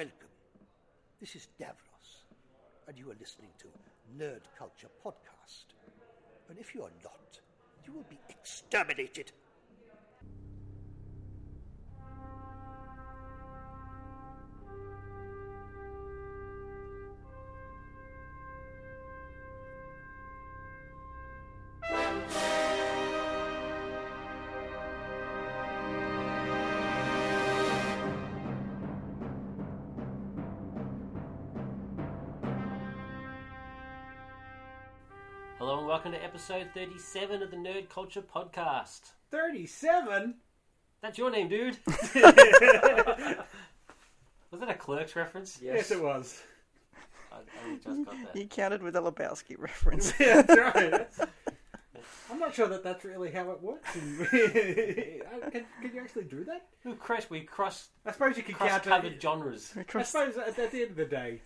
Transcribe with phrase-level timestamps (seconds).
[0.00, 0.32] Welcome.
[1.20, 2.24] This is Davros,
[2.88, 3.66] and you are listening to
[4.16, 5.74] Nerd Culture Podcast.
[6.48, 7.38] And if you are not,
[7.86, 9.32] you will be exterminated.
[36.40, 39.10] Episode 37 of the Nerd Culture Podcast.
[39.30, 40.36] 37?
[41.02, 41.76] That's your name, dude.
[41.86, 42.16] Was
[44.58, 45.58] that a Clerks reference?
[45.60, 46.40] Yes, it was.
[47.30, 48.34] I, I just got that.
[48.34, 50.14] You counted with a Lebowski reference.
[50.18, 50.90] Yeah, that's right.
[50.90, 51.20] That's-
[52.30, 53.90] I'm not sure that that's really how it works.
[53.92, 56.68] can, can you actually do that?
[56.86, 59.20] Ooh, Chris, we cross I suppose you can cross count covered it.
[59.20, 59.74] genres.
[59.76, 61.42] I Across- suppose at, at the end of the day,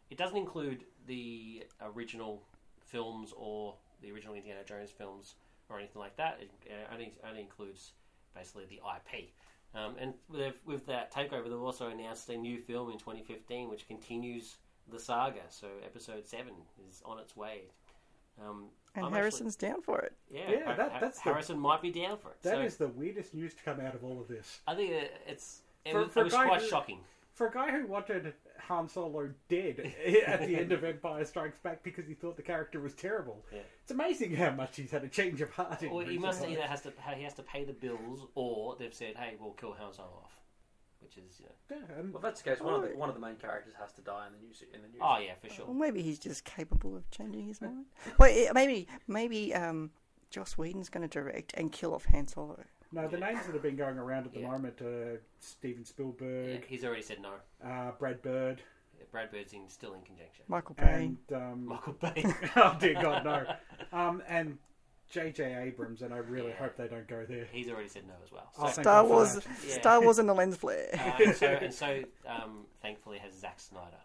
[0.10, 2.44] It doesn't include the original
[2.86, 5.36] films or the original Indiana Jones films
[5.70, 6.40] or anything like that.
[6.42, 6.52] It
[6.92, 7.94] only only includes
[8.36, 9.30] basically the IP.
[9.76, 13.88] Um, and with, with that takeover, they've also announced a new film in 2015, which
[13.88, 14.56] continues
[14.92, 15.42] the saga.
[15.50, 16.54] So Episode Seven
[16.90, 17.64] is on its way.
[18.42, 20.14] Um, And I'm Harrison's down for it.
[20.32, 22.42] yeah, Yeah, Har- that- Har- that's the- Harrison might be down for it.
[22.44, 24.62] That so is the weirdest news to come out of all of this.
[24.66, 24.92] I think
[25.28, 27.04] it's it For- was, for it was quite who- shocking.
[27.34, 28.34] For a guy who wanted
[28.68, 29.80] Han Solo dead
[30.28, 33.60] at the end of Empire Strikes Back because he thought the character was terrible, Yeah.
[33.82, 35.82] it's amazing how much he's had a change of heart.
[35.84, 36.52] In Well, he must times.
[36.54, 39.72] either has to he has to pay the bills, or they've said, "Hey, we'll kill
[39.74, 40.39] Han Solo off,"
[41.02, 43.10] which is you know, Yeah, and Well, if that's the case, one of the one
[43.10, 44.64] of the main characters has to die in the news.
[44.74, 45.00] In the new.
[45.02, 45.66] oh yeah, for sure.
[45.66, 47.86] Well, maybe he's just capable of changing his mind.
[48.20, 49.92] Wait, eh, maybe maybe um,
[50.30, 52.60] Joss Whedon's going to direct and kill off Han Solo.
[52.92, 54.52] no, the names that have been going around at the Yeah.
[54.52, 57.34] moment are Steven Yeah, Spielberg, he's already said no.
[57.68, 58.62] uh, Brad Bird,
[59.12, 60.44] Brad Bird's in, still in conjecture.
[60.48, 60.84] Michael Bay.
[60.84, 62.24] and um, Michael Bay.
[62.56, 63.46] oh dear God, no,
[63.98, 64.58] um, and
[65.10, 65.56] J.J.
[65.64, 66.58] Abrams, and I really Yeah.
[66.58, 67.46] hope they don't go there.
[67.52, 68.52] He's already said no as well.
[68.58, 69.46] Oh, So, thank Star God for Wars, that.
[69.68, 69.80] Yeah.
[69.80, 70.90] Star Wars, and the lens flare.
[70.94, 73.98] uh, and so, and so um, thankfully, has Zack Snyder.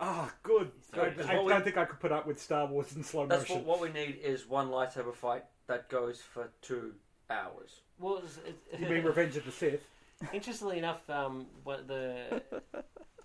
[0.00, 0.70] Oh, good.
[0.94, 3.26] So- I, I don't we- think I could put up with Star Wars in slow
[3.26, 3.64] That's motion.
[3.64, 6.94] what, what we need is one lightsaber fight that goes for two
[7.30, 7.80] hours.
[7.98, 9.84] Well, it's, it's, You mean Revenge of the Sith?
[10.32, 12.42] interestingly enough, um, what the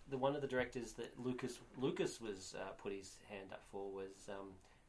[0.09, 3.91] the one of the directors that Lucas Lucas was uh, put his hand up for
[3.91, 4.47] was um,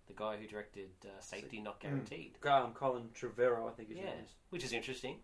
[0.09, 2.33] the guy who directed uh, Safety Not Guaranteed.
[2.47, 4.31] Um, Colin Trevorrow, I think his Yeah, name is.
[4.51, 5.17] which is interesting.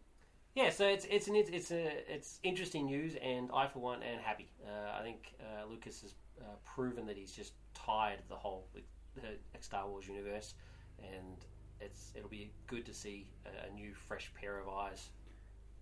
[0.55, 4.21] Yeah, so it's it's an it's a it's interesting news, and I for one am
[4.21, 4.53] happy.
[4.65, 8.69] Uh, I think uh, Lucas has uh, proven that he's just tired of the whole
[9.17, 9.23] the
[9.61, 10.55] Star Wars universe,
[11.01, 11.45] and
[11.81, 15.09] it's it'll be good to see a, a new fresh pair of eyes.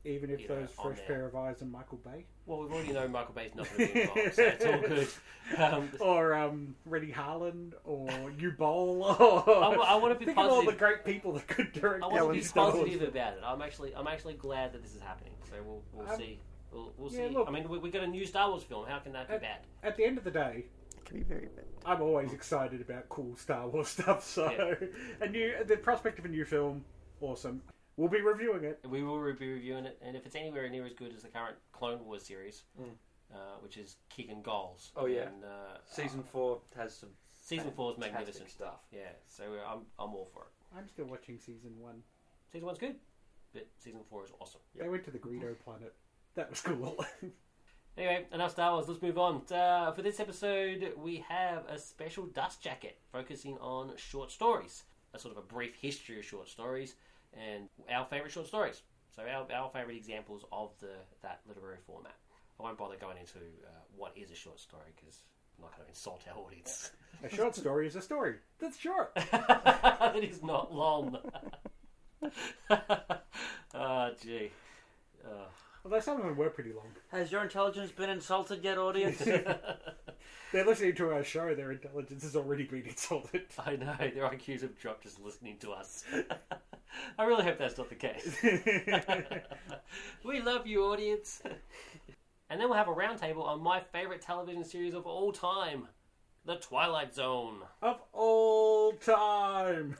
[0.04, 2.24] Even if You know, those fresh pair of eyes are Michael Bay?
[2.46, 5.08] Well, we've already known Michael Bay's not going to be involved, so it's all good.
[5.56, 7.72] Um, Or um, Renny Harlin?
[7.84, 8.06] Or
[8.38, 9.04] Uwe Boll?
[9.04, 9.48] Or...
[9.64, 12.06] I, I want to be Think of all the great people that could direct I
[12.08, 12.78] Alan want to be Star Wars.
[12.84, 13.40] positive about it.
[13.44, 15.32] I'm actually I'm actually glad that this is happening.
[15.48, 16.40] So we'll we'll Um, see.
[16.72, 17.34] We'll, we'll yeah, see.
[17.34, 18.86] look- I mean, we, we got a new Star Wars film.
[18.86, 19.58] How can that be bad?
[19.82, 20.64] At the end of the day,
[21.04, 21.64] to be very bad.
[21.84, 24.24] I'm always excited about cool Star Wars stuff.
[24.26, 24.76] So,
[25.20, 26.84] a new the prospect of a new film,
[27.20, 27.62] awesome.
[27.96, 28.80] We'll be reviewing it.
[28.88, 31.56] We will be reviewing it, and if it's anywhere near as good as the current
[31.72, 32.90] Clone Wars series, Mm.
[33.34, 34.92] uh, which is kicking goals.
[34.96, 35.28] Oh, yeah.
[35.28, 38.48] And, uh, Season four has some season four is magnificent.
[38.50, 38.80] stuff.
[38.92, 40.76] Yeah, so uh, I'm I'm all for it.
[40.78, 42.02] I'm still watching season one.
[42.50, 42.96] Season one's good,
[43.52, 44.60] but season four is awesome.
[44.74, 45.94] They went to the Greedo planet.
[46.34, 47.04] That was cool.
[47.94, 48.88] Anyway, enough Star Wars.
[48.88, 49.42] Let's move on.
[49.52, 55.18] Uh, for this episode, we have a special dust jacket focusing on short stories, a
[55.18, 56.94] sort of a brief history of short stories,
[57.34, 58.82] and our favourite short stories.
[59.14, 62.14] So our, our favourite examples of the that literary format.
[62.58, 65.22] I won't bother going into uh, what is a short story because
[65.58, 66.90] I'm not going to insult our audience.
[67.22, 69.14] a short story is a story that's short.
[69.32, 71.18] that is not long.
[73.74, 74.50] oh, gee.
[75.24, 75.46] Uh,
[75.84, 76.86] Although some of them were pretty long.
[77.10, 79.18] Has your intelligence been insulted yet, audience?
[80.52, 81.54] They're listening to our show.
[81.54, 83.46] Their intelligence has already been insulted.
[83.58, 86.04] I know their IQs have dropped just listening to us.
[87.18, 88.36] I really hope that's not the case.
[90.24, 91.42] we love you, audience.
[92.50, 95.88] and then we'll have a roundtable on my favourite television series of all time,
[96.44, 97.60] The Twilight Zone.
[97.80, 99.96] of all time.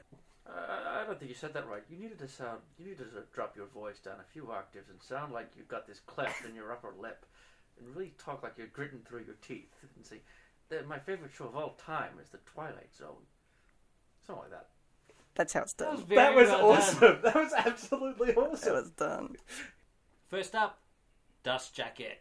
[0.54, 1.82] I, I don't think you said that right.
[1.90, 2.60] You needed to sound.
[2.78, 5.87] You needed to drop your voice down a few octaves and sound like you've got
[5.87, 7.25] this cleft in your upper lip,
[7.78, 10.16] and really talk like you're gritting through your teeth and say,
[10.88, 13.26] my favorite show of all time is The Twilight Zone."
[14.26, 14.69] Something like that.
[15.34, 16.16] That's how it's That was done.
[16.16, 16.78] that was well done.
[16.78, 17.19] awesome.
[17.22, 18.72] That was absolutely That awesome.
[18.75, 19.37] was done.
[20.28, 20.78] First up,
[21.43, 22.20] Dust Jacket.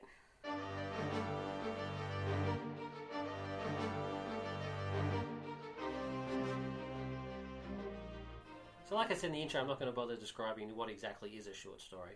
[8.91, 11.29] So, like I said in the intro, I'm not going to bother describing what exactly
[11.29, 12.11] is a short story,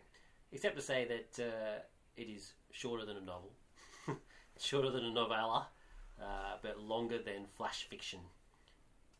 [0.52, 1.80] except to say that uh,
[2.18, 3.54] it is shorter than a novel,
[4.60, 5.70] shorter than a novella,
[6.22, 8.20] uh, but longer than flash fiction.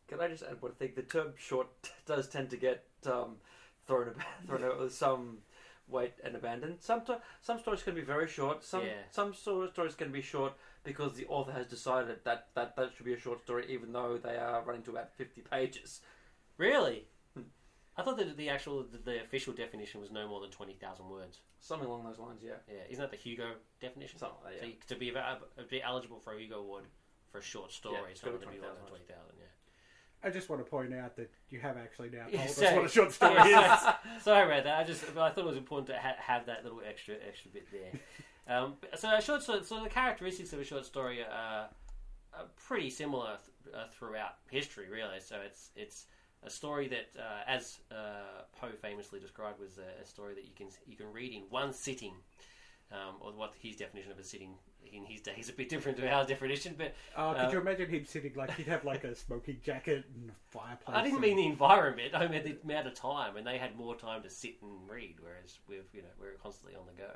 [0.06, 0.92] Can I just add one thing?
[0.94, 1.68] The term "short"
[2.04, 3.36] does tend to get um,
[3.86, 5.38] thrown about, thrown out with some
[5.88, 6.76] weight and abandoned.
[6.80, 8.64] Some to- some stories can be very short.
[8.64, 9.00] Some Yeah.
[9.10, 10.52] some sort stories can be short
[10.84, 14.18] because the author has decided that, that that should be a short story, even though
[14.18, 16.02] they are running to about fifty pages.
[16.58, 17.06] Really?
[17.98, 21.40] I thought that the actual, the, the official definition was no more than 20,000 words.
[21.60, 22.52] Something along those lines, yeah.
[22.68, 24.18] Yeah, isn't that the Hugo definition?
[24.18, 24.72] Something like that, So yeah.
[24.72, 25.38] you- to be, ava-
[25.70, 26.84] be eligible for a Hugo Award
[27.32, 28.88] for a short story, Yeah, it's it's not gotta going to be be less than
[28.88, 29.44] 20,000 20,000, yeah.
[30.22, 32.76] I just want to point out that you have actually now told Yeah, us sorry.
[32.76, 33.80] what a short story is.
[34.22, 34.78] Sorry about that.
[34.80, 37.66] I just I thought it was important to ha- have that little extra extra bit
[37.72, 37.92] there.
[38.48, 41.68] Um, but- so a short story, so the characteristics of a short story are,
[42.32, 45.18] are pretty similar th- uh, throughout history, really.
[45.18, 46.06] So it's it's
[46.46, 50.54] a story that, uh, as uh, Poe famously described, was a, a story that you
[50.56, 52.14] can you can read in one sitting.
[52.92, 54.54] Um, or what his definition of a sitting
[54.92, 57.60] in his day is a bit different to our definition, but Oh, could Uh, you
[57.60, 60.96] imagine him sitting like he'd have like a smoking jacket and a fireplace?
[60.96, 62.14] I didn't and- mean the environment.
[62.14, 65.16] I meant the amount of time, and they had more time to sit and read,
[65.20, 67.10] whereas we've you know we're constantly on the go.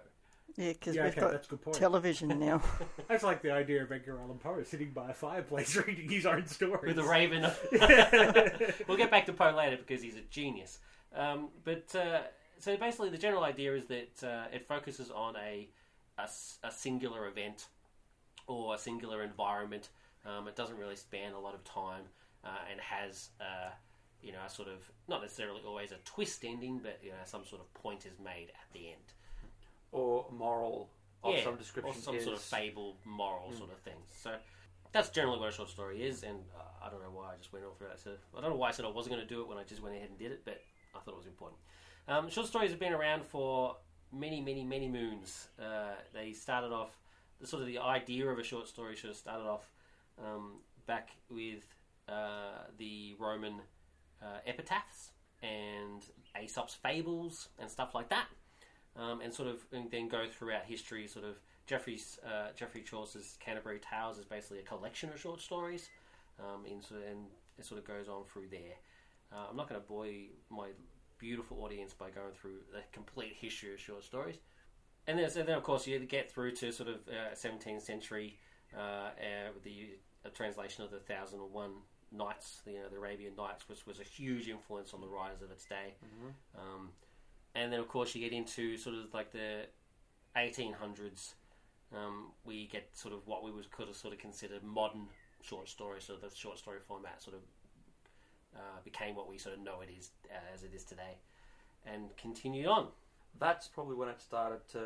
[0.56, 1.76] Yeah, because Yeah, we've okay, got that's a good point.
[1.76, 2.62] television now.
[3.08, 6.46] That's like the idea of Edgar Allan Poe sitting by a fireplace reading his own
[6.46, 6.94] stories.
[6.94, 7.42] with a raven.
[8.88, 10.78] we'll get back to Poe later because he's a genius.
[11.14, 12.20] Um, but uh,
[12.58, 15.68] so basically, the general idea is that uh, it focuses on a
[16.18, 17.68] a singular event
[18.46, 19.88] or a singular environment.
[20.26, 22.02] Um, it doesn't really span a lot of time
[22.44, 23.30] uh, and has.
[23.40, 23.70] Uh,
[24.22, 24.76] you know, a sort of
[25.08, 28.48] not necessarily always a twist ending, but you know, some sort of point is made
[28.50, 29.14] at the end.
[29.92, 30.90] Or moral
[31.22, 33.96] of yeah, some description or some is sort of fable, moral sort of thing.
[34.22, 34.34] So
[34.92, 37.52] that's generally what a short story is, and uh, I don't know why I just
[37.52, 38.00] went all through that.
[38.00, 39.64] So I don't know why I said I wasn't going to do it when I
[39.64, 40.60] just went ahead and did it, but
[40.94, 41.60] I thought it was important.
[42.08, 43.76] Um, short stories have been around for
[44.12, 45.48] many, many, many moons.
[45.60, 46.96] Uh, they started off
[47.40, 49.70] the sort of the idea of a short story should have started off
[50.22, 51.64] um, back with
[52.08, 53.60] uh, the Roman
[54.22, 56.02] uh, epitaphs and
[56.40, 58.26] Aesop's fables and stuff like that
[58.96, 61.06] um, and sort of and then go throughout history.
[61.06, 65.88] Sort of Geoffrey's uh, Geoffrey Chaucer's Canterbury Tales is basically a collection of short stories,
[66.38, 67.26] um, in, sort of- and
[67.58, 68.76] it sort of goes on through there.
[69.32, 70.06] Uh, I'm not going to bore
[70.50, 70.68] my
[71.18, 74.36] beautiful audience by going through the complete history of short stories.
[75.06, 78.38] And then, then of course, you get through to sort of uh, 17th century,
[78.76, 79.10] uh, uh,
[79.54, 79.90] with the
[80.24, 81.72] uh, translation of the Thousand and One
[82.12, 85.42] Nights, the, you know, the Arabian Nights, which was a huge influence on the writers
[85.42, 85.94] of its day.
[86.58, 86.90] Um,
[87.54, 89.66] and then of course you get into sort of like the
[90.36, 91.34] 1800s.
[91.92, 95.06] Um, we get sort of what we would could have sort of considered modern
[95.42, 96.00] short story.
[96.00, 97.42] So the short story format sort of
[98.56, 101.18] uh, became what we sort of know it is uh, as it is today,
[101.84, 102.88] and continued on.
[103.38, 104.80] That's probably when it started to,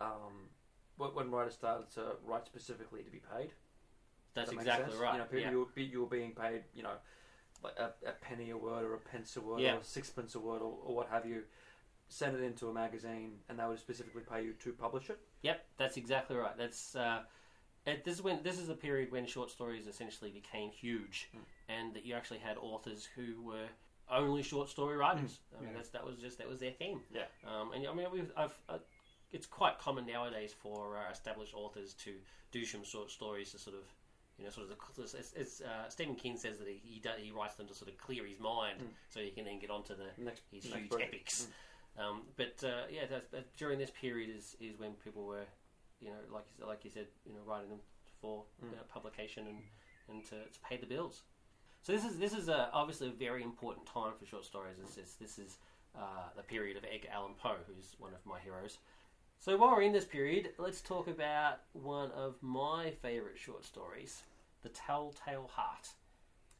[0.00, 0.48] um,
[0.96, 3.52] when writers started to write specifically to be paid.
[4.34, 5.02] That's that exactly sense?
[5.02, 5.12] right.
[5.14, 5.50] You know, people yeah.
[5.50, 6.96] you, were, you were being paid, you know,
[7.62, 9.74] like a, a penny a word or a pence a word Yeah.
[9.76, 11.42] or a sixpence a word or, or what have you.
[12.10, 15.18] Send it into a magazine, and they would specifically pay you to publish it.
[15.42, 16.56] Yep, that's exactly right.
[16.56, 17.20] That's uh,
[17.84, 21.40] it, this is when this is a period when short stories essentially became huge, Mm.
[21.68, 23.66] and that you actually had authors who were
[24.10, 25.38] only short story writers.
[25.54, 25.76] I mean, yeah.
[25.76, 27.02] that's, that was just that was their theme.
[27.12, 27.24] Yeah.
[27.46, 28.78] Um, and I mean, we've, I've, uh,
[29.30, 32.14] it's quite common nowadays for uh, established authors to
[32.52, 33.82] do some short stories to sort of,
[34.38, 34.76] you know, sort of.
[34.96, 37.74] The, it's, it's, uh, Stephen King says that he he, do, he writes them to
[37.74, 38.86] sort of clear his mind, Mm.
[39.10, 41.14] so he can then get onto the Next, his next huge project.
[41.14, 41.46] epics.
[41.98, 45.46] Um, but uh, yeah, that's, that, during this period is, is when people were,
[46.00, 47.80] you know, like you- like you said, you know, writing them
[48.20, 48.72] for Mm.
[48.72, 49.58] uh, publication and
[50.10, 51.22] and to, to pay the bills.
[51.82, 54.76] So this is this is a, obviously a very important time for short stories.
[54.78, 55.58] This is this is
[55.96, 58.78] uh, the period of Edgar Allan Poe, who's one of my heroes.
[59.40, 64.22] So while we're in this period, let's talk about one of my favourite short stories,
[64.62, 65.90] The Telltale Heart.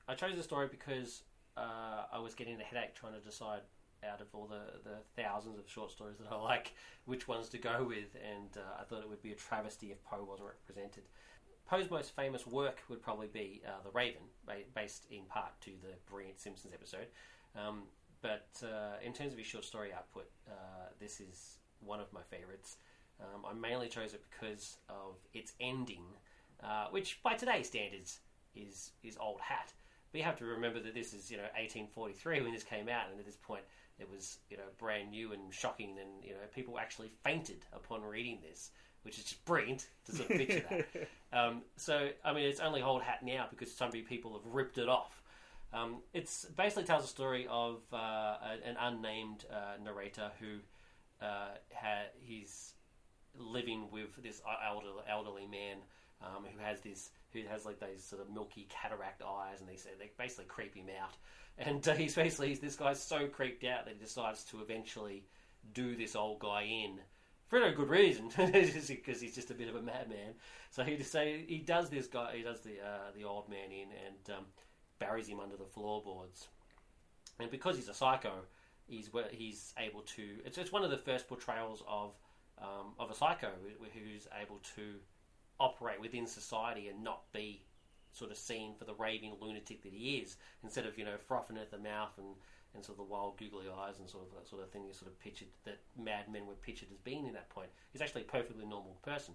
[0.07, 1.23] I chose the story because
[1.57, 3.63] uh, I was getting a headache trying to decide
[4.09, 6.73] out of all the, the thousands of short stories that I like
[7.05, 10.03] which ones to go with, and uh, I thought it would be a travesty if
[10.05, 11.03] Poe wasn't represented.
[11.67, 15.73] Poe's most famous work would probably be uh, The Raven, ba- based in part to
[15.83, 17.09] the brilliant Simpsons episode.
[17.57, 17.83] Um,
[18.23, 22.23] but uh, in terms of his short story output, uh, this is one of my
[22.23, 22.77] favourites.
[23.21, 26.05] Um, I mainly chose it because of its ending,
[26.63, 28.21] uh, which by today's standards
[28.55, 29.73] is is old hat.
[30.13, 33.11] But you have to remember that this is you know 1843 when this came out,
[33.11, 33.63] and at this point
[33.99, 38.03] it was you know brand new and shocking, and you know people actually fainted upon
[38.03, 38.71] reading this,
[39.03, 41.09] which is just brilliant to sort of picture that.
[41.31, 44.79] Um, so I mean, it's only old hat now because so many people have ripped
[44.79, 45.21] it off.
[45.75, 50.61] Um, it's basically tells a story of uh, a- an unnamed uh, narrator who
[51.21, 52.75] uh, ha- he's
[53.37, 55.79] living with this elderly, elderly man
[56.23, 59.77] um, who has this who has like those sort of milky cataract eyes, and they
[59.77, 61.13] say they basically creep him out.
[61.61, 65.25] And uh, he's basically he's, this guy's so creeped out that he decides to eventually
[65.75, 67.01] do this old guy in
[67.49, 70.35] for no good reason, because he's just a bit of a madman.
[70.71, 73.89] So he so he does this guy, he does the uh, the old man in
[74.07, 74.45] and um,
[74.99, 76.49] buries him under the floorboards.
[77.41, 78.33] And because he's a psycho,
[78.89, 80.25] he's he's able to.
[80.45, 82.15] It's, it's one of the first portrayals of
[82.61, 83.51] um, of a psycho
[83.93, 84.97] who's able to
[85.61, 87.63] operate within society and not be
[88.13, 91.57] sort of seen for the raving lunatic that he is, instead of you know frothing
[91.57, 92.35] at the mouth and,
[92.75, 94.93] and sort of the wild googly eyes and sort of that sort of thing you
[94.93, 97.69] sort of pictured that madmen were pictured as being in that point.
[97.93, 99.35] He's actually a perfectly normal person,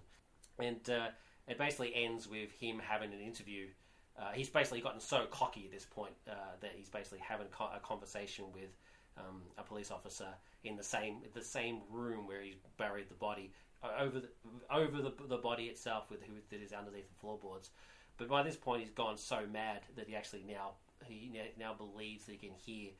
[0.58, 1.08] and uh,
[1.48, 3.68] it basically ends with him having an interview.
[4.16, 7.80] Uh, he's basically gotten so cocky at this point uh, that he's basically having a
[7.80, 8.70] conversation with
[9.16, 10.28] um, a police officer
[10.64, 13.52] in the same the same room where he's buried the body
[13.82, 14.28] uh, over the,
[14.70, 17.70] over the, the body itself with who that is underneath the floorboards.
[18.16, 20.72] But by this point, he's gone so mad that he actually now
[21.04, 22.90] he now, believes that he can hear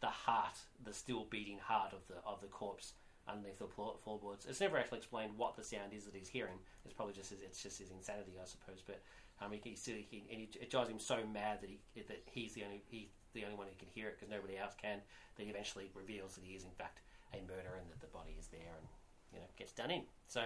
[0.00, 2.94] the heart, the still beating heart of the of the corpse
[3.28, 3.66] underneath the
[4.02, 4.46] floorboards.
[4.48, 6.58] It's never actually explained what the sound is that he's hearing.
[6.84, 8.82] It's probably just his, it's just his insanity, I suppose.
[8.84, 9.00] But
[9.40, 12.22] um, he, he still he, and he, it drives him so mad that he that
[12.26, 14.98] he's the only he the only one who can hear it because nobody else can.
[15.36, 17.00] That he eventually reveals that he is in fact
[17.32, 18.86] a murderer and that the body is there and
[19.32, 20.02] you know gets done in.
[20.28, 20.44] So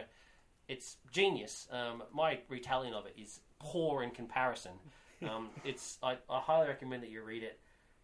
[0.69, 1.69] it's genius.
[1.71, 4.73] Um, my retelling of it is poor in comparison.
[5.26, 7.59] Um, it's I, I highly recommend that you read it,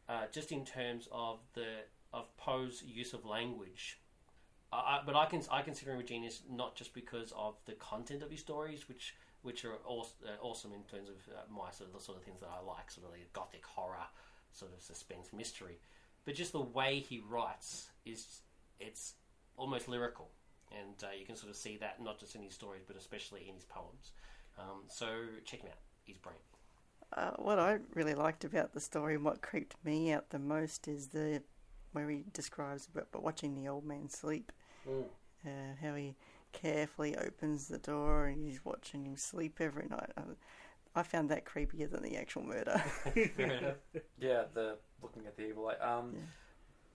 [0.09, 1.67] uh, just in terms of the
[2.11, 3.99] of Poe's use of language.
[4.73, 7.73] I, I, but I can I consider him a genius not just because of the
[7.73, 11.71] content of his stories, which which are aw- uh, awesome in terms of uh, my
[11.71, 14.07] sort of the sort of things that I like, sort of the gothic horror,
[14.53, 15.79] sort of suspense mystery,
[16.25, 18.41] but just the way he writes is
[18.81, 19.15] it's
[19.57, 20.31] almost lyrical,
[20.71, 23.49] and uh, you can sort of see that not just in his stories, but especially
[23.49, 24.13] in his poems.
[24.59, 25.07] Um, so
[25.45, 26.45] check him out; he's brilliant.
[27.17, 30.89] Uh, what I really liked about the story and what creeped me out the most
[30.89, 31.43] is the
[31.93, 34.51] where he describes about but watching the old man sleep,
[35.47, 36.17] uh, how he
[36.53, 40.11] carefully opens the door and he's watching him sleep every night.
[40.95, 42.79] I, I found that creepier than the actual murder.
[43.37, 43.77] Fair enough.
[44.19, 45.85] Yeah, the looking at the evil eye.
[45.85, 46.21] Um, Yeah.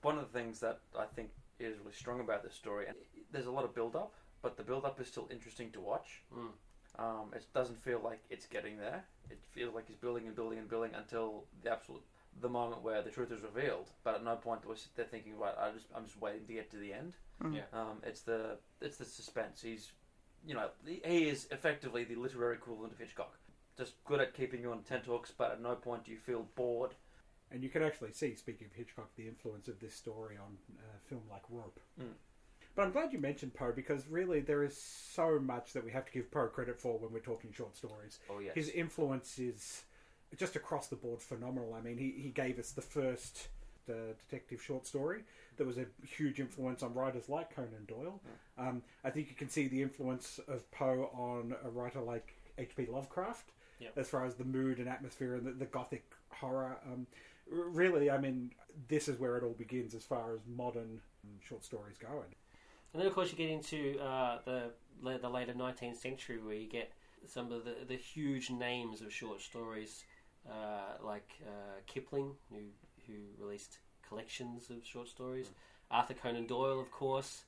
[0.02, 2.96] One of the things that I think is really strong about this story, and
[3.32, 6.22] there's a lot of build up, but the build up is still interesting to watch.
[6.32, 6.50] Mm.
[6.98, 9.04] Um, it doesn't feel like it's getting there.
[9.28, 12.02] It feels like he's building and building and building until the absolute
[12.40, 13.90] the moment where the truth is revealed.
[14.04, 16.46] But at no point do I sit there thinking, right, I just I'm just waiting
[16.46, 17.14] to get to the end.
[17.42, 17.56] Mm.
[17.56, 17.62] Yeah.
[17.72, 19.60] Um, it's the it's the suspense.
[19.62, 19.92] He's
[20.46, 23.38] you know he he is effectively the literary equivalent of Hitchcock.
[23.78, 26.94] Just good at keeping you on tenterhooks, but at no point do you feel bored.
[27.50, 30.98] And you can actually see, speaking of Hitchcock, the influence of this story on uh,
[31.08, 31.80] film like Rope.
[32.00, 32.12] Mm.
[32.74, 36.04] But I'm glad you mentioned Poe because really there is so much that we have
[36.06, 38.18] to give Poe credit for when we're talking short stories.
[38.28, 38.54] Oh, yes.
[38.54, 39.84] His influence is
[40.36, 41.74] just across the board phenomenal.
[41.74, 43.48] I mean, he, he gave us the first
[43.88, 45.22] uh, detective short story
[45.56, 48.20] that was a huge influence on writers like Conan Doyle.
[48.58, 52.86] Um, I think you can see the influence of Poe on a writer like H.P.
[52.90, 53.92] Lovecraft Yep.
[53.96, 56.78] as far as the mood and atmosphere and the, the gothic horror.
[56.90, 57.06] Um,
[57.50, 58.50] really, I mean,
[58.88, 61.00] this is where it all begins as far as modern
[61.40, 62.08] short stories go.
[62.08, 62.34] And
[62.92, 66.68] And then, of course, you get into uh, the the later 19th century, where you
[66.68, 66.92] get
[67.26, 70.04] some of the, the huge names of short stories,
[70.48, 72.62] uh, like uh, Kipling, who
[73.06, 75.50] who released collections of short stories.
[75.90, 77.44] Arthur Conan Doyle, of course,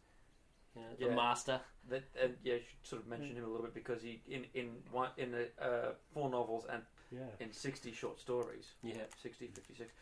[0.75, 1.15] you know, the Yeah.
[1.15, 1.61] master.
[1.89, 4.47] That, uh, yeah, you should sort of mention him a little bit because he in
[4.55, 9.49] in one in the, uh, four novels and yeah, in sixty short stories, Yeah, 60,
[9.49, 9.93] 56,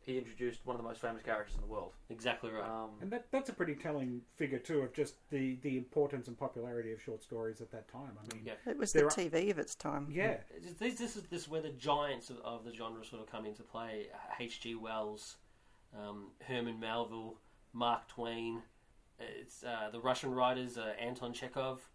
[0.00, 1.92] he introduced one of the most famous characters in the world.
[2.08, 2.64] exactly right.
[2.68, 6.36] Um, and that that's a pretty telling figure too of just the the importance and
[6.36, 8.18] popularity of short stories at that time.
[8.18, 8.54] I mean, Yeah.
[8.66, 10.10] It was There the are- TV of its time.
[10.10, 13.28] yeah, This, this is this is where the giants of, of the genre sort of
[13.30, 14.10] come into play.
[14.40, 14.74] H.G.
[14.74, 15.36] Wells,
[15.94, 17.38] um, Herman Melville,
[17.72, 18.62] Mark Twain.
[19.20, 21.88] It's uh, the Russian writers uh, Anton Chekhov.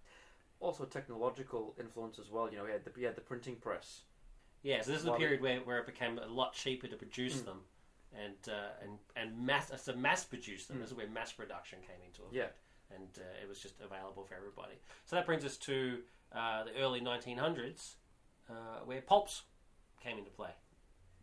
[0.59, 2.49] also technological influence as well.
[2.49, 4.01] You know, he had the, he had the printing press.
[4.63, 7.35] Yeah, so this is the period where, where it became a lot cheaper to produce
[7.41, 7.45] Mm.
[7.45, 7.59] them,
[8.13, 10.77] and uh, and and mass uh, so mass produce them.
[10.77, 10.81] Mm.
[10.81, 12.33] This is where mass production came into effect,
[12.89, 12.95] Yeah.
[12.95, 14.75] and uh, it was just available for everybody.
[15.05, 15.99] So that brings us to
[16.31, 17.95] uh, the early 1900s,
[18.49, 18.53] uh,
[18.85, 19.43] where pulps
[20.01, 20.51] came into play.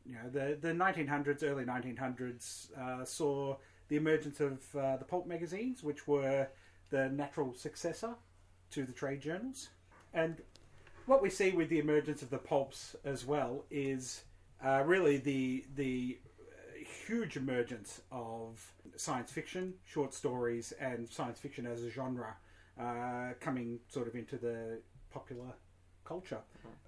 [0.05, 3.57] you know, the the 1900s, early 1900s uh, saw
[3.93, 6.49] the emergence of uh, the pulp magazines, which were
[6.89, 8.15] the natural successor
[8.71, 9.69] to the trade journals.
[10.15, 10.41] And
[11.05, 14.25] what we see with the emergence of the pulps as well is
[14.65, 18.65] uh, really the the uh, huge emergence of
[18.97, 22.35] science fiction, short stories, and science fiction as a genre
[22.81, 24.81] uh, coming sort of into the
[25.11, 25.53] popular
[26.07, 26.41] culture.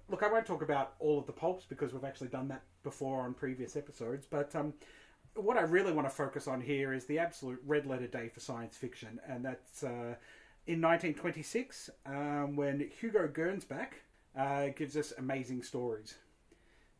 [0.09, 3.21] Look, I won't talk about all of the pulps because we've actually done that before
[3.21, 4.73] on previous episodes, but um,
[5.35, 8.39] what I really want to focus on here is the absolute red letter day for
[8.39, 10.15] science fiction, and that's uh,
[10.67, 13.93] in 1926 um, when Hugo Gernsback
[14.37, 16.15] uh, gives us Amazing Stories.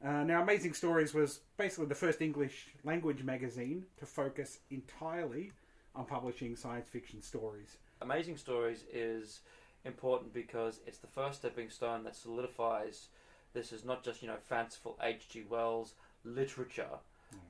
[0.03, 5.51] Uh, now, Amazing Stories was basically the first English language magazine to focus entirely
[5.95, 7.77] on publishing science fiction stories.
[8.01, 9.39] Amazing Stories is
[9.85, 13.07] important because it's the first stepping stone that solidifies
[13.53, 15.45] this is not just you know fanciful H.G.
[15.49, 15.93] Wells
[16.25, 16.99] literature,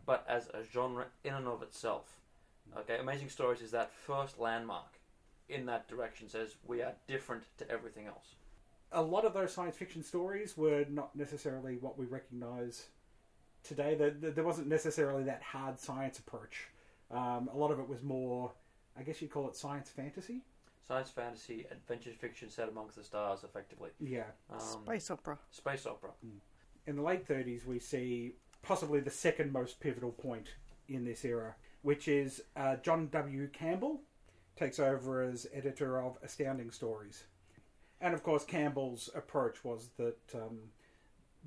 [0.06, 2.18] but as a genre in and of itself.
[2.78, 5.00] Okay, Amazing Stories is that first landmark
[5.50, 6.28] in that direction.
[6.30, 8.36] Says we are different to everything else.
[8.92, 12.88] a lot of those science fiction stories were not necessarily what we recognise
[13.64, 13.96] today.
[13.96, 16.68] There, there- there wasn't necessarily that hard science approach.
[17.12, 18.52] Um, a lot of it was more,
[18.98, 20.42] I guess you'd call it science fantasy.
[20.88, 23.90] Science fantasy, adventure fiction set amongst the stars, effectively.
[24.00, 24.26] Yeah.
[24.52, 25.40] Um, Space opera.
[25.52, 26.12] space opera.
[26.88, 28.36] In the late 30s, we see
[28.66, 30.48] possibly the second most pivotal point
[30.90, 33.48] in this era, which is uh, John W.
[33.48, 34.02] Campbell
[34.56, 37.26] takes over as editor of Astounding Stories.
[38.02, 40.60] And of course, Campbell's approach was that um,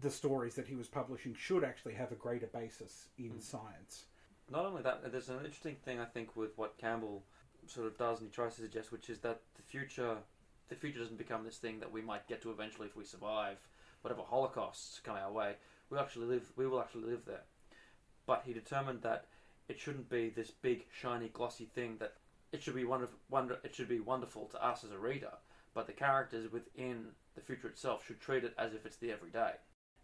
[0.01, 4.05] the stories that he was publishing should actually have a greater basis in science.
[4.51, 7.25] Not only that, there's an interesting thing I think with what Campbell
[7.67, 10.17] sort of does, and he tries to suggest, which is that the future,
[10.69, 13.59] the future doesn't become this thing that we might get to eventually if we survive
[14.03, 15.57] whatever holocausts come our way.
[15.90, 16.51] We actually live.
[16.57, 17.42] We will actually live there.
[18.27, 19.27] But he determined that
[19.68, 21.96] it shouldn't be this big, shiny, glossy thing.
[21.98, 22.14] That
[22.53, 23.59] it should be wonder, wonder.
[23.64, 25.33] It should be wonderful to us as a reader.
[25.74, 29.53] But the characters within the future itself should treat it as if it's the everyday.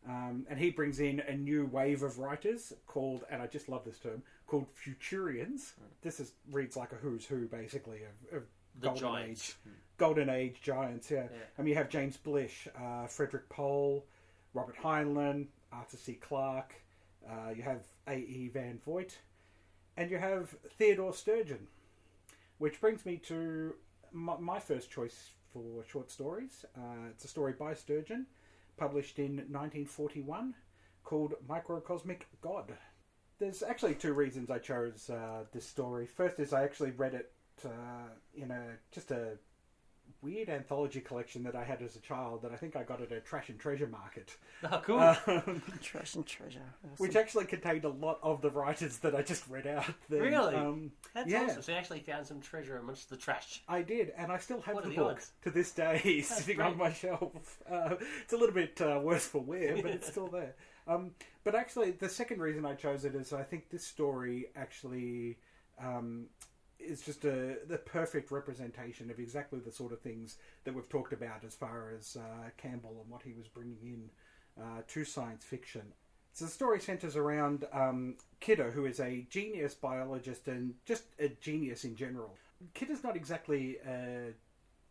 [0.07, 3.85] Um, and he brings in a new wave of writers called, and I just love
[3.87, 5.73] this term, called Futurians.
[6.03, 8.43] This is reads like a who's who, basically, of, of
[8.79, 9.55] The golden giants.
[9.67, 11.11] age, golden age giants.
[11.11, 11.39] Yeah, Yeah.
[11.59, 14.05] I mean, you have James Blish, uh, Frederik Pohl,
[14.53, 16.15] Robert Heinlein, Arthur C.
[16.15, 16.75] Clarke.
[17.29, 18.17] Uh, you have A.
[18.17, 18.51] E.
[18.53, 19.19] Van Vogt,
[19.97, 21.67] and you have Theodore Sturgeon,
[22.59, 23.75] which brings me to
[24.13, 26.67] my, my first choice for short stories.
[26.77, 28.27] Uh, it's a story by Sturgeon,
[28.77, 30.55] published in 1941,
[31.03, 32.73] called Microcosmic God.
[33.39, 36.07] There's actually two reasons I chose uh, this story.
[36.07, 37.33] First is I actually read it
[37.65, 39.39] uh, in a just a
[40.25, 43.13] weird anthology collection that I had as a child that I think I got at
[43.13, 44.99] a trash and treasure market, Oh, cool.
[45.01, 46.63] um, Trash and treasure.
[46.99, 49.85] which actually contained a lot of the writers that I just read out.
[50.09, 50.21] Then.
[50.21, 50.55] Really?
[50.55, 51.43] Um, That's yeah.
[51.43, 51.63] awesome.
[51.63, 53.63] So you actually found some treasure amongst the trash.
[53.69, 56.61] I did, and I still have What the are the book to this day sitting
[56.61, 57.59] on my shelf.
[57.71, 60.55] Uh, it's a little bit uh, worse for wear, but it's still there.
[60.87, 61.13] Um,
[61.45, 65.39] but actually, the second reason I chose it is I think this story actually
[65.79, 66.27] um,
[66.85, 71.13] is just a the perfect representation of exactly the sort of things that we've talked
[71.13, 74.11] about as far as uh, Campbell and what he was bringing in
[74.63, 75.93] uh, to science fiction.
[76.33, 81.29] So the story centers around um, Kidder, who is a genius biologist and just a
[81.29, 82.35] genius in general.
[82.75, 84.33] Kidder's not exactly a,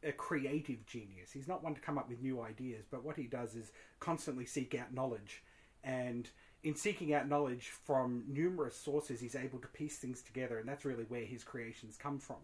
[0.08, 1.32] a creative genius.
[1.34, 4.46] He's not one to come up with new ideas, but what he does is constantly
[4.46, 5.44] seek out knowledge.
[5.84, 6.30] And
[6.64, 10.86] in seeking out knowledge from numerous sources, he's able to piece things together, and that's
[10.86, 12.38] really where his creations come from.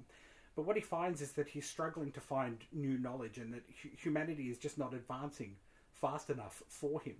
[0.56, 3.64] But what he finds is that he's struggling to find new knowledge, and that
[3.98, 5.56] humanity is just not advancing
[5.94, 7.16] fast enough for him.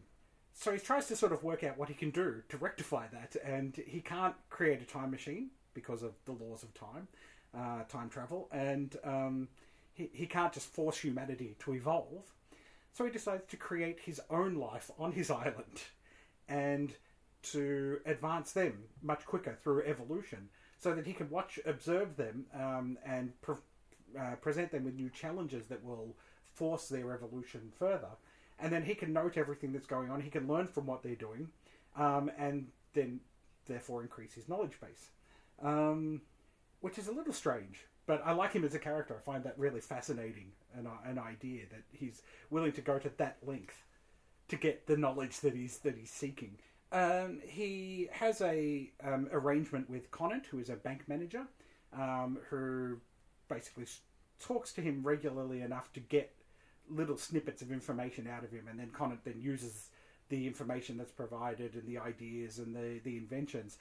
[0.54, 3.38] So he tries to sort of work out what he can do to rectify that,
[3.46, 7.08] and he can't create a time machine because of the laws of time,
[7.58, 9.48] uh, time travel, and um,
[9.94, 12.34] he, he can't just force humanity to evolve.
[12.92, 15.84] So he decides to create his own life on his island
[16.50, 16.94] and
[17.42, 22.98] to advance them much quicker through evolution so that he can watch, observe them, um,
[23.06, 23.56] and pre-
[24.20, 26.16] uh, present them with new challenges that will
[26.54, 28.10] force their evolution further.
[28.60, 31.16] And then he can note everything that's going on, he can learn from what they're
[31.16, 31.50] doing,
[31.96, 33.22] um, and then
[33.68, 35.12] therefore increase his knowledge base.
[35.62, 36.22] Um,
[36.82, 39.16] which is a little strange, but I like him as a character.
[39.18, 43.38] I find that really fascinating, an, an idea that he's willing to go to that
[43.46, 43.84] length
[44.50, 46.58] to get the knowledge that he's that he's seeking.
[46.92, 51.46] Um, he has a um, arrangement with Conant, who is a bank manager,
[51.94, 52.98] um, who
[53.48, 53.86] basically
[54.40, 56.34] talks to him regularly enough to get
[56.90, 59.90] little snippets of information out of him, and then Conant then uses
[60.30, 63.78] the information that's provided and the ideas and the, the inventions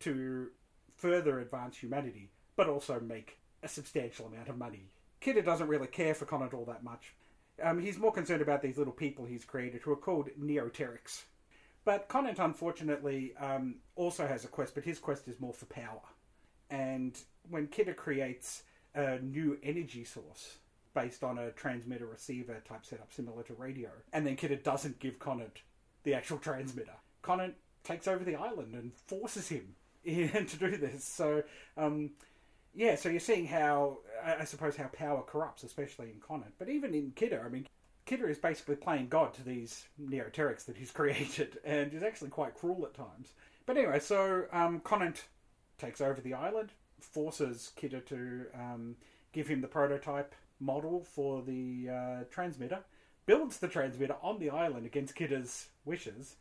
[0.00, 0.48] to
[0.96, 4.90] further advance humanity, but also make a substantial amount of money.
[5.20, 7.14] Kidder doesn't really care for Conant all that much.
[7.62, 11.22] Um, he's more concerned about these little people he's created who are called Neoterics.
[11.84, 16.02] But Conant, unfortunately, um, also has a quest, but his quest is more for power.
[16.68, 17.18] And
[17.48, 18.62] when Kidder creates
[18.94, 20.58] a new energy source
[20.94, 25.18] based on a transmitter receiver type setup similar to radio, and then Kidder doesn't give
[25.18, 25.62] Conant
[26.02, 31.04] the actual transmitter, Conant takes over the island and forces him to do this.
[31.04, 31.42] So,
[31.76, 32.10] um,
[32.74, 36.54] yeah, so you're seeing how, I suppose, how power corrupts, especially in Conant.
[36.58, 37.66] But even in Kidder, I mean,
[38.06, 42.54] Kidder is basically playing God to these Neoterics that he's created, and is actually quite
[42.54, 43.34] cruel at times.
[43.66, 45.24] But anyway, so um, Conant
[45.78, 48.96] takes over the island, forces Kidder to um,
[49.32, 52.80] give him the prototype model for the uh, transmitter,
[53.26, 56.36] builds the transmitter on the island against Kidder's wishes,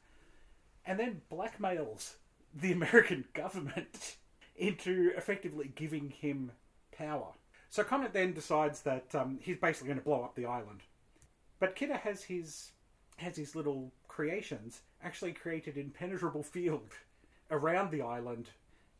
[0.86, 2.13] and then blackmails
[2.54, 4.18] the American government
[4.58, 6.52] into effectively giving him
[6.92, 7.34] power.
[7.69, 10.82] So Conant then decides that um, he's basically going to blow up the island.
[11.60, 12.71] But Kidder has his
[13.17, 16.93] has his little creations actually created impenetrable field
[17.51, 18.49] around the island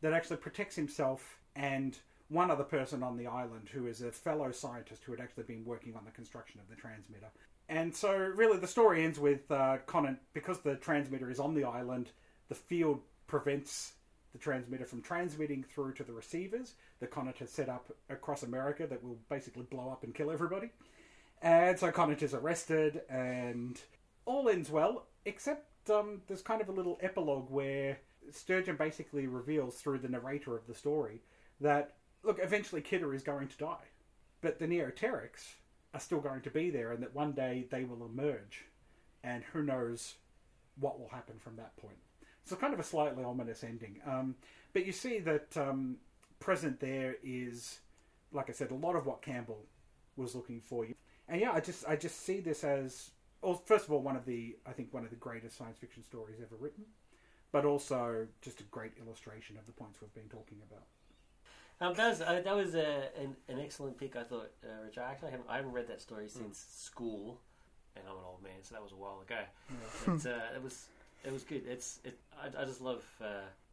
[0.02, 4.52] that actually protects himself and one other person on the island who is a fellow
[4.52, 7.26] scientist who had actually been working on the construction of the transmitter.
[7.68, 11.64] And so, really, the story ends with uh, Conant, because the transmitter is on the
[11.64, 12.10] island,
[12.48, 13.92] the field prevents
[14.32, 18.86] the transmitter from transmitting through to the receivers that Conant has set up across America
[18.86, 20.70] that will basically blow up and kill everybody.
[21.42, 23.80] And so Conant is arrested, and
[24.26, 27.98] all ends well, except um, there's kind of a little epilogue where
[28.30, 31.22] Sturgeon basically reveals through the narrator of the story
[31.60, 33.88] that, look, eventually Kidder is going to die.
[34.42, 35.54] But the Neoterics
[35.94, 38.66] are still going to be there, and that one day they will emerge.
[39.24, 40.14] And who knows
[40.78, 41.98] what will happen from that point.
[42.50, 44.00] So, kind of a slightly ominous ending.
[44.04, 44.34] Um,
[44.72, 45.98] but you see that um,
[46.40, 47.78] present there is,
[48.32, 49.66] like I said, a lot of what Campbell
[50.16, 50.84] was looking for.
[50.84, 50.96] You.
[51.28, 53.10] And yeah, I just I just see this as,
[53.40, 56.02] well, first of all, one of the I think one of the greatest science fiction
[56.02, 56.86] stories ever written,
[57.52, 60.82] but also just a great illustration of the points we've been talking about.
[61.80, 64.16] Um, that was uh, that was a, an, an excellent pick.
[64.16, 64.98] I thought, uh, Rich.
[64.98, 67.40] I actually haven't, I haven't read that story since school,
[67.94, 69.38] and I'm an old man, so that was a while ago.
[70.04, 70.88] But, uh, it was
[71.24, 71.62] it was good.
[71.66, 72.18] It's it.
[72.40, 73.24] I, I just love uh,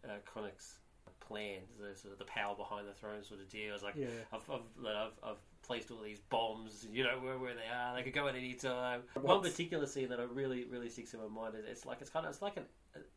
[0.07, 0.79] uh, Conant's
[1.19, 3.73] plan, the sort of the power behind the throne sort of deal.
[3.73, 4.07] It's like Yeah.
[4.31, 7.95] I've, I've, I've I've placed all these bombs, you know where, where they are.
[7.95, 9.01] They could go at any time.
[9.21, 12.09] One particular scene that I really really sticks in my mind is it's like it's
[12.09, 12.63] kind of it's like an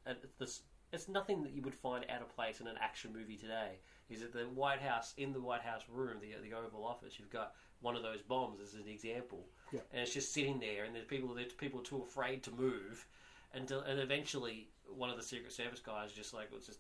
[0.06, 0.62] a, a, this.
[0.92, 3.78] It's nothing that you would find out of place in an action movie today.
[4.08, 7.14] Is that the White House in the White House room, the the Oval Office?
[7.16, 9.80] You've got one of those bombs as an example, Yeah.
[9.92, 13.06] and it's just sitting there, and there's people there's people too afraid to move,
[13.54, 16.78] until and eventually one of the Secret Service guys just like was just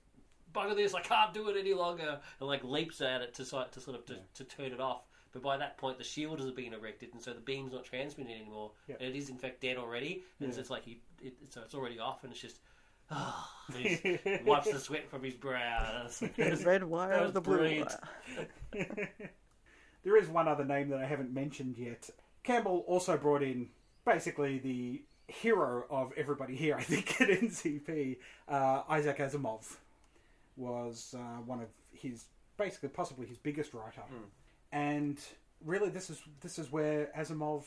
[0.52, 3.72] bugger this, I can't do it any longer, and like leaps at it to sort
[3.72, 5.06] to sort of to, to turn it off.
[5.32, 8.34] But by that point, the shield has been erected, and so the beam's not transmitting
[8.34, 8.72] anymore.
[8.88, 8.96] Yeah.
[8.98, 11.74] And it is in fact dead already, and so it's like he, it, so it's
[11.74, 12.58] already off, and it's just
[13.12, 14.08] ah, He
[14.44, 16.06] wipes the sweat from his brow.
[16.36, 18.48] The red wire of the blue wire.
[20.04, 22.08] there is one other name that I haven't mentioned yet.
[22.42, 23.68] Campbell also brought in
[24.04, 28.18] basically the hero of everybody here, I think, at NCP.
[28.48, 29.76] Uh, Isaac Asimov
[30.56, 32.24] was uh, one of his,
[32.56, 34.02] basically, possibly his biggest writer,
[34.72, 35.18] and
[35.64, 37.64] really, this is this is where Asimov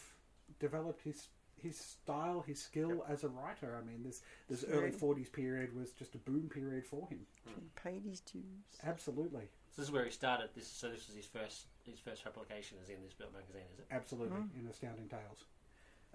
[0.59, 1.27] developed his
[1.63, 3.79] his style, his skill as a writer.
[3.81, 7.19] I mean, this this early '40s period was just a boom period for him.
[7.45, 8.43] He paid his dues.
[8.85, 9.47] Absolutely.
[9.71, 10.49] So this is where he started.
[10.55, 13.79] This so this was his first his first publication is in this book magazine, is
[13.79, 13.85] it?
[13.91, 15.45] Absolutely, in Astounding Tales.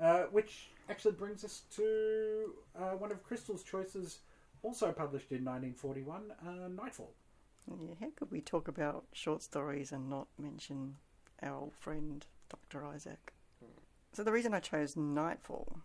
[0.00, 4.20] Uh, which actually brings us to uh, one of Crystal's choices,
[4.62, 7.12] also published in 1941, uh, Nightfall.
[7.80, 10.96] Yeah, how could we talk about short stories and not mention
[11.42, 12.84] our old friend Dr.
[12.84, 13.32] Isaac?
[14.12, 15.80] So the reason I chose Nightfall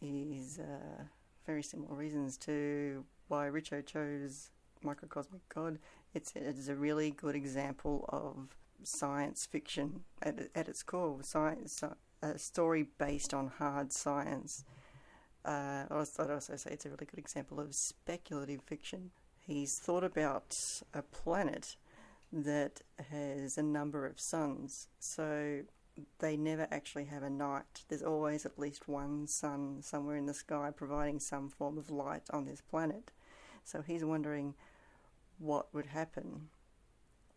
[0.00, 1.04] is uh,
[1.46, 4.50] very similar reasons to why Richo chose
[4.82, 5.78] Microcosmic God.
[6.14, 11.18] It's it's a really good example of science fiction at at its core.
[11.22, 11.82] Science,
[12.22, 14.64] a story based on hard science.
[15.44, 19.10] Uh, I'd also say it's a really good example of speculative fiction.
[19.38, 20.56] He's thought about
[20.92, 21.76] a planet
[22.32, 25.60] that has a number of suns, so
[26.18, 27.84] they never actually have a night.
[27.88, 32.24] There's always at least one sun somewhere in the sky providing some form of light
[32.30, 33.12] on this planet.
[33.64, 34.54] So he's wondering
[35.38, 36.48] what would happen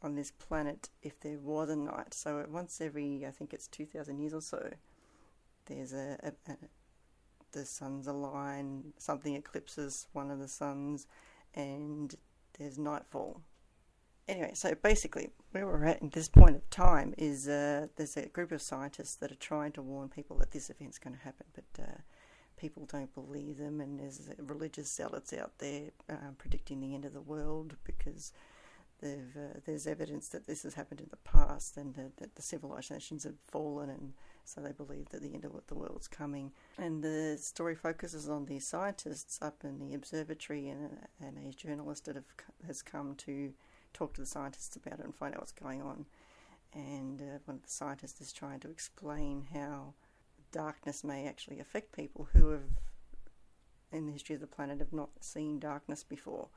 [0.01, 2.13] on this planet if there was a night.
[2.13, 4.71] So once every, I think it's 2,000 years or so,
[5.65, 6.55] there's a, a, a
[7.51, 11.07] the suns align, something eclipses one of the suns,
[11.55, 12.15] and
[12.57, 13.41] there's nightfall.
[14.27, 18.27] Anyway, so basically, where we're at at this point of time is uh, there's a
[18.27, 21.47] group of scientists that are trying to warn people that this event's going to happen,
[21.53, 21.97] but uh,
[22.55, 27.13] people don't believe them, and there's religious zealots out there uh, predicting the end of
[27.13, 28.31] the world because
[29.03, 33.23] uh, there's evidence that this has happened in the past and that, that the civilizations
[33.23, 34.13] have fallen, and
[34.45, 36.51] so they believe that the end of the world's coming.
[36.77, 42.05] And the story focuses on these scientists up in the observatory and, and a journalist
[42.05, 42.31] that have,
[42.65, 43.53] has come to
[43.93, 46.05] talk to the scientists about it and find out what's going on.
[46.73, 49.93] And uh, one of the scientists is trying to explain how
[50.51, 52.62] darkness may actually affect people who have,
[53.91, 56.49] in the history of the planet, have not seen darkness before.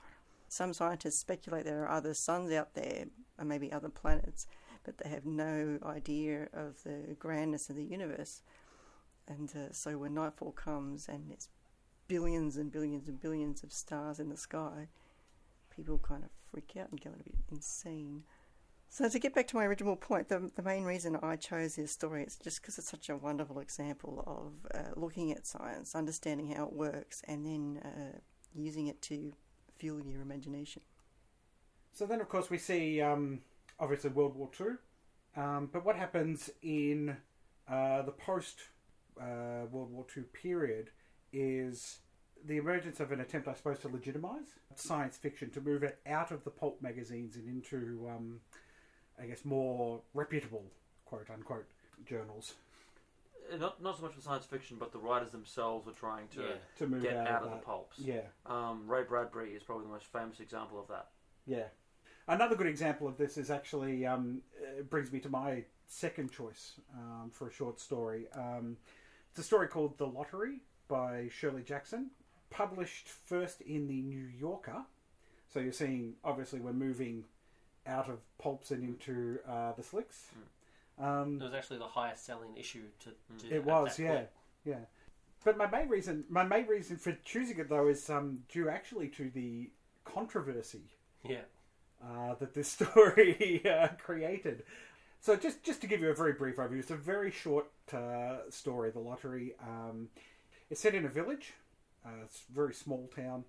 [0.53, 3.07] Some scientists speculate there are other suns out there,
[3.39, 4.47] and maybe other planets,
[4.85, 8.43] but they have no idea of the grandness of the universe.
[9.27, 11.49] And uh, so when nightfall comes and it's
[12.07, 14.89] billions and billions and billions of stars in the sky,
[15.75, 18.25] people kind of freak out and go a bit insane.
[18.91, 21.93] So to get back to my original point, the, the main reason I chose this
[21.93, 26.53] story is just because it's such a wonderful example of uh, looking at science, understanding
[26.55, 28.19] how it works, and then uh,
[28.55, 29.33] using it to
[29.83, 30.81] fuel your imagination.
[31.93, 33.41] So then, of course, we see um,
[33.81, 34.79] obviously World War Two,
[35.37, 37.17] um, but what happens in
[37.69, 38.61] uh, the post
[39.21, 40.91] uh, World War Two period
[41.33, 41.99] is
[42.45, 46.31] the emergence of an attempt, I suppose, to legitimize science fiction, to move it out
[46.31, 48.41] of the pulp magazines and into, um,
[49.21, 50.65] I guess, more reputable,
[51.05, 51.67] quote unquote,
[52.07, 52.55] journals.
[53.53, 56.41] Uh, Not not so much for science fiction, but the writers themselves were trying to
[56.43, 56.55] Yeah.
[56.79, 57.65] To move get out, out of, of the that.
[57.65, 57.99] pulps.
[57.99, 61.09] Yeah, Um, Ray Bradbury is probably the most famous example of that.
[61.47, 61.65] yeah.
[62.29, 64.43] Another good example of this is actually um,
[64.89, 68.29] brings me to my second choice um, for a short story.
[68.33, 68.77] Um,
[69.31, 72.11] it's a story called The Lottery by Shirley Jackson,
[72.49, 74.85] published first in the New Yorker.
[75.53, 77.25] So you're seeing, obviously, we're moving
[77.89, 80.27] out of pulps and into uh, the slicks.
[80.99, 83.11] Um, It was actually the highest selling issue to.
[83.49, 84.29] to it was, yeah, point.
[84.65, 84.75] yeah.
[85.45, 89.09] But my main reason, my main reason for choosing it though, is um, due actually
[89.09, 89.71] to the
[90.05, 90.83] controversy
[91.25, 91.43] Yeah.
[92.05, 94.63] uh, that this story uh, created.
[95.21, 98.39] So just just to give you a very brief overview, it's a very short uh,
[98.51, 98.91] story.
[98.91, 99.55] The lottery.
[99.63, 100.09] Um,
[100.71, 101.53] it's set in a village.
[102.05, 103.45] Uh, it's a very small town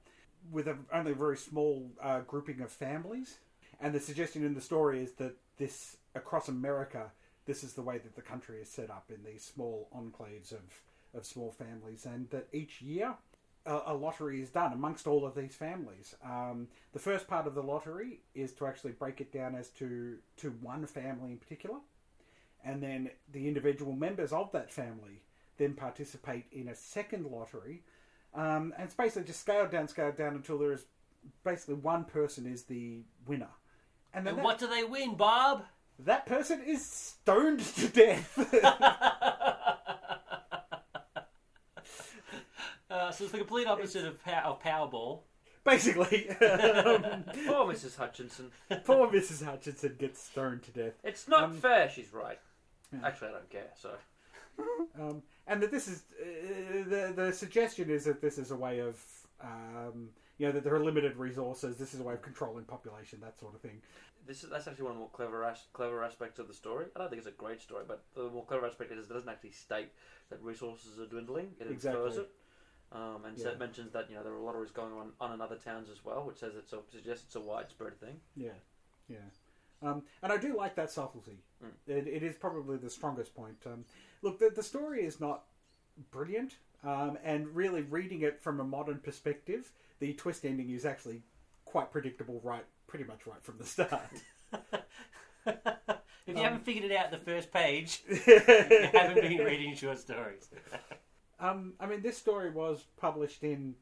[0.52, 3.38] with a, only a very small uh, grouping of families.
[3.80, 7.12] And the suggestion in the story is that this across America,
[7.46, 10.82] this is the way that the country is set up in these small enclaves of
[11.16, 13.16] of small families, and that each year
[13.66, 16.16] a, a lottery is done amongst all of these families.
[16.24, 20.18] Um, the first part of the lottery is to actually break it down as to
[20.38, 21.78] to one family in particular,
[22.64, 25.22] and then the individual members of that family
[25.58, 27.84] then participate in a second lottery,
[28.34, 30.86] um, and it's basically just scaled down, scaled down until there is
[31.44, 33.52] basically one person is the winner,
[34.14, 35.64] and then And what do they win, Bob?
[36.00, 38.38] That person is stoned to death.
[42.90, 45.22] Uh, so it's the complete opposite of, pow- of Powerball.
[45.64, 47.96] Basically, um, Poor Mrs.
[47.98, 48.52] Hutchinson.
[48.86, 49.44] poor Mrs.
[49.44, 50.94] Hutchinson gets stoned to death.
[51.04, 51.90] It's not Um, fair.
[51.90, 52.38] She's right.
[52.92, 53.00] Yeah.
[53.08, 53.70] Actually, I don't care.
[53.82, 53.92] So
[55.00, 56.26] Um, and that this is uh,
[56.88, 59.02] the the suggestion is that this is a way of
[59.42, 61.78] um, you know that there are limited resources.
[61.78, 63.82] This is a way of controlling population, that sort of thing.
[64.26, 66.88] This is that's actually one of the more clever as- clever aspects of the story.
[66.96, 69.30] I don't think it's a great story, but the more clever aspect is it doesn't
[69.30, 69.90] actually state
[70.30, 71.52] that resources are dwindling.
[71.60, 72.30] It infers it.
[72.92, 73.50] Um, and Yeah.
[73.50, 76.06] it mentions that you know there are lotteries going on on in other towns as
[76.06, 78.20] well, which says it's a, suggests it's a widespread thing.
[78.36, 78.52] Yeah,
[79.08, 79.18] yeah.
[79.82, 81.40] Um, and I do like that subtlety.
[81.64, 81.72] Mm.
[81.88, 83.58] It, it is probably the strongest point.
[83.66, 83.84] Um,
[84.22, 85.44] look, the, the story is not
[86.12, 91.24] brilliant, um, and really reading it from a modern perspective, the twist ending is actually
[91.66, 92.40] quite predictable.
[92.44, 94.02] Right, pretty much right from the start.
[96.26, 98.40] If you Um, haven't figured it out the first page, you
[98.94, 100.48] haven't been reading short stories.
[101.40, 103.76] um, I mean, this story was published in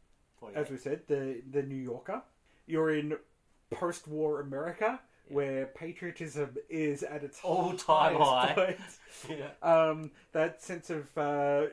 [0.55, 2.23] as we said, the the New Yorker.
[2.65, 3.17] You're in
[3.69, 8.53] post-war America, where patriotism is at its All-time highest high.
[8.55, 8.79] point.
[9.29, 9.51] Yeah.
[9.61, 11.65] Um, that sense of uh,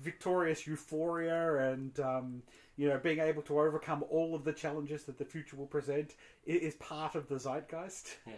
[0.00, 2.42] victorious euphoria and um,
[2.80, 6.14] you know being able to overcome all of the challenges that the future will present
[6.46, 8.16] is part of the zeitgeist.
[8.26, 8.32] Yeah.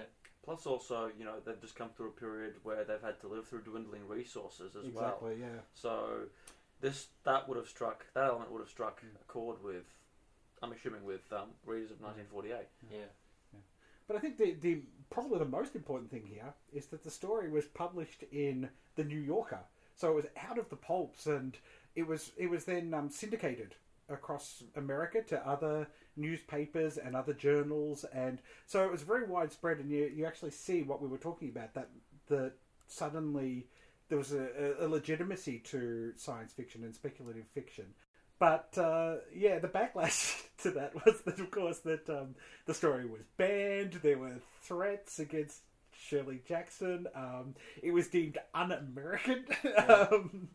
[0.44, 3.46] Plus, also you know they've just come through a period where they've had to live
[3.46, 5.04] through dwindling resources as well.
[5.04, 5.36] Exactly.
[5.40, 5.60] Yeah.
[5.74, 6.24] So
[6.80, 9.84] this that would have struck that element would have struck a chord with.
[10.60, 12.66] I'm assuming with um, readers of 1948.
[12.90, 12.98] Yeah.
[14.08, 17.48] But I think the, the probably the most important thing here is that the story
[17.48, 19.60] was published in the New Yorker,
[19.94, 21.56] so it was out of the pulps, and
[21.94, 23.76] it was it was then um, syndicated
[24.08, 29.78] across America to other newspapers and other journals, and so it was very widespread.
[29.78, 31.88] And you you actually see what we were talking about that
[32.28, 32.52] that
[32.86, 33.66] suddenly
[34.08, 37.86] there was a, a legitimacy to science fiction and speculative fiction.
[38.38, 42.34] But uh, yeah, the backlash to that was that, of course, that um,
[42.66, 44.00] the story was banned.
[44.02, 45.62] There were threats against
[46.08, 47.06] Shirley Jackson.
[47.14, 49.44] Um, it was deemed un-American.
[49.88, 50.48] um,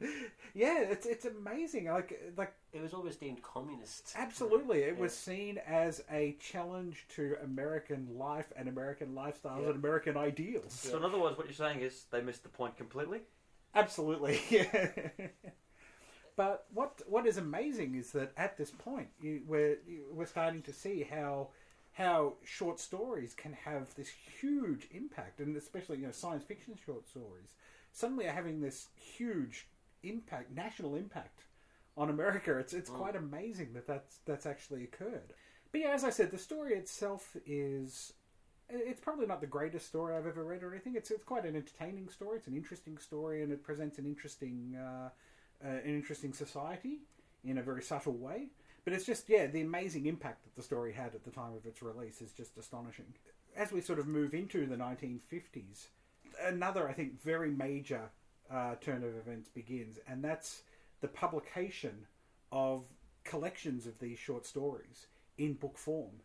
[0.54, 1.86] yeah, it's it's amazing.
[1.86, 4.14] Like like It was always deemed communist.
[4.16, 9.68] absolutely, it was seen as a challenge to American life and American lifestyles Yeah.
[9.70, 10.74] and American ideals.
[10.74, 13.20] So in other words, what you're saying is they missed the point completely.
[13.76, 14.90] Absolutely, yeah.
[16.36, 20.62] but what what is amazing is that at this point, you, we're you- we're starting
[20.64, 21.50] to see how
[21.98, 27.08] how short stories can have this huge impact, and especially you know science fiction short
[27.08, 27.54] stories
[27.92, 29.68] suddenly are having this huge
[30.04, 31.46] impact, national impact
[31.98, 32.56] on America.
[32.60, 35.34] It's it's quite amazing that that's that's actually occurred.
[35.72, 38.14] But yeah, as I said, the story itself is
[38.70, 40.94] it's probably not the greatest story I've ever read or anything.
[40.96, 42.38] It's it's quite an entertaining story.
[42.38, 45.10] It's an interesting story, and it presents an interesting uh,
[45.66, 47.00] uh, an interesting society
[47.44, 48.50] in a very subtle way.
[48.88, 51.66] But it's just yeah, the amazing impact that the story had at the time of
[51.66, 53.14] its release is just astonishing.
[53.54, 55.88] As we sort of move into the 1950s,
[56.42, 58.04] another I think very major
[58.50, 60.62] uh, turn of events begins, and that's
[61.02, 62.06] the publication
[62.54, 62.86] of
[63.26, 66.22] collections of these short stories in book form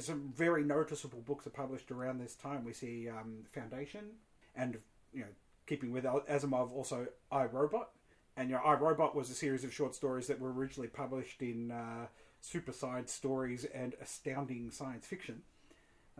[0.00, 2.64] some very noticeable books are published around this time.
[2.64, 4.06] We see um, Foundation,
[4.56, 4.78] and
[5.14, 5.30] you know,
[5.68, 7.90] keeping with Asimov, also I Robot,
[8.36, 11.42] and you know, I Robot was a series of short stories that were originally published
[11.42, 12.06] in uh,
[12.40, 15.42] Super Science Stories and Astounding Science Fiction.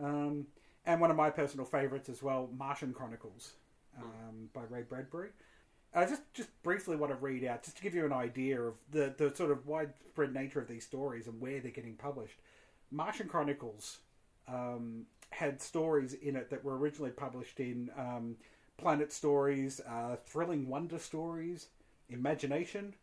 [0.01, 0.47] Um,
[0.85, 3.53] and one of my personal favorites as well, Martian Chronicles,
[3.97, 5.29] um, by Ray Bradbury.
[5.93, 8.73] I just just briefly want to read out, just to give you an idea of
[8.91, 12.39] the, the sort of widespread nature of these stories and where they're getting published.
[12.91, 13.99] Martian Chronicles
[14.47, 18.35] um, had stories in it that were originally published in um,
[18.77, 21.67] Planet Stories, uh, Thrilling Wonder Stories,
[22.09, 22.93] Imagination,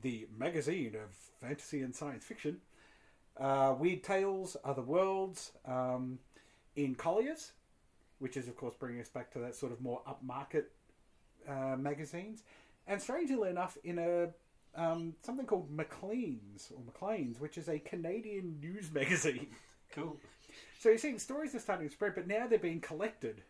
[0.00, 2.58] the magazine of fantasy and science fiction,
[3.38, 6.18] uh, Weird Tales, Other Worlds, um,
[6.74, 7.52] in Collier's,
[8.18, 10.64] which is, of course, bringing us back to that sort of more upmarket
[11.48, 12.42] uh, magazines,
[12.86, 14.28] and strangely enough, in a
[14.76, 19.48] um, something called Maclean's or Maclean's, which is a Canadian news magazine.
[19.90, 20.18] Cool.
[20.78, 23.42] So you're seeing stories are starting to spread, but now they're being collected,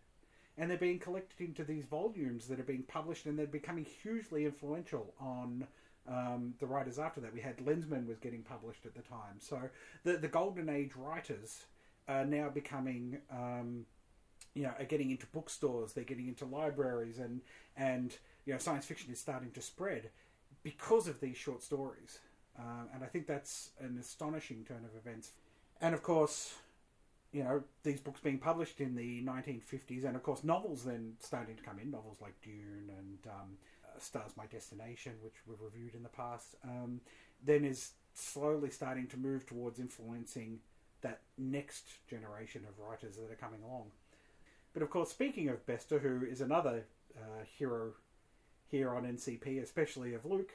[0.59, 4.45] and they're being collected into these volumes that are being published, and they're becoming hugely
[4.45, 5.67] influential on
[6.09, 7.35] um, the writers after that.
[7.35, 9.61] We had Lensman was getting published at the time, so
[10.04, 11.65] the the golden age writers
[12.09, 13.19] are now becoming.
[13.31, 13.87] Um,
[14.54, 17.42] you know, are getting into bookstores, they're getting into libraries, and
[17.77, 20.09] and you know, science fiction is starting to spread
[20.63, 22.21] because of these short stories.
[22.59, 25.33] Um, and I think that's an astonishing turn of events.
[25.81, 26.54] And of course,
[27.33, 31.56] you know, these books being published in the 1950s, and of course, novels then starting
[31.56, 35.94] to come in, novels like Dune and um, uh, Stars My Destination, which we've reviewed
[35.94, 36.54] in the past.
[36.64, 37.00] Um,
[37.44, 40.60] then is slowly starting to move towards influencing
[41.02, 43.90] that next generation of writers that are coming along.
[44.72, 46.85] But of course, speaking of Bester, who is another
[47.16, 47.92] uh, hero
[48.68, 50.52] here on NCP, especially of Luke,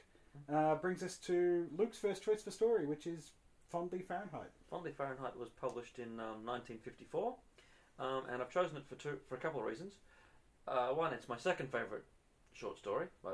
[0.51, 3.31] uh, brings us to Luke's first choice for story, which is
[3.71, 4.51] Fondly Fahrenheit.
[4.69, 7.35] Fondly Fahrenheit was published in um, 1954,
[7.99, 9.93] um, and I've chosen it for two for a couple of reasons.
[10.67, 12.03] Uh, one, it's my second favourite
[12.53, 13.07] short story.
[13.25, 13.31] I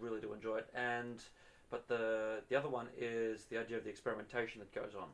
[0.00, 1.22] really do enjoy it, and
[1.70, 5.08] but the the other one is the idea of the experimentation that goes on,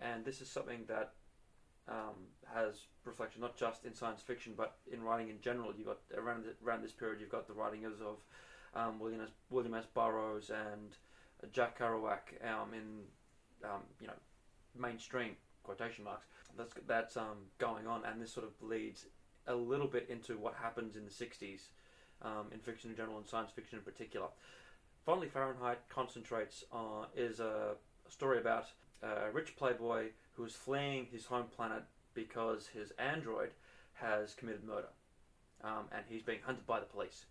[0.00, 1.12] and this is something that
[1.88, 5.72] um, has reflection not just in science fiction but in writing in general.
[5.76, 8.18] You've got around around this period, you've got the writings of
[8.74, 9.30] um, William S.
[9.50, 9.86] William S.
[9.92, 10.96] Burroughs and
[11.52, 13.02] Jack Kerouac um, in
[13.64, 14.14] um, you know
[14.78, 16.26] mainstream quotation marks.
[16.56, 19.06] That's that's um, going on, and this sort of leads
[19.46, 21.68] a little bit into what happens in the '60s
[22.22, 24.28] um, in fiction in general and science fiction in particular.
[25.04, 27.74] Fondly, Fahrenheit concentrates on is a
[28.08, 28.66] story about
[29.02, 31.82] a rich playboy who is fleeing his home planet
[32.14, 33.50] because his android
[33.94, 34.88] has committed murder,
[35.64, 37.26] um, and he's being hunted by the police.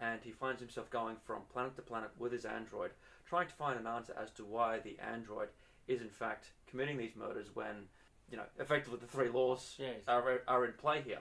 [0.00, 2.90] And he finds himself going from planet to planet with his android,
[3.28, 5.48] trying to find an answer as to why the android
[5.86, 7.86] is in fact committing these murders when,
[8.30, 9.96] you know, effectively the three laws Yes.
[10.06, 11.20] are, are in play here.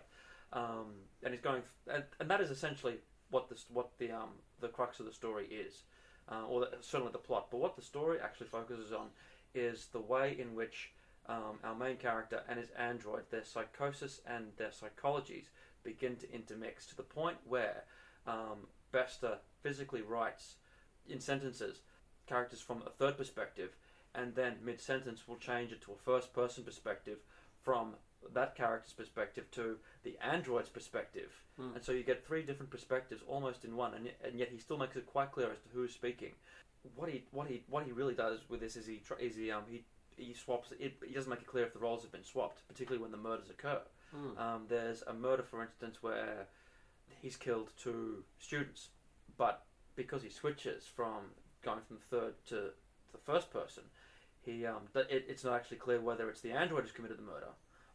[0.54, 0.94] Um,
[1.24, 2.96] and he's going, and, and that is essentially
[3.30, 4.30] what the what the um,
[4.62, 5.84] the crux of the story is,
[6.32, 7.48] uh, or the, certainly the plot.
[7.52, 9.08] But what the story actually focuses on
[9.54, 10.92] is the way in which
[11.28, 15.46] um, our main character and his android, their psychosis and their psychologies
[15.84, 17.84] begin to intermix to the point where
[18.26, 20.56] um, Bester physically writes
[21.10, 21.82] in sentences
[22.28, 23.72] characters from a third perspective,
[24.14, 27.20] and then mid sentence will change it to a first person perspective
[27.64, 27.96] from
[28.34, 31.32] that character's perspective to the android's perspective.
[31.58, 31.76] Hmm.
[31.76, 34.58] And so you get three different perspectives almost in one, and yet, and yet he
[34.58, 36.32] still makes it quite clear as to who's speaking.
[36.96, 39.64] What he what he what he really does with this is he is he um
[39.70, 39.84] he
[40.16, 40.98] he swaps it.
[41.06, 43.50] He doesn't make it clear if the roles have been swapped, particularly when the murders
[43.50, 43.82] occur.
[44.12, 44.38] Hmm.
[44.38, 46.48] Um, there's a murder, for instance, where
[47.22, 48.90] he's killed two students,
[49.38, 49.66] but
[49.96, 51.32] because he switches from
[51.64, 52.56] going from the third to
[53.12, 53.84] the first person,
[54.42, 57.50] he um, it, it's not actually clear whether it's the android who's committed the murder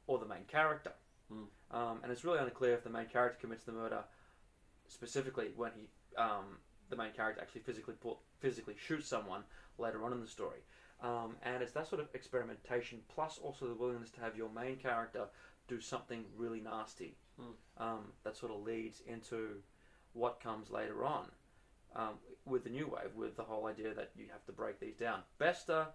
[0.07, 0.93] or the main character.
[1.31, 1.45] Hmm.
[1.71, 4.05] Um, and it's really unclear if the main character commits the murder
[4.89, 5.89] specifically when he
[6.21, 6.59] um,
[6.91, 9.43] the main character actually physically pull, physically shoots someone
[9.79, 10.59] later on in the story.
[11.03, 14.77] Um, and it's that sort of experimentation, plus also the willingness to have your main
[14.77, 15.25] character
[15.67, 17.17] do something really nasty,
[17.79, 19.57] um, that sort of leads into
[20.13, 21.27] what comes later on
[21.97, 22.15] um,
[22.45, 25.21] with the new wave, with the whole idea that you have to break these down.
[25.39, 25.87] Bester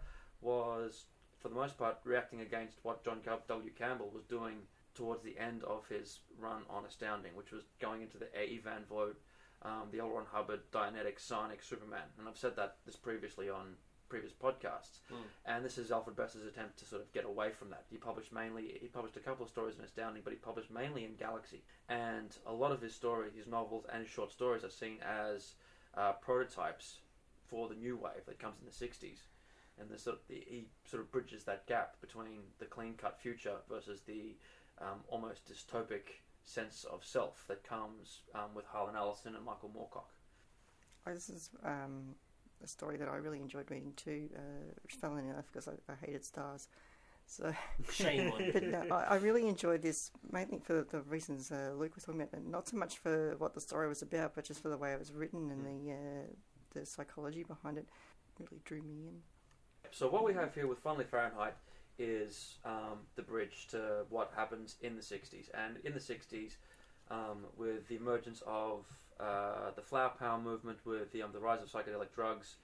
[0.41, 1.05] was,
[1.39, 3.71] for the most part, reacting against what John W.
[3.77, 4.57] Campbell was doing
[4.95, 8.45] towards the end of his run on Astounding, which was going into the A.
[8.45, 8.61] E.
[8.63, 9.21] Van Vogt,
[9.61, 10.09] um, the L.
[10.09, 12.07] Ron Hubbard, Dianetic, Psionic, Superman.
[12.17, 13.75] And I've said that this previously on
[14.09, 14.99] previous podcasts.
[15.11, 15.17] Mm.
[15.45, 17.85] And this is Alfred Bester's attempt to sort of get away from that.
[17.89, 21.03] He published mainly, he published a couple of stories in Astounding, but he published mainly
[21.05, 21.61] in Galaxy.
[21.89, 25.55] And a lot of his stories, his novels and his short stories are seen as
[25.97, 26.99] uh, prototypes
[27.49, 29.19] for the new wave that comes in the 60s.
[29.79, 33.55] And the sort of, the, he sort of bridges that gap between the clean-cut future
[33.69, 34.35] versus the
[34.79, 40.09] um, almost dystopic sense of self that comes um, with Harlan Ellison and Michael Moorcock.
[41.05, 42.15] Oh, this is um,
[42.63, 46.25] a story that I really enjoyed reading too, uh, in enough because I, I hated
[46.25, 46.67] stars.
[47.29, 47.53] So,
[47.91, 48.53] Shame on you.
[48.53, 52.21] but no, I, I really enjoyed this mainly for the reasons uh, Luke was talking
[52.21, 54.77] about, and not so much for what the story was about, but just for the
[54.77, 56.33] way it was written and the uh,
[56.73, 57.87] the psychology behind it.
[58.39, 59.15] Really drew me in.
[59.91, 61.55] So what we have here with Fondly Fahrenheit
[61.99, 65.49] is um, the bridge to what happens in the 60s.
[65.53, 66.57] And in the 60s,
[67.09, 68.85] um, with the emergence of
[69.19, 72.57] uh, the flower power movement, with the, um, the rise of psychedelic drugs,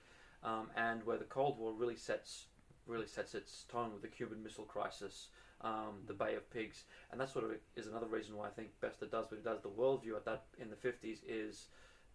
[0.43, 2.45] um, and where the Cold War really sets
[2.87, 5.27] really sets its tone with the Cuban Missile Crisis,
[5.61, 8.69] um, the Bay of Pigs, and that sort of is another reason why I think
[8.81, 9.61] Bester does what he does.
[9.61, 11.67] The worldview at that in the 50s is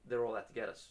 [0.07, 0.89] they're all out to get us.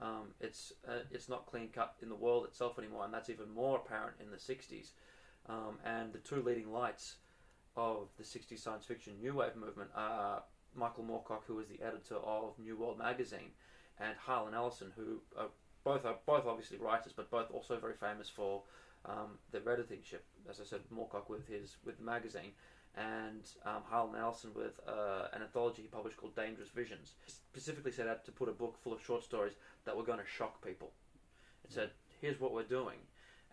[0.00, 3.52] Um, it's uh, it's not clean cut in the world itself anymore, and that's even
[3.54, 4.90] more apparent in the 60s.
[5.48, 7.16] Um, and the two leading lights
[7.76, 10.42] of the 60s science fiction new wave movement are
[10.74, 13.50] Michael Moorcock, who was the editor of New World magazine,
[13.98, 15.48] and Harlan Ellison, who are
[15.84, 18.62] both are both obviously writers, but both also very famous for
[19.06, 20.24] um, their editingship.
[20.48, 22.52] As I said, Moorcock with his with the magazine,
[22.96, 27.12] and um, Harlan Ellison with uh, an anthology he published called Dangerous Visions.
[27.26, 30.26] Specifically set out to put a book full of short stories that were going to
[30.26, 30.92] shock people.
[31.64, 31.90] It said,
[32.20, 32.98] "Here's what we're doing."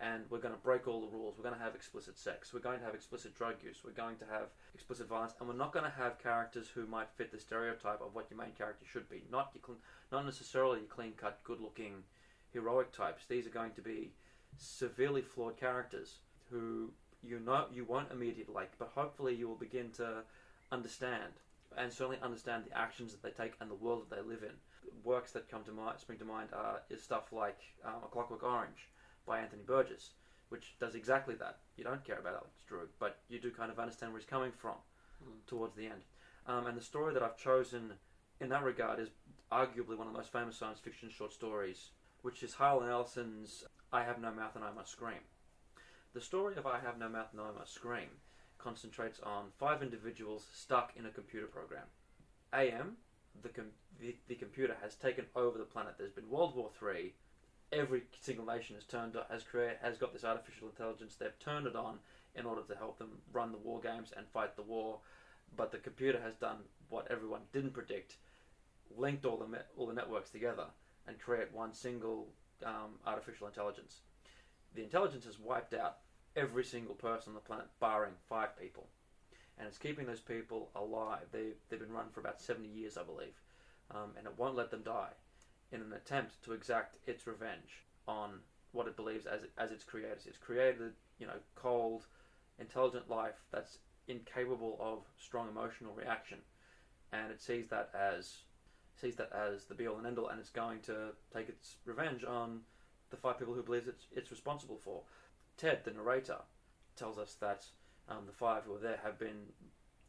[0.00, 1.34] and we're going to break all the rules.
[1.36, 2.54] We're going to have explicit sex.
[2.54, 3.82] We're going to have explicit drug use.
[3.84, 7.08] We're going to have explicit violence, and we're not going to have characters who might
[7.16, 9.24] fit the stereotype of what your main character should be.
[9.30, 9.76] Not your
[10.10, 12.02] not necessarily your clean cut, good looking,
[12.52, 13.24] heroic types.
[13.28, 14.12] These are going to be
[14.56, 16.18] severely flawed characters
[16.50, 16.90] who
[17.22, 20.22] you know you won't immediately like, but hopefully you will begin to
[20.72, 21.32] understand
[21.76, 24.54] and certainly understand the actions that they take and the world that they live in.
[25.04, 28.42] Works that come to mind, spring to mind, uh, is stuff like um, A Clockwork
[28.42, 28.88] Orange
[29.26, 30.10] by Anthony Burgess,
[30.48, 31.58] which does exactly that.
[31.76, 34.50] You don't care about Alex Drew, but you do kind of understand where he's coming
[34.50, 34.74] from
[35.46, 36.02] towards the end.
[36.46, 37.92] Um, and the story that I've chosen
[38.40, 39.10] in that regard is
[39.52, 41.90] arguably one of the most famous science fiction short stories,
[42.22, 45.18] which is Harlan Ellison's I Have No Mouth and I Must Scream.
[46.14, 48.08] The story of I Have No Mouth and I Must Scream
[48.56, 51.86] concentrates on five individuals stuck in a computer program.
[52.54, 52.98] AM,
[53.42, 55.94] the, com- the, the computer, has taken over the planet.
[55.98, 57.14] There's been World War Three.
[57.72, 61.16] Every single nation has turned has create has got this artificial intelligence.
[61.16, 61.98] They've turned it on
[62.36, 64.98] in order to help them run the war games and fight the war.
[65.56, 68.18] But the computer has done what everyone didn't predict:
[68.96, 70.66] linked all the me- all the networks together
[71.08, 72.28] and create one single
[72.64, 74.00] um, artificial intelligence.
[74.74, 75.98] The intelligence has wiped out
[76.36, 78.86] every single person on the planet, barring five people,
[79.58, 81.26] and it's keeping those people alive.
[81.32, 83.34] They they've been run for about seventy years, I believe,
[83.90, 85.12] um, and it won't let them die,
[85.72, 88.40] in an attempt to exact its revenge on
[88.72, 90.26] what it believes as as its creators.
[90.26, 92.06] It's created, you know, cold,
[92.58, 96.38] intelligent life that's incapable of strong emotional reaction,
[97.12, 98.38] and it sees that as
[99.00, 101.76] sees that as the be all and end all, and it's going to take its
[101.84, 102.60] revenge on
[103.10, 105.02] the five people who believes it's it's responsible for.
[105.56, 106.38] Ted, the narrator,
[106.96, 107.64] tells us that
[108.08, 109.46] um, the five who are there have been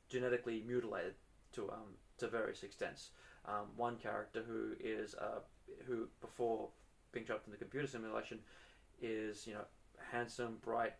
[0.09, 1.15] genetically mutilated
[1.53, 3.09] to um, to various extents.
[3.45, 5.39] Um, one character who is uh,
[5.87, 6.69] who before
[7.11, 8.39] being dropped in the computer simulation
[9.01, 9.65] is you know
[10.11, 10.93] handsome, bright,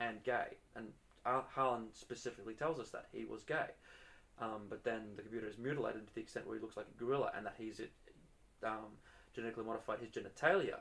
[0.00, 0.86] and gay, and
[1.24, 3.70] Harlan specifically tells us that he was gay.
[4.42, 6.98] Um, but then the computer is mutilated to the extent where he looks like a
[6.98, 7.80] gorilla, and that he's
[8.64, 8.98] um,
[9.34, 10.80] genetically modified his genitalia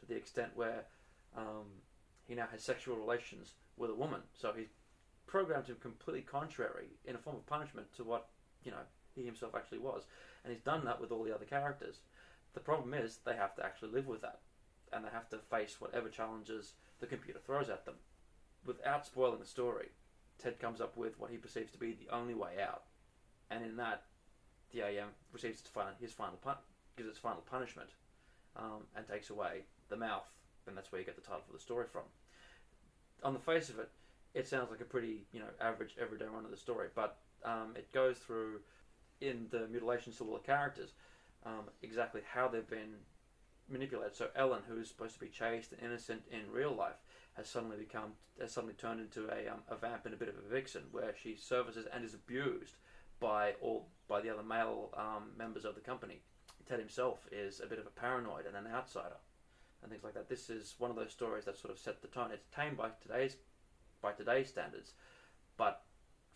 [0.00, 0.84] to the extent where
[1.36, 1.66] um,
[2.26, 4.20] he now has sexual relations with a woman.
[4.32, 4.68] So he's
[5.26, 8.28] programmed him completely contrary in a form of punishment to what
[8.64, 8.84] you know
[9.14, 10.04] he himself actually was,
[10.42, 12.00] and he's done that with all the other characters.
[12.54, 14.40] The problem is they have to actually live with that,
[14.92, 17.96] and they have to face whatever challenges the computer throws at them.
[18.64, 19.90] Without spoiling the story,
[20.38, 22.84] Ted comes up with what he perceives to be the only way out,
[23.50, 24.04] and in that,
[24.72, 25.62] the AM receives
[26.00, 26.56] his final pun-
[26.96, 27.90] gives its final punishment,
[28.56, 30.28] um, and takes away the mouth,
[30.66, 32.02] and that's where you get the title for the story from.
[33.22, 33.90] On the face of it,
[34.34, 37.72] it sounds like a pretty you know average everyday run of the story, but um,
[37.74, 38.60] it goes through
[39.20, 40.90] in the mutilations to all the characters
[41.46, 42.94] um, exactly how they've been
[43.68, 44.16] manipulated.
[44.16, 46.96] So Ellen, who is supposed to be chaste and innocent in real life,
[47.36, 50.36] has suddenly become has suddenly turned into a um, a vamp and a bit of
[50.36, 52.76] a vixen, where she services and is abused
[53.20, 56.20] by all by the other male um, members of the company.
[56.68, 59.16] Ted himself is a bit of a paranoid and an outsider,
[59.82, 60.28] and things like that.
[60.28, 62.30] This is one of those stories that sort of set the tone.
[62.32, 63.36] It's tame by today's
[64.02, 64.92] by today's standards,
[65.56, 65.82] but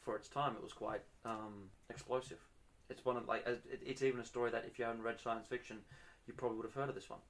[0.01, 2.38] for its time, it was quite um, explosive.
[2.88, 3.46] It's one of like
[3.84, 5.78] it's even a story that if you haven't read science fiction,
[6.26, 7.20] you probably would have heard of this one.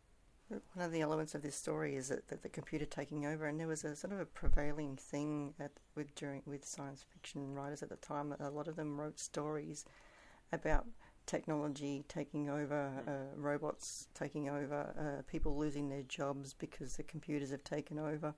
[0.51, 3.59] One of the elements of this story is that, that the computer taking over, and
[3.59, 7.83] there was a sort of a prevailing thing at, with during with science fiction writers
[7.83, 8.35] at the time.
[8.41, 9.85] A lot of them wrote stories
[10.53, 10.87] about
[11.27, 17.51] technology taking over, uh, robots taking over, uh, people losing their jobs because the computers
[17.53, 18.35] have taken over.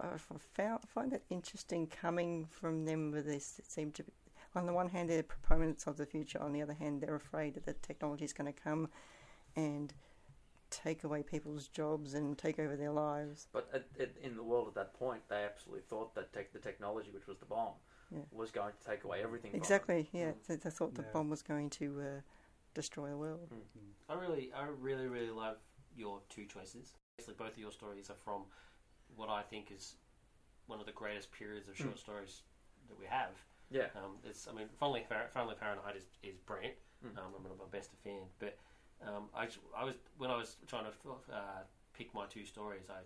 [0.00, 0.16] I
[0.54, 3.58] found, find that interesting coming from them with this.
[3.58, 4.12] It seemed to be,
[4.54, 7.54] on the one hand, they're proponents of the future, on the other hand, they're afraid
[7.54, 8.88] that the technology is going to come
[9.56, 9.92] and
[10.72, 13.46] take away people's jobs and take over their lives.
[13.52, 16.58] But at, at, in the world at that point, they absolutely thought that tech, the
[16.58, 17.74] technology, which was the bomb,
[18.10, 18.20] Yeah.
[18.32, 19.54] was going to take away everything.
[19.54, 20.32] Exactly, yeah.
[20.48, 21.12] They, they thought the Yeah.
[21.12, 22.20] bomb was going to uh,
[22.74, 23.52] destroy the world.
[24.08, 25.58] I really, I really, really love
[25.96, 26.94] your two choices.
[27.18, 28.42] Basically, both of your stories are from
[29.14, 29.96] what I think is
[30.66, 32.42] one of the greatest periods of short stories
[32.88, 33.30] that we have.
[33.70, 33.86] Yeah.
[33.96, 36.74] Um, it's, I mean, Finally, Far- Finally Fahrenheit is, is brilliant.
[37.04, 37.18] Mm.
[37.18, 38.56] Um, I'm one of my best fan, but
[39.06, 40.90] um, I, I was when I was trying to
[41.32, 41.62] uh,
[41.96, 43.00] pick my two stories, I,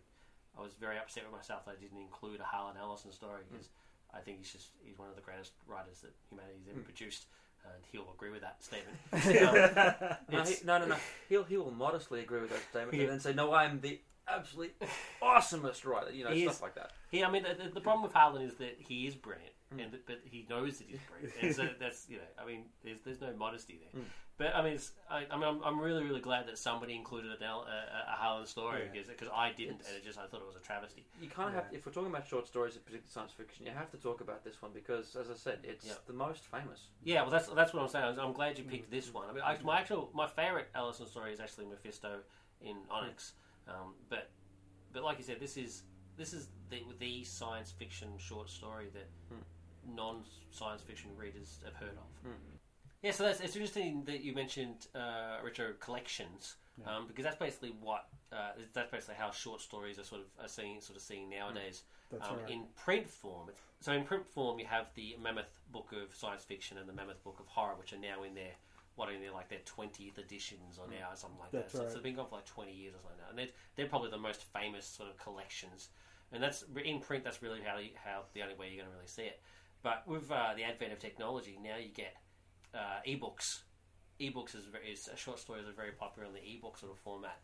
[0.59, 3.69] I was very upset with myself that I didn't include a Harlan Ellison story because
[4.15, 6.85] I think he's just he's one of the greatest writers that humanity's ever Mm.
[6.85, 7.27] produced,
[7.65, 8.97] and he'll agree with that statement.
[9.13, 10.97] Um, No, he, no, no, no.
[11.29, 13.03] He'll he will modestly agree with that statement Yeah.
[13.05, 14.75] and then say, "No, I'm the absolutely
[15.23, 16.93] awesomest writer." You know, He stuff is- like that.
[17.11, 19.83] He, I mean, the, the- the problem with Harlan is that he is brilliant, Mm.
[19.85, 21.35] and but he knows that he's brilliant.
[21.43, 24.03] And so that's you know, I mean, there's there's no modesty there.
[24.03, 24.07] Mm.
[24.39, 27.31] But I mean, it's, I, I mean, I'm, I'm really really glad that somebody included
[27.43, 29.01] El- a, a Harlan story Yeah.
[29.09, 31.07] because I didn't, and it just I thought it was a travesty.
[31.23, 33.91] You kind of have, if we're talking about short stories, particularly science fiction, you have
[33.93, 35.95] to talk about this one because, as I said, it's Yeah.
[36.07, 36.89] the most famous.
[37.03, 38.19] Yeah, well, that's that's what I'm saying.
[38.21, 38.97] I'm glad you picked Mm.
[38.99, 39.27] this one.
[39.31, 42.19] I mean, I, my actual my favorite Ellison story is actually Mephisto
[42.61, 43.33] in Onyx.
[43.69, 44.29] Um, but
[44.93, 45.83] but like you said, this is
[46.19, 49.09] this is the, the science fiction short story that
[49.95, 52.31] non science fiction readers have heard of.
[53.03, 57.73] Yeah, so that's, it's interesting that you mentioned uh, Richard collections um, because that's basically
[57.81, 61.31] what uh, that's basically how short stories are sort of are seeing sort of seeing
[61.31, 62.51] nowadays That's um, right.
[62.51, 63.51] in print form.
[63.81, 67.23] So in print form, you have the Mammoth Book of Science Fiction and the Mammoth
[67.25, 68.53] Book of Horror, which are now in their
[68.97, 71.79] what are in their like their twentieth editions or now or something like That's that.
[71.79, 71.89] So, right.
[71.91, 74.11] so they've been going for like twenty years or something now, and they're, they're probably
[74.11, 75.89] the most famous sort of collections.
[76.33, 77.23] And that's in print.
[77.25, 79.41] That's really how you, how the only way you're going to really see it.
[79.83, 82.15] But with uh, the advent of technology, now you get
[82.75, 83.61] uh, ebooks.
[84.21, 87.39] Ebooks is, very, is short stories are very popular in the ebook sort of format.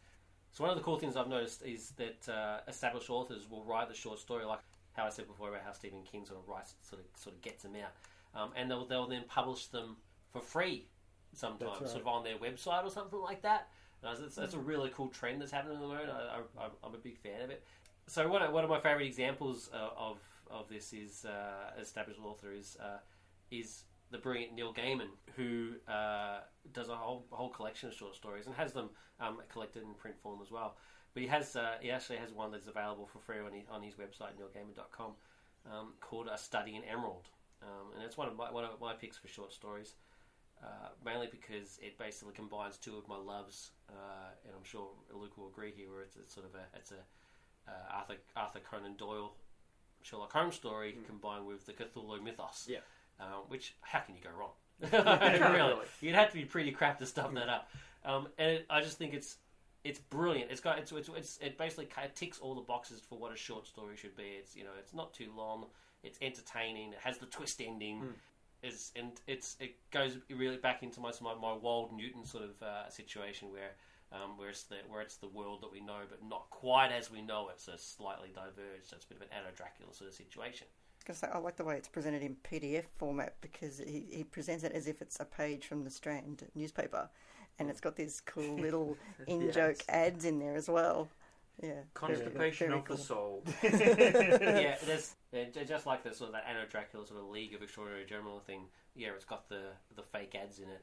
[0.52, 3.88] So one of the cool things I've noticed is that uh, established authors will write
[3.88, 4.60] the short story, like
[4.92, 7.42] how I said before about how Stephen King sort of writes, sort of sort of
[7.42, 9.96] gets them out, um, and they'll they'll then publish them
[10.32, 10.86] for free
[11.32, 11.88] sometimes, right.
[11.88, 13.68] sort of on their website or something like that.
[14.02, 16.10] And that's, that's a really cool trend that's happening at the moment.
[16.10, 17.64] I, I, I'm a big fan of it.
[18.08, 20.18] So one of, one of my favorite examples uh, of
[20.50, 22.98] of this is uh, established author is uh,
[23.50, 26.40] is the brilliant Neil Gaiman, who uh,
[26.72, 28.90] does a whole whole collection of short stories and has them
[29.20, 30.76] um, collected in print form as well.
[31.14, 33.82] But he has uh, he actually has one that's available for free on his, on
[33.82, 35.12] his website neilgaiman.com
[35.70, 37.28] um, called A Study in Emerald,
[37.62, 39.94] um, and it's one of my one of my picks for short stories.
[40.62, 45.36] Uh, mainly because it basically combines two of my loves, uh, and I'm sure Luke
[45.36, 45.90] will agree here.
[45.90, 47.02] Where it's, it's sort of a it's a
[47.68, 49.34] uh, Arthur Arthur Conan Doyle
[50.02, 52.68] Sherlock Holmes story combined with the Cthulhu mythos.
[52.68, 52.78] Yeah.
[53.20, 54.50] Um, which how can you go wrong?
[55.54, 57.68] really, you'd have to be pretty crap to stuff that up.
[58.04, 59.36] Um, and it, I just think it's
[59.84, 60.50] it's brilliant.
[60.50, 63.66] It's got it's, it's, it's it basically ticks all the boxes for what a short
[63.66, 64.36] story should be.
[64.38, 65.66] It's you know it's not too long.
[66.02, 66.92] It's entertaining.
[66.92, 68.02] It has the twist ending.
[68.62, 72.62] Is and it's it goes really back into my my, my Wold Newton sort of
[72.62, 73.72] uh, situation where.
[74.12, 77.10] Um, where it's the where it's the world that we know, but not quite as
[77.10, 78.88] we know it, so slightly diverged.
[78.90, 80.66] So it's a bit of an Anno Dracula sort of situation.
[80.98, 84.72] Because I like the way it's presented in PDF format because he, he presents it
[84.72, 87.08] as if it's a page from the Strand newspaper,
[87.58, 88.96] and it's got these cool little
[89.26, 91.08] in joke ads in there as well.
[91.60, 92.96] Yeah, Constipation very of cool.
[92.96, 93.44] the soul.
[93.62, 95.14] yeah, there's
[95.66, 98.64] just like the sort of that Anno Dracula sort of League of Extraordinary Gentlemen thing.
[98.94, 99.62] Yeah, it's got the
[99.96, 100.82] the fake ads in it,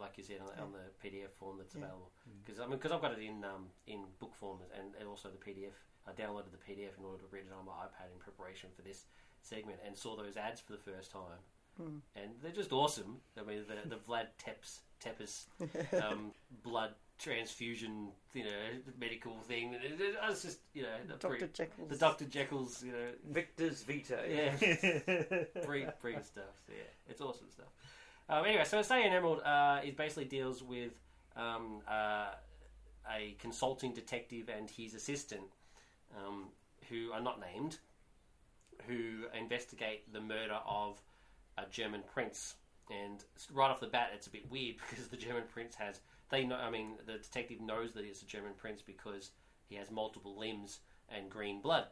[0.00, 1.82] like you said on, on the PDF form that's Yeah.
[1.84, 2.10] available.
[2.44, 5.28] Because I mean, because I've got it in um, in book form and, and also
[5.28, 5.74] the PDF.
[6.06, 8.80] I downloaded the PDF in order to read it on my iPad in preparation for
[8.82, 9.04] this
[9.42, 13.18] segment, and saw those ads for the first time, and they're just awesome.
[13.38, 15.46] I mean, the the Vlad Tepes Tepes
[16.02, 16.32] um,
[16.62, 18.50] blood transfusion, you know,
[18.98, 19.74] medical thing.
[19.74, 21.28] It, it, I was just, you know, the Dr.
[21.36, 21.88] pre- Jekyll's.
[21.90, 24.18] the Doctor Jekyll's, you know, Victor's Vita.
[24.28, 24.52] yeah,
[25.64, 26.54] brilliant, brilliant stuff.
[26.66, 27.66] So, yeah, it's awesome stuff.
[28.28, 30.92] Um, anyway, so Study in Emerald uh, it basically deals with
[31.36, 32.32] um, uh,
[33.10, 35.42] a consulting detective and his assistant,
[36.16, 36.48] um,
[36.88, 37.78] who are not named,
[38.86, 41.00] who investigate the murder of
[41.56, 42.56] a German prince.
[42.90, 46.00] And right off the bat, it's a bit weird because the German prince has
[46.30, 46.56] they know.
[46.56, 49.30] I mean, the detective knows that he's a German prince because
[49.68, 51.86] he has multiple limbs and green blood.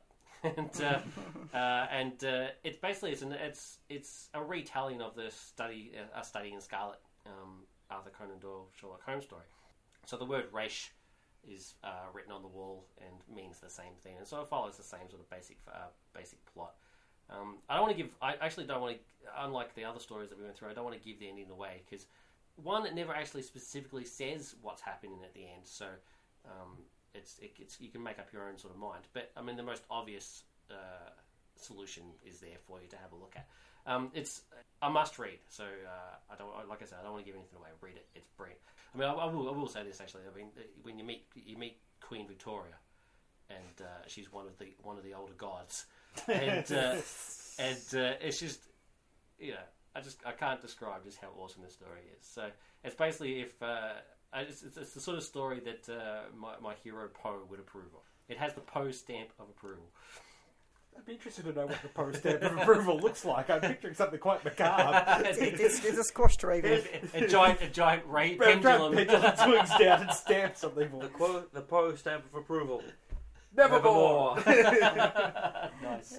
[0.56, 5.30] And uh, uh, and uh, it's basically it's an, it's it's a retelling of the
[5.30, 9.44] study uh, a study in Scarlet um, Arthur Conan Doyle Sherlock Holmes story.
[10.06, 10.92] So the word Reich
[11.48, 14.76] is uh, written on the wall and means the same thing, and so it follows
[14.76, 16.74] the same sort of basic uh, basic plot.
[17.28, 18.14] Um, I don't want to give.
[18.22, 19.00] I actually don't want to.
[19.38, 21.50] Unlike the other stories that we went through, I don't want to give the ending
[21.50, 22.06] away because
[22.56, 25.64] one, it never actually specifically says what's happening at the end.
[25.64, 25.86] So
[26.44, 26.78] um,
[27.16, 29.04] it's, it, it's you can make up your own sort of mind.
[29.12, 31.10] But I mean, the most obvious uh,
[31.56, 33.46] solution is there for you to have a look at.
[33.86, 34.42] Um, it's
[34.82, 35.38] a must read.
[35.48, 37.70] So uh, I don't like I said, I don't want to give anything away.
[37.80, 38.06] Read it.
[38.14, 38.60] It's brilliant.
[38.94, 39.48] I mean, I, I will.
[39.48, 40.22] I will say this actually.
[40.32, 40.48] I mean,
[40.82, 42.74] when you meet you meet Queen Victoria,
[43.50, 45.86] and uh, she's one of the one of the older gods,
[46.28, 46.96] and uh,
[47.58, 48.60] and uh, it's just
[49.38, 52.26] you know I just I can't describe just how awesome this story is.
[52.26, 52.48] So
[52.84, 53.94] it's basically if uh,
[54.34, 57.86] it's, it's, it's the sort of story that uh, my my hero Poe would approve
[57.94, 58.02] of.
[58.28, 59.84] It has the Poe stamp of approval.
[60.98, 63.50] I'd be interested to know what the post stamp of approval looks like.
[63.50, 65.26] I'm picturing something quite macabre.
[65.28, 66.82] It's, it's, it's a squash raven.
[67.12, 68.94] a giant a giant ray Pendulum.
[68.94, 69.20] pendulum.
[69.22, 71.12] Pendulum swings down and stamps something for The it.
[71.12, 72.82] quote, the Poe stamp of approval.
[73.54, 74.36] Nevermore.
[75.82, 76.18] nice.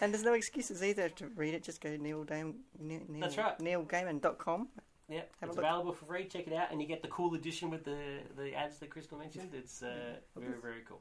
[0.00, 1.64] And there's no excuses either to read it.
[1.64, 3.58] Just go Neil Dam, Neil, Neil, That's right.
[3.58, 4.68] neilgaiman.com.
[5.10, 5.64] Yeah, Have a it's look.
[5.66, 6.24] available for free.
[6.26, 7.98] Check it out, and you get the cool edition with the
[8.36, 9.50] the ads that Crystal mentioned.
[9.52, 11.00] It's uh, very very cool.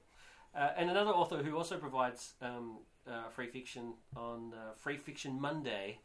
[0.55, 5.39] Uh, and another author who also provides um, uh, free fiction on uh, Free Fiction
[5.39, 5.99] Monday.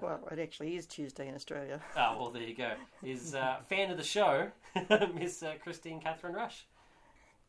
[0.00, 1.80] Well, it actually is Tuesday in Australia.
[1.96, 2.72] Oh well, there you go.
[3.02, 4.50] Is uh, fan of the show,
[5.14, 6.62] Miss uh, Kristine Kathryn Rusch.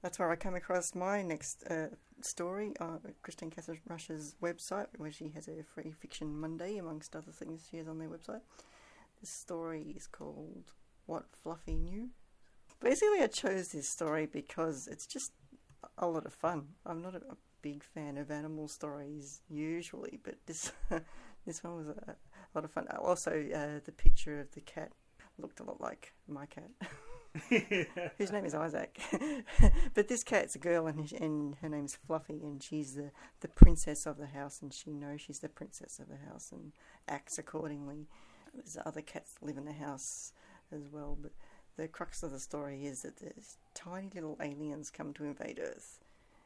[0.01, 1.87] that's where I came across my next uh,
[2.21, 7.31] story on Kristine Kathryn Rusch's website, where she has a free fiction Monday, amongst other
[7.31, 8.41] things she has on their website.
[9.21, 10.73] This story is called
[11.05, 12.09] What Fluffy Knew.
[12.79, 15.33] Basically, I chose this story because it's just
[15.99, 16.69] a lot of fun.
[16.87, 20.71] I'm not a, a big fan of animal stories usually, but this
[21.45, 22.15] this one was a, a
[22.55, 22.87] lot of fun.
[22.99, 24.91] Also, uh, the picture of the cat
[25.37, 26.71] looked a lot like my cat.
[28.17, 28.99] whose name is Isaac.
[29.93, 33.11] but this cat's a girl, and, and her name's Fluffy, and she's the,
[33.41, 36.73] the princess of the house, and she knows she's the princess of the house and
[37.07, 38.07] acts accordingly.
[38.53, 40.33] There's other cats that live in the house
[40.71, 41.31] as well, but
[41.77, 45.99] the crux of the story is that there's tiny little aliens come to invade Earth,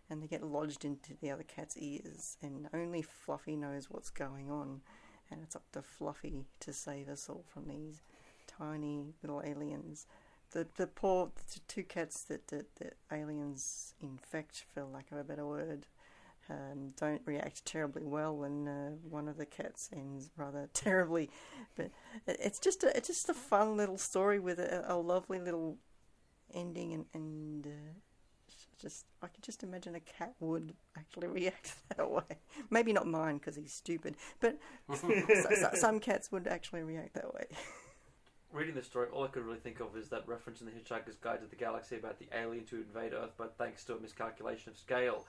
[0.10, 4.52] and they get lodged into the other cat's ears, and only Fluffy knows what's going
[4.52, 4.82] on,
[5.32, 8.02] and it's up to Fluffy to save us all from these
[8.48, 10.06] tiny little aliens.
[10.52, 12.66] The the poor the two cats that the
[13.12, 15.88] aliens infect, for lack of a better word,
[16.50, 21.30] um, don't react terribly well, and uh, one of the cats ends rather terribly.
[21.76, 21.92] But
[22.28, 25.78] it's just a it's just a fun little story with a, a lovely little
[26.54, 27.94] ending, and and uh,
[28.80, 32.38] just I could just imagine a cat would actually react that way.
[32.70, 34.58] Maybe not mine because he's stupid, but
[34.96, 37.46] so, so, some cats would actually react that way
[38.56, 41.18] reading the story, all I could really think of is that reference in the Hitchhiker's
[41.18, 44.72] Guide to the Galaxy about the aliens who invade Earth, but thanks to a miscalculation
[44.72, 45.26] of scale,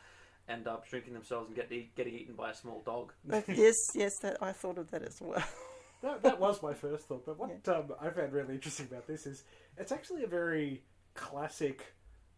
[0.49, 3.13] end up shrinking themselves and get e- getting eaten by a small dog.
[3.49, 5.43] yes, yes, that I thought of that as well.
[6.03, 7.27] that, that was my first thought.
[7.27, 7.75] But what yeah.
[7.75, 9.45] um, I found really interesting about this is
[9.77, 10.83] it's actually a very
[11.15, 11.95] classic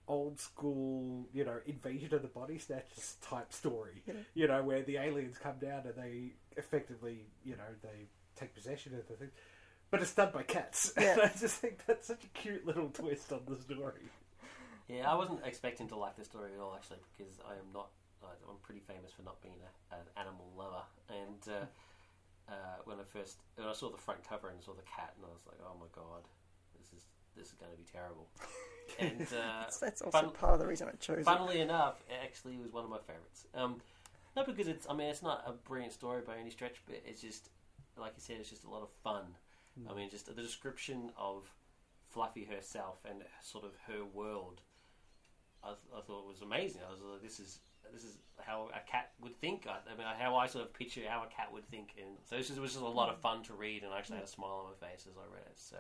[0.07, 4.03] old school, you know, invasion of the body snatchers type story.
[4.07, 4.15] Yeah.
[4.35, 8.07] You know, where the aliens come down and they effectively, you know, they
[8.37, 9.31] take possession of the thing
[9.91, 10.93] but it's done by cats.
[11.01, 11.17] Yeah.
[11.23, 14.03] I just think that's such a cute little twist on the story.
[14.89, 17.89] Yeah, I wasn't expecting to like the story at all, actually, because I am not.
[18.25, 23.05] I'm pretty famous for not being a, an animal lover, and uh, uh, when I
[23.05, 25.59] first when I saw the front cover and saw the cat, and I was like,
[25.63, 26.27] oh my god,
[26.77, 27.05] this is
[27.37, 28.29] this is going to be terrible.
[28.99, 31.23] And uh, that's, that's, also fun, part of the reason I chose.
[31.23, 31.65] Funnily it.
[31.65, 33.47] enough, it actually was one of my favorites.
[33.55, 33.83] Um,
[34.35, 34.87] not because it's.
[34.89, 37.51] I mean, it's not a brilliant story by any stretch, but it's just
[37.99, 39.25] like you said, it's just a lot of fun.
[39.89, 41.53] I mean, just the description of
[42.09, 44.61] Fluffy herself and sort of her world,
[45.69, 46.83] I, th- I thought it was amazing.
[46.87, 47.61] I was like, this is
[47.93, 49.67] this is how a cat would think.
[49.67, 52.37] I, I mean, how I sort of picture how a cat would think, and so
[52.37, 54.65] this was just a lot of fun to read, and I actually had a smile
[54.65, 55.57] on my face as I read it.
[55.57, 55.77] So,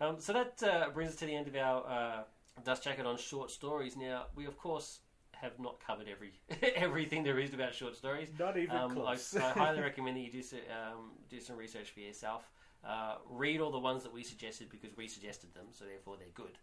[0.00, 2.22] um, so that uh, brings us to the end of our uh,
[2.64, 3.96] dust jacket on short stories.
[3.96, 5.00] Now, we of course
[5.32, 6.32] have not covered every
[6.76, 8.28] everything there is about short stories.
[8.38, 9.36] Not even um, close.
[9.36, 12.50] I, I, highly recommend that you do some, um, do some research for yourself.
[12.86, 16.28] Uh, read all the ones that we suggested because we suggested them, so therefore they're
[16.34, 16.58] good.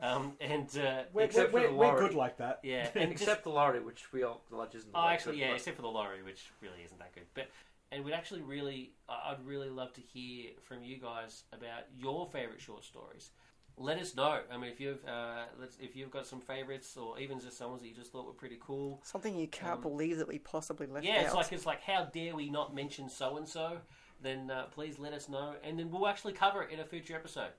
[0.00, 2.60] Um, and uh, we're, except we're, for the we're good like that.
[2.62, 4.90] Yeah, and except just, the Lottery, which we all acknowledge isn't.
[4.94, 7.24] Oh, actually, yeah, except for the Lottery, which really isn't that good.
[7.34, 7.48] But
[7.92, 12.60] and we'd actually really, I'd really love to hear from you guys about your favourite
[12.60, 13.30] short stories.
[13.76, 14.40] Let us know.
[14.50, 15.44] I mean, if you've uh,
[15.80, 18.32] if you've got some favourites, or even just some ones that you just thought were
[18.32, 21.06] pretty cool, something you can't um, believe that we possibly left.
[21.06, 21.24] Yeah, out.
[21.24, 23.78] it's like it's like how dare we not mention so and so?
[24.22, 27.14] Then uh, please let us know, and then we'll actually cover it in a future
[27.14, 27.52] episode.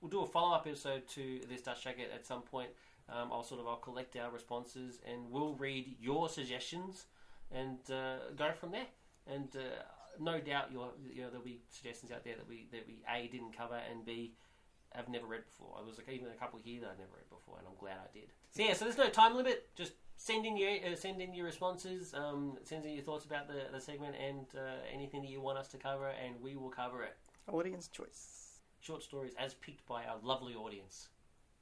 [0.00, 2.70] We'll do a follow up episode to this Dust Jacket at some point.
[3.08, 7.06] Um, I'll sort of I'll collect our responses and we'll read your suggestions
[7.50, 8.86] and uh, go from there.
[9.26, 9.82] And uh,
[10.20, 10.78] no doubt you
[11.22, 14.34] know there'll be suggestions out there that we that we a didn't cover and b
[14.92, 15.76] have never read before.
[15.78, 17.96] I was like even a couple here that I've never read before, and I'm glad
[17.98, 18.32] I did.
[18.50, 19.68] So yeah, so there's no time limit.
[19.76, 23.48] Just send in your uh, send in your responses, um, send in your thoughts about
[23.48, 26.70] the, the segment and uh, anything that you want us to cover, and we will
[26.70, 27.16] cover it.
[27.50, 28.60] Audience choice.
[28.80, 31.08] Short stories as picked by our lovely audience.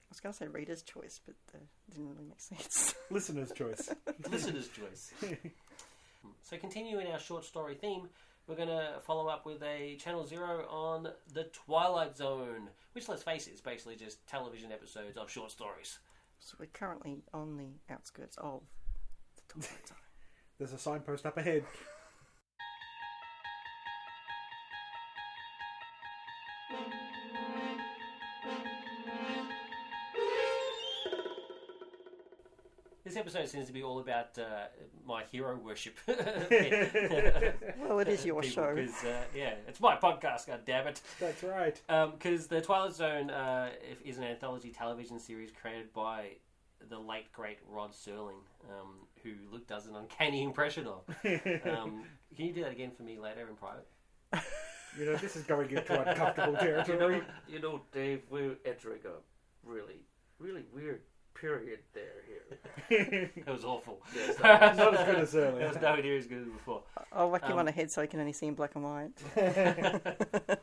[0.06, 2.94] I was going to say reader's choice, but that didn't really make sense.
[3.10, 3.88] Listener's choice.
[4.30, 5.12] Listener's choice.
[6.42, 8.08] so, continuing our short story theme,
[8.46, 13.24] we're going to follow up with a Channel Zero on The Twilight Zone, which, let's
[13.24, 15.98] face it, is basically just television episodes of short stories.
[16.46, 18.60] So we're currently on the outskirts of
[19.34, 19.98] the Twilight Zone.
[20.58, 21.64] There's a signpost up ahead.
[33.16, 34.66] This episode seems to be all about uh,
[35.08, 35.96] my hero worship.
[36.06, 38.74] well, it is your show.
[38.74, 41.00] Because, uh, yeah, it's my podcast, God damn it.
[41.18, 41.80] That's right.
[41.86, 43.70] Because um, The Twilight Zone uh,
[44.04, 46.32] is an anthology television series created by
[46.90, 51.02] the late, great Rod Serling, um, who Luke does an uncanny impression of.
[51.24, 52.04] Um,
[52.36, 53.88] can you do that again for me later in private?
[54.98, 56.98] You know, this is going into uncomfortable territory.
[56.98, 60.02] You know, you know, Dave, we're entering a really,
[60.38, 61.00] really weird
[61.40, 62.42] period there here.
[63.36, 64.00] It was awful.
[64.42, 65.68] Not as good as It earlier.
[65.68, 66.82] was nowhere near as good as before.
[67.12, 68.84] I'll whack you Um, on the head so I can only see in black and
[68.84, 69.12] white.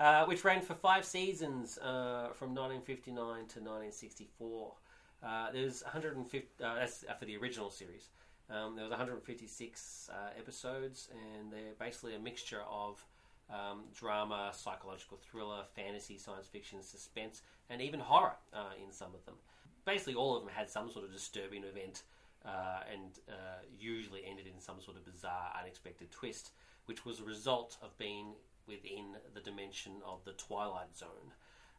[0.00, 4.72] uh, which ran for five seasons uh, from 1959 to 1964.
[5.22, 6.48] Uh, there's 150.
[6.62, 8.08] Uh, that's for the original series.
[8.50, 13.02] Um, there was 156 uh, episodes, and they're basically a mixture of
[13.50, 19.24] um, drama, psychological thriller, fantasy, science fiction, suspense, and even horror uh, in some of
[19.24, 19.34] them.
[19.84, 22.02] Basically, all of them had some sort of disturbing event,
[22.44, 26.52] uh, and uh, usually ended in some sort of bizarre, unexpected twist,
[26.86, 28.34] which was a result of being
[28.66, 31.32] within the dimension of the Twilight Zone.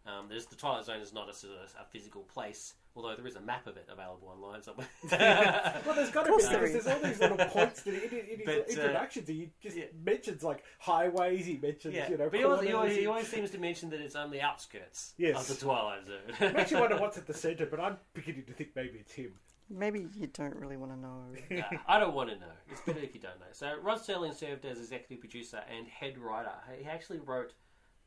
[0.06, 3.26] Um, there's the Twilight Zone is not a, sort of a physical place, although there
[3.26, 4.88] is a map of it available online somewhere.
[5.86, 8.26] Well, there's got to be course there there's all these little points that in, in
[8.38, 9.86] his But, uh, introductions he just yeah.
[10.03, 11.45] mentions like highways.
[11.45, 12.30] He mentions yeah, you know.
[12.30, 14.41] but he always, he, always, he he- always seems to mention that it's on the
[14.41, 15.49] outskirts Yes.
[15.49, 16.53] of the Twilight Zone.
[16.53, 19.32] Makes you wonder what's at the centre, but I'm beginning to think maybe it's him.
[19.68, 21.24] Maybe you don't really want to know.
[21.49, 22.51] Nah, I don't want to know.
[22.72, 23.47] It's better if you don't know.
[23.51, 26.51] So Rod Serling served as executive producer and head writer.
[26.78, 27.53] He actually wrote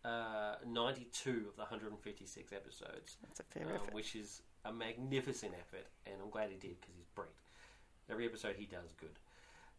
[0.05, 3.95] uh, 92 of the 156 episodes, That's a fair um, effort.
[3.95, 7.37] which is a magnificent effort, and I'm glad he did because he's brilliant.
[8.11, 9.19] Every episode he does good.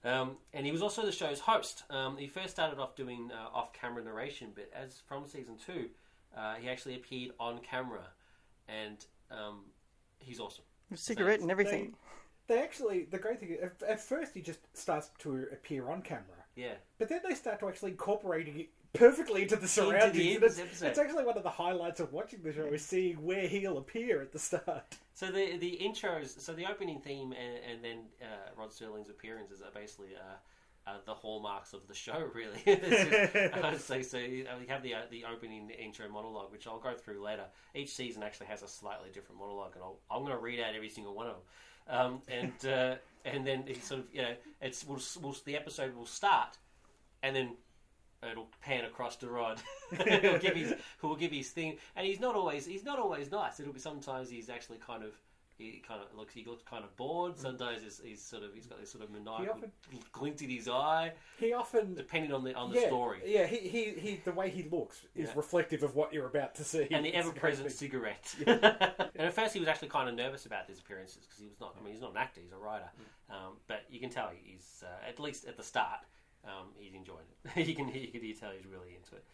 [0.10, 1.84] Um, and he was also the show's host.
[1.90, 5.90] Um, he first started off doing uh, off-camera narration, but as from season two,
[6.38, 8.08] uh, he actually appeared on camera,
[8.68, 9.66] and um,
[10.20, 10.64] he's awesome.
[10.96, 11.94] Cigarette and everything.
[12.48, 16.24] They actually the great thing at, at first he just starts to appear on camera,
[16.56, 20.36] Yeah, but then they start to actually incorporating it perfectly into the surroundings.
[20.60, 23.48] and it's, it's actually one of the highlights of watching the show is seeing where
[23.48, 24.98] he'll appear at the start.
[25.14, 29.62] So the the intros, so the opening theme, and, and then uh, Rod Serling's appearances
[29.62, 32.30] are basically uh, uh, the hallmarks of the show.
[32.34, 33.36] Really, just-
[33.92, 34.18] I so.
[34.18, 37.46] You uh, we have the uh, the opening intro monologue, which I'll go through later.
[37.76, 40.76] Each season actually has a slightly different monologue, and I'll, I'm going to read out
[40.76, 41.42] every single one of them.
[41.90, 45.96] Um, and uh, and then it's sort of you know it's we'll, we'll, the episode
[45.96, 46.58] will start,
[47.24, 47.56] and then
[48.30, 49.62] it'll pan across to Rod.
[50.06, 53.32] he'll give his who will give his thing, and he's not always he's not always
[53.32, 53.60] nice.
[53.60, 55.12] It'll be sometimes he's actually kind of
[55.58, 57.38] he kind of looks he looks kind of bored.
[57.38, 59.72] Sometimes he's, he's sort of he's got this sort of maniacal often-
[60.14, 63.20] glint in his eye, He often depending on the on the yeah, story.
[63.26, 65.34] Yeah, he, he, he the way he looks is Yeah.
[65.36, 66.88] reflective of what you're about to see.
[66.92, 68.34] And the ever present cigarette.
[68.48, 71.60] and at first, he was actually kind of nervous about his appearances because he was
[71.60, 71.76] not.
[71.78, 72.90] I mean, he's not an actor; he's a writer.
[73.30, 76.00] Um, but you can tell he's uh, at least at the start,
[76.46, 77.68] um, he's enjoying it.
[77.68, 79.26] you can you can tell he's really into it.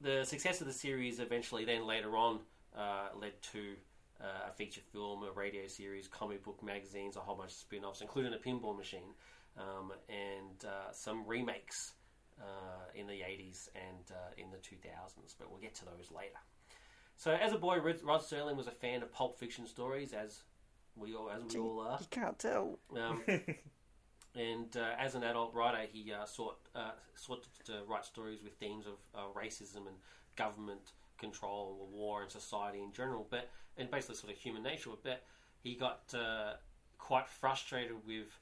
[0.00, 2.40] The success of the series eventually, then later on,
[2.76, 3.74] uh, led to
[4.20, 8.00] uh, a feature film, a radio series, comic book magazines, a whole bunch of spin-offs,
[8.00, 9.14] including a pinball machine,
[9.58, 11.94] um, and uh, some remakes
[12.40, 15.34] uh, in the 80s and uh, in the 2000s.
[15.38, 16.38] But we'll get to those later.
[17.16, 20.42] So, as a boy, Rod Rod Serling was a fan of pulp fiction stories, as
[20.96, 21.98] we all as we all are.
[22.00, 22.78] You can't tell.
[22.94, 23.22] Um,
[24.36, 28.52] and uh, as an adult writer, he uh, sought uh, sought to, write stories with
[28.54, 29.96] themes of uh, racism and
[30.36, 33.26] government control, or war, and society in general.
[33.30, 34.90] But and basically sort of human nature.
[35.02, 35.24] But
[35.62, 36.54] he got uh,
[36.98, 38.38] quite frustrated with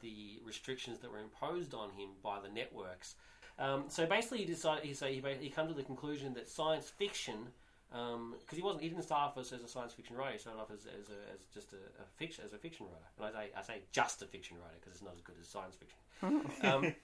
[0.00, 3.16] the restrictions that were imposed on him by the networks.
[3.58, 4.84] Um, so basically, he decided.
[4.84, 7.48] He so he, he come to the conclusion that science fiction
[7.90, 10.32] because he wasn't he didn't start off as, as a science fiction writer.
[10.32, 13.28] He started off as, as, a, as just a, a fiction as a fiction writer,
[13.28, 15.46] and I say I say just a fiction writer because it's not as good as
[15.48, 16.62] science fiction.
[16.62, 16.94] um,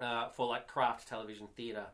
[0.00, 1.86] uh, for like Kraft television, theatre,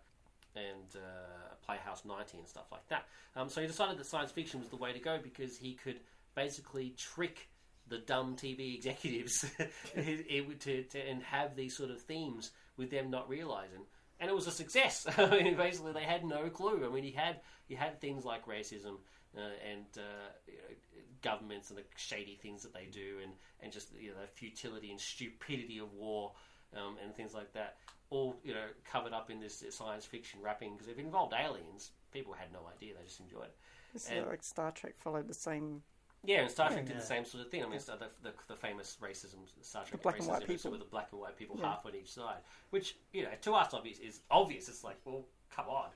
[0.57, 3.05] and uh, Playhouse 90 and stuff like that.
[3.36, 6.01] Um, so he decided that science fiction was the way to go because he could
[6.34, 7.49] basically trick
[7.88, 12.91] the dumb TV executives it- it- to, to, and have these sort of themes with
[12.91, 13.80] them not realizing.
[14.20, 15.06] And it was a success.
[15.18, 16.84] I mean, basically, they had no clue.
[16.84, 18.96] I mean, he had he had things like racism
[19.36, 23.72] uh, and uh, you know, governments and the shady things that they do, and, and
[23.72, 26.32] just you know the futility and stupidity of war
[26.76, 27.76] um, and things like that,
[28.10, 30.74] all you know covered up in this science fiction wrapping.
[30.74, 33.56] Because it involved aliens, people had no idea; they just enjoyed it.
[33.94, 35.82] It's And- like Star Trek followed the same.
[36.24, 37.64] Yeah, and Star Trek did the same sort of thing.
[37.64, 40.70] I mean, so the, the, the famous racism, Star Trek black and racism white people.
[40.72, 42.38] with the black and white people half on each side,
[42.70, 44.68] which you know to us obvious is obvious.
[44.68, 45.88] It's like, well, come on.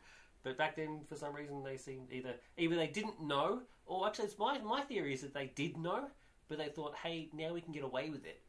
[0.42, 4.26] But back then, for some reason, they seemed either either they didn't know, or actually,
[4.26, 6.08] it's my my theory is that they did know,
[6.48, 8.40] but they thought, hey, now we can get away with it,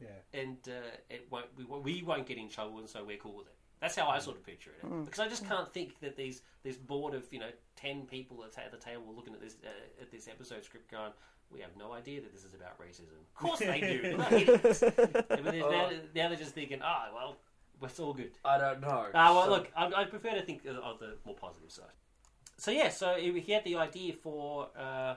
[0.00, 0.08] Yeah.
[0.40, 3.36] and uh, it won't we, won't- we won't get in trouble, and so we're cool
[3.36, 3.55] with it.
[3.86, 6.76] That's how I sort of picture it, because I just can't think that these this
[6.76, 10.10] board of you know ten people at, at the table looking at this uh, at
[10.10, 11.12] this episode script going,
[11.50, 13.16] we have no idea that this is about racism.
[13.20, 14.02] Of course they do.
[14.02, 14.82] They're not idiots.
[14.82, 17.36] Yeah, but they're- now, now they're just thinking, ah, well,
[17.82, 18.32] it's all good.
[18.44, 19.06] I don't know.
[19.14, 21.92] Ah, well, So- look, I, I prefer to think of the more positive side.
[22.58, 25.14] So yeah, so he he had the idea for uh,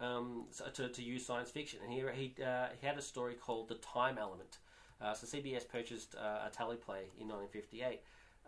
[0.00, 1.80] um, so- to, to use science fiction.
[1.84, 4.58] And he he, uh, he had a story called The Time Element.
[5.00, 8.00] Uh, so CBS purchased uh, a teleplay in 1958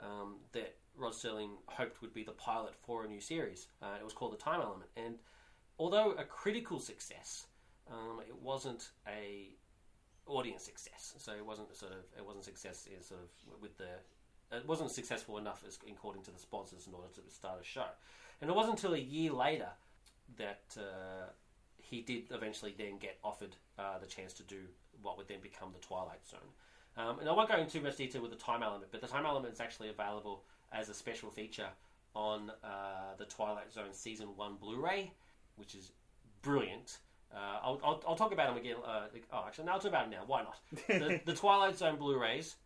[0.02, 3.68] um, that Rod Serling hoped would be the pilot for a new series.
[3.82, 5.16] Uh, it was called The Time Element, and
[5.78, 7.46] although a critical success,
[7.90, 9.54] um, it wasn't a
[10.26, 11.14] audience success.
[11.18, 14.90] So it wasn't sort of it wasn't success in sort of with the it wasn't
[14.90, 17.86] successful enough as according to the sponsors in order to start a show.
[18.40, 19.68] And it wasn't until a year later
[20.38, 21.30] that uh,
[21.76, 24.62] he did eventually then get offered uh, the chance to do
[25.02, 26.40] what would then become the Twilight Zone.
[26.96, 29.06] Um, and I won't go into too much detail with the time element, but the
[29.06, 31.68] time element is actually available as a special feature
[32.14, 35.12] on uh, the Twilight Zone Season 1 Blu ray,
[35.56, 35.92] which is
[36.42, 36.98] brilliant.
[37.32, 38.76] Uh, I'll, I'll, I'll talk about them again.
[38.84, 40.24] Uh, oh, actually, no, I'll talk about them now.
[40.26, 40.58] Why not?
[40.88, 42.56] the, the Twilight Zone Blu rays,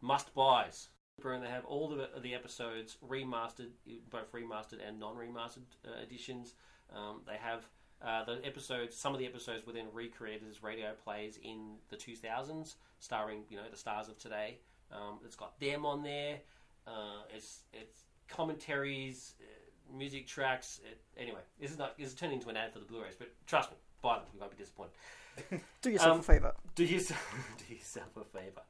[0.00, 0.88] must buys.
[1.24, 3.68] And they have all the, the episodes remastered,
[4.10, 6.54] both remastered and non remastered uh, editions.
[6.94, 7.64] Um, they have
[8.04, 11.96] uh, the episodes, some of the episodes were then recreated as radio plays in the
[11.96, 14.58] 2000s, starring you know the stars of today.
[14.90, 16.40] Um, it's got them on there.
[16.86, 20.80] Uh, it's it's commentaries, uh, music tracks.
[20.84, 23.32] It, anyway, this is not this is turning into an ad for the Blu-rays, but
[23.46, 24.26] trust me, buy them.
[24.34, 24.92] You won't be disappointed.
[25.82, 26.54] Do yourself Um, a favour.
[26.74, 28.62] Do yourself do yourself a favour.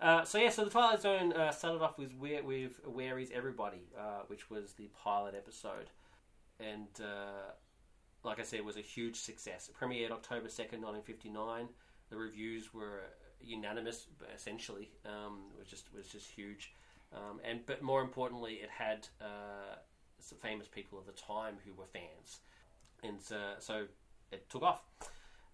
[0.00, 3.30] Uh, so yeah, so the Twilight Zone uh, started off with where with Where Is
[3.30, 5.90] Everybody, uh, which was the pilot episode,
[6.58, 7.52] and uh,
[8.24, 9.68] like I said, was a huge success.
[9.68, 11.68] It premiered October second, nineteen fifty nine.
[12.10, 13.00] The reviews were
[13.40, 14.90] unanimous, essentially.
[15.06, 16.74] Um, it was just was just huge,
[17.14, 19.76] um, and but more importantly, it had uh,
[20.18, 22.40] some famous people of the time who were fans,
[23.02, 23.86] and uh, so
[24.30, 24.82] it took off.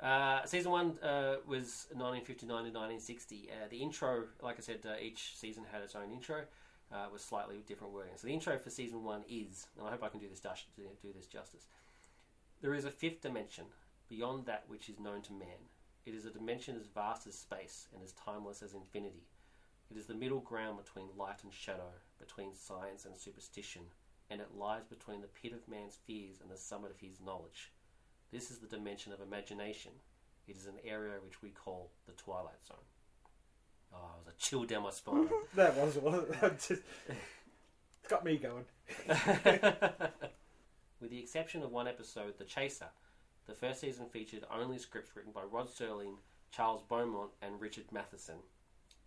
[0.01, 3.51] Uh, season one uh, was 1959 to 1960.
[3.51, 6.43] Uh, the intro, like I said, uh, each season had its own intro.
[6.91, 8.13] Uh, was slightly different wording.
[8.17, 11.13] So the intro for season one is, and I hope I can do this do
[11.15, 11.67] this justice.
[12.61, 13.67] There is a fifth dimension
[14.09, 15.71] beyond that which is known to man.
[16.05, 19.29] It is a dimension as vast as space and as timeless as infinity.
[19.91, 23.83] It is the middle ground between light and shadow, between science and superstition,
[24.29, 27.73] and it lies between the pit of man's fears and the summit of his knowledge.
[28.33, 29.93] This is the dimension of imagination.
[30.49, 32.77] It is an area which we call the Twilight Zone.
[33.95, 35.29] Oh, it was a chill down my spine.
[35.55, 36.27] That was one.
[36.57, 38.65] Just, it's got me going.
[41.01, 42.89] With the exception of one episode, The Chaser,
[43.47, 46.17] the first season featured only scripts written by Rod Serling,
[46.51, 48.37] Charles Beaumont, and Richard Matheson,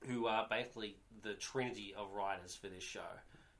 [0.08, 3.02] who are basically the trinity of writers for this show.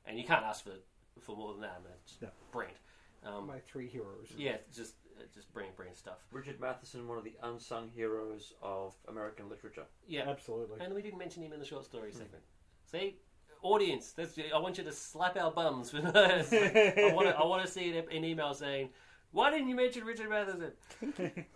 [0.06, 0.72] And you can't ask for
[1.20, 1.76] for more than that.
[1.78, 2.28] I mean, it's No.
[2.50, 2.78] brilliant.
[3.22, 4.32] Um, My three heroes.
[4.36, 6.24] yeah, just uh, just brilliant, brilliant stuff.
[6.32, 9.84] Richard Matheson, one of the unsung heroes of American literature.
[10.08, 10.80] Yeah, Absolutely.
[10.80, 12.42] And we didn't mention him in the short story segment.
[12.90, 13.16] See,
[13.62, 15.92] audience, that's, I want you to slap our bums.
[15.92, 18.90] with I want to, I want to see an, an email saying,
[19.30, 20.72] "Why didn't you mention Richard Matheson?"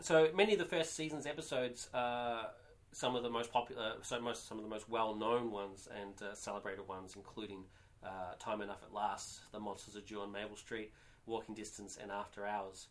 [0.00, 2.50] so many of the first season's episodes are
[2.92, 6.34] some of the most popular, so most some of the most well-known ones and uh,
[6.34, 7.64] celebrated ones, including
[8.04, 10.92] uh, "Time Enough at Last," "The Monsters Are Due on Maple Street,"
[11.26, 12.88] "Walking Distance," and "After Hours."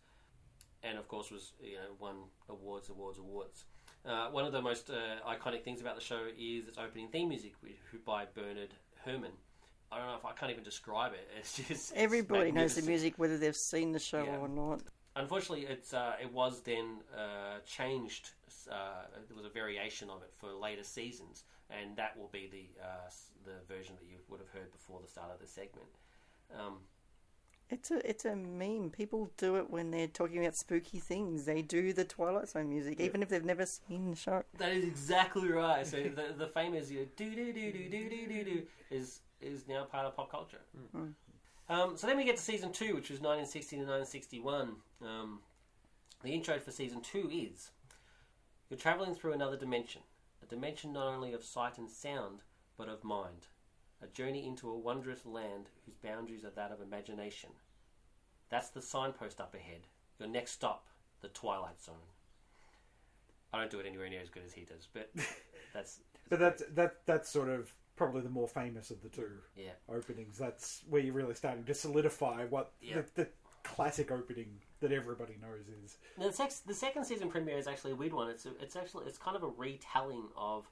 [0.82, 2.16] And of course, was you know won
[2.48, 3.66] awards, awards, awards.
[4.06, 4.96] Uh, one of the most uh,
[5.30, 7.76] iconic things about the show is its opening theme music, which,
[8.06, 8.74] by Bernard
[9.04, 9.32] Herrmann.
[9.92, 11.28] I don't know if I can't even describe it.
[11.40, 14.38] It's just it's Everybody knows the music, whether they've seen the show Yeah.
[14.38, 14.82] or not.
[15.16, 18.30] Unfortunately, it's uh, it was then uh, changed.
[18.72, 22.82] Uh, there was a variation of it for later seasons, and that will be the
[22.82, 23.10] uh,
[23.44, 25.90] the version that you would have heard before the start of the segment.
[26.58, 26.78] Um,
[27.70, 28.90] It's a it's a meme.
[28.90, 31.46] People do it when they're talking about spooky things.
[31.46, 34.44] They do the Twilight Zone music, even if they've never seen the show.
[34.58, 35.86] That is exactly right.
[35.86, 39.22] So the the famous you know, do do do do do do do do is
[39.40, 40.62] is now part of pop culture.
[41.70, 44.76] Um, so then we get to season two, which was 1960 to 1961.
[45.06, 45.40] Um,
[46.24, 47.70] the intro for season two is
[48.70, 50.02] you're traveling through another dimension,
[50.42, 52.40] a dimension not only of sight and sound,
[52.78, 53.48] but of mind.
[54.02, 57.50] A journey into a wondrous land whose boundaries are that of imagination.
[58.50, 59.82] That's the signpost up ahead.
[60.20, 60.88] Your next stop,
[61.22, 61.96] the Twilight Zone.
[63.54, 65.10] I don't do it anywhere near as good as he does, but
[65.74, 69.72] that's But that's that that's sort of probably the more famous of the two yeah.
[69.90, 70.38] openings.
[70.38, 73.02] That's where you're really starting to solidify what Yeah.
[73.16, 73.28] the, the
[73.64, 74.48] classic opening
[74.80, 75.98] that everybody knows is.
[76.18, 78.30] Now, the, sex, the second season premiere is actually a weird one.
[78.30, 80.70] It's a, it's actually it's kind of a retelling of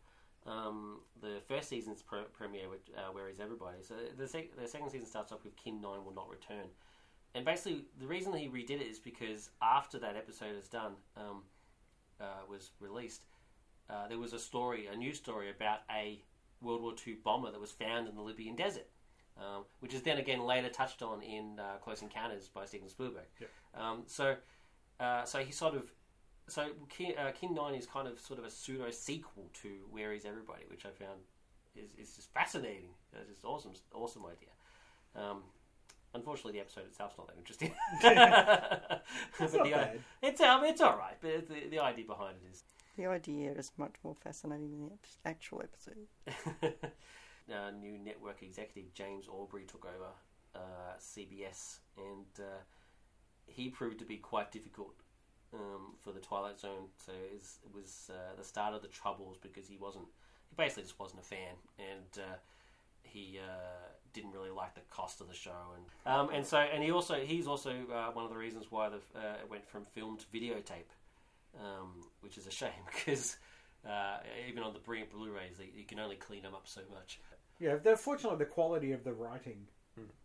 [0.48, 3.78] um, the first season's pre- premiere, which, uh, where is everybody.
[3.82, 6.68] So the sec- the second season starts off with King Nine will not return,
[7.36, 11.44] and basically the reason he redid it is because after that episode is done, um,
[12.20, 13.26] uh, was released,
[13.90, 16.24] uh, there was a story, a news story about a
[16.62, 18.88] World War II bomber that was found in the Libyan desert.
[19.40, 23.28] Um, which is then again later touched on in uh, Close Encounters by Steven Spielberg.
[23.80, 24.36] Um, so
[25.00, 25.92] uh, so he sort of
[26.48, 30.14] so King, uh, King Nine is kind of sort of a pseudo sequel to Where
[30.14, 31.20] Is Everybody, which I found
[31.76, 32.90] is, is just fascinating.
[33.14, 34.50] It's just awesome, awesome idea.
[35.16, 35.44] Um,
[36.14, 37.74] unfortunately, the episode itself's not that interesting.
[38.02, 38.04] It's
[39.40, 40.00] But not the, bad.
[40.22, 42.64] It's um, it's all right, but the, the idea behind it is
[42.98, 46.08] The idea is much more fascinating than the actual episode.
[47.54, 50.12] uh, new network executive James Aubrey took over
[50.56, 52.60] uh, CBS, and uh,
[53.48, 54.94] he proved to be quite difficult
[55.54, 56.88] um, for the Twilight Zone.
[57.06, 57.42] So it
[57.74, 60.06] was, uh, the start of the troubles because he wasn't,
[60.50, 62.36] he basically just wasn't a fan, and uh,
[63.04, 66.84] he uh, didn't really like the cost of the show, and um, and so and
[66.84, 69.86] he also he's also uh, one of the reasons why the uh, it went from
[69.86, 70.92] film to videotape,
[71.60, 73.38] um, which is a shame because.
[73.88, 74.18] Uh,
[74.50, 77.22] even on the brilliant Blu-rays, you can only clean them up so much.
[77.60, 79.68] Yeah, fortunately, the quality of the writing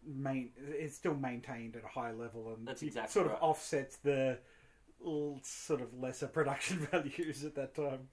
[0.05, 3.43] main is still maintained at a high level, and exactly sort of right.
[3.43, 4.39] offsets the
[5.43, 8.09] sort of lesser production values at that time.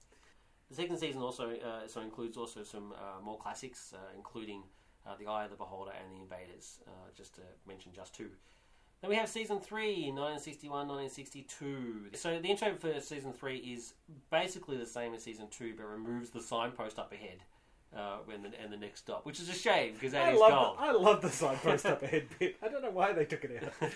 [0.68, 4.62] The second season also uh, so includes also some uh, more classics, uh, including
[5.06, 8.30] uh, The Eye of the Beholder and The Invaders, uh, just to mention just two.
[9.00, 12.10] Then we have season three, 1961, 1962.
[12.14, 13.94] So the intro for season three is
[14.30, 17.38] basically the same as season two, but removes the signpost up ahead
[17.96, 20.40] uh, when the, and the next stop, which is a shame because that I is
[20.40, 20.76] love, gold.
[20.78, 22.56] the, I love the signpost up ahead bit.
[22.62, 23.90] I don't know why they took it out.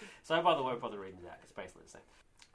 [0.22, 1.40] so by the way, bother reading that.
[1.42, 2.02] It's basically the same.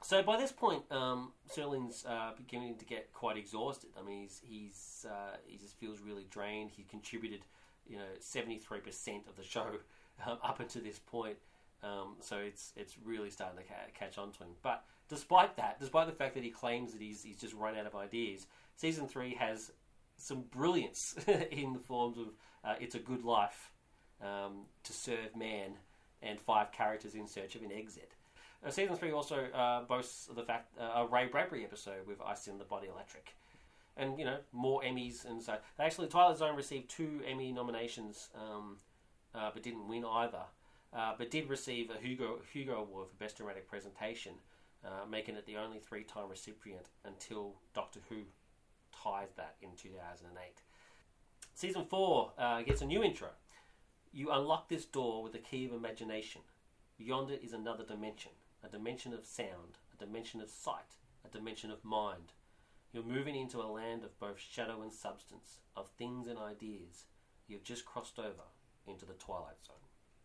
[0.02, 3.90] So by this point, um, Serling's uh, beginning to get quite exhausted.
[3.98, 6.70] I mean, he's, he's uh, he just feels really drained.
[6.70, 7.40] He contributed,
[7.86, 9.66] you know, seventy three percent of the show
[10.26, 11.36] um, up until this point.
[11.82, 14.50] Um, so it's it's really starting to ca- catch on to him.
[14.62, 17.86] But despite that, despite the fact that he claims that he's he's just run out
[17.86, 18.46] of ideas,
[18.76, 19.72] season three has
[20.16, 21.14] some brilliance
[21.50, 22.26] in the forms of
[22.64, 23.72] uh, "It's a Good Life,"
[24.22, 25.74] um, "To Serve Man,"
[26.22, 28.12] and five characters in search of an exit.
[28.64, 32.34] Uh, season three also uh, boasts the fact uh, a Ray Bradbury episode with I
[32.34, 33.34] Sing the Body Electric,
[33.96, 35.56] and you know more Emmys and so.
[35.78, 38.78] Actually, Twilight Zone received two Emmy nominations, um,
[39.34, 40.42] uh, but didn't win either.
[40.92, 44.32] Uh, but did receive a Hugo Hugo Award for Best Dramatic Presentation,
[45.10, 48.22] making it the only three-time recipient until Doctor Who
[49.06, 50.62] ties that in 2008.
[51.54, 53.28] Season four uh, gets a new intro.
[54.12, 56.42] You unlock this door with the key of imagination.
[56.98, 58.32] Beyond it is another dimension,
[58.64, 62.32] a dimension of sound, a dimension of sight, a dimension of mind.
[62.92, 67.04] You're moving into a land of both shadow and substance, of things and ideas.
[67.46, 68.46] You've just crossed over
[68.86, 69.76] into the Twilight Zone.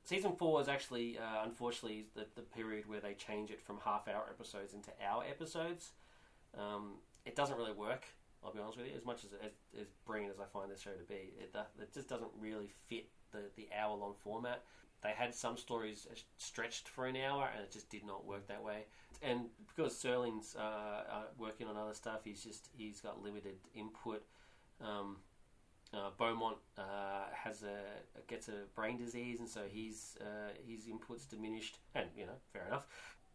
[0.04, 4.08] Season 4 is actually, uh, unfortunately, the, the period where they change it from half
[4.08, 5.92] hour episodes into hour episodes.
[6.58, 6.94] Um,
[7.26, 8.06] it doesn't really work,
[8.44, 10.82] I'll be honest with you, as much as, as, as brilliant as I find this
[10.82, 11.34] show to be.
[11.40, 14.64] It, uh, it just doesn't really fit the, the hour long format.
[15.04, 18.64] They had some stories stretched for an hour, and it just did not work that
[18.64, 18.86] way.
[19.22, 24.24] And because Serling's uh, uh, working on other stuff, he's just he's got limited input.
[24.80, 25.18] Um,
[25.94, 27.80] uh, Beaumont uh, has a
[28.28, 31.78] gets a brain disease, and so his uh, his input's diminished.
[31.96, 32.86] And you know, fair enough.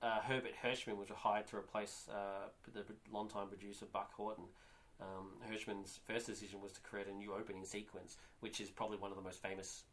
[0.03, 4.45] Uh, Herbert Hirschman was hired to replace uh, the longtime producer Buck Houghton.
[5.01, 9.11] Um, Hirschman's first decision was to create a new opening sequence, which is probably one
[9.11, 9.85] of the most famous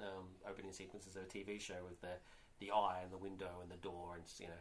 [0.00, 2.16] um, opening sequences of a TV show with the
[2.60, 4.52] the eye and the window and the door, and you know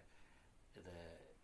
[0.76, 0.82] the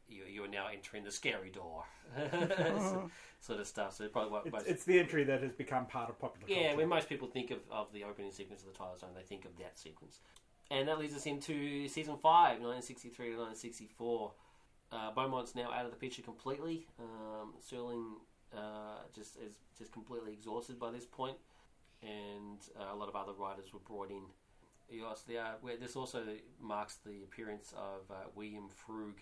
[0.08, 1.84] you, you are now entering the scary door,
[3.42, 3.96] sort of stuff.
[3.96, 6.60] So probably what It's, most it's the entry that has become part of popular culture.
[6.62, 6.78] yeah, culture.
[6.78, 9.46] when most people think of, of the opening sequence of the Twilight Zone, they think
[9.46, 10.20] of that sequence.
[10.72, 12.22] And that leads us into season 5,
[12.62, 14.32] 1963 to 1964.
[14.94, 16.86] Uh, Beaumont's now out of the picture completely.
[17.00, 18.18] Um, Serling
[18.56, 21.38] uh, just is just completely exhausted by this point,
[22.04, 24.24] and uh, a lot of other writers were brought in.
[24.92, 26.24] Uh, where this also
[26.62, 29.16] marks the appearance of uh, William Froug,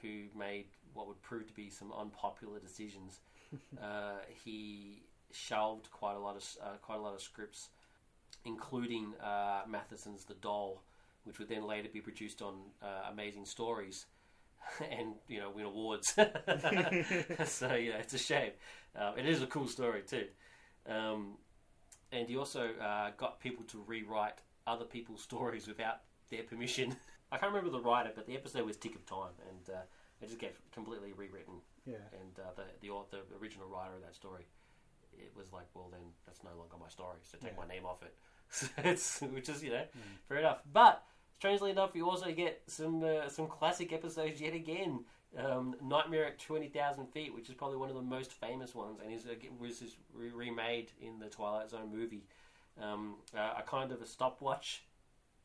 [0.00, 3.20] who made what would prove to be some unpopular decisions.
[3.82, 7.68] uh, he shelved quite a lot of uh, quite a lot of scripts,
[8.44, 10.82] including uh, Matheson's The Doll,
[11.24, 14.06] which would then later be produced on uh, Amazing Stories,
[14.90, 16.08] and you know win awards.
[16.16, 18.52] so yeah, it's a shame.
[18.96, 20.26] Um, it is a cool story too,
[20.88, 21.36] um,
[22.12, 26.96] and he also uh, got people to rewrite other people's stories without their permission.
[27.30, 29.80] I can't remember the writer, but the episode was Tick of Time, and uh,
[30.20, 31.54] it just get completely rewritten.
[31.86, 31.96] Yeah.
[32.12, 34.46] And uh, the the author, the original writer of that story,
[35.12, 37.64] it was like, well, then that's no longer my story, so take Yeah.
[37.66, 38.14] my name off it.
[38.50, 39.84] So it's which is you know
[40.26, 40.62] fair enough.
[40.72, 41.02] But
[41.38, 45.04] strangely enough, you also get some uh, some classic episodes yet again.
[45.36, 48.98] Um, Nightmare at Twenty Thousand Feet, which is probably one of the most famous ones,
[49.02, 52.24] and is uh, was is re- remade in the Twilight Zone movie.
[52.80, 54.84] Um, uh, a kind of a stopwatch,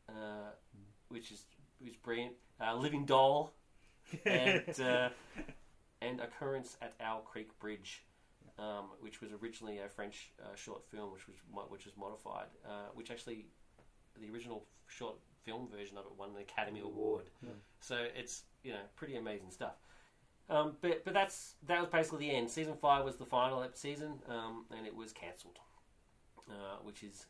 [0.09, 0.51] uh,
[1.09, 1.43] which is
[1.79, 2.33] which is brilliant.
[2.59, 3.53] Uh, Living Doll,
[4.25, 5.09] and uh,
[6.01, 8.03] and Occurrence at Owl Creek Bridge,
[8.57, 11.35] um, which was originally a French uh, short film, which was
[11.69, 13.47] which was modified, uh, which actually
[14.19, 15.15] the original short
[15.45, 17.25] film version of it won an Academy Award.
[17.79, 19.73] So it's you know pretty amazing stuff.
[20.49, 22.49] Um, but but that's that was basically the end.
[22.49, 25.59] Season five was the final season, um, and it was cancelled,
[26.49, 27.25] uh, which is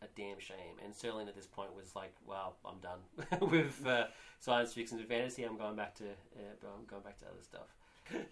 [0.00, 0.78] a damn shame.
[0.84, 3.00] And Serling at this point was like, "Well, I'm done
[3.50, 4.06] with uh,
[4.38, 5.42] science fiction and fantasy.
[5.44, 7.66] I'm going back to uh, I'm going back to other stuff."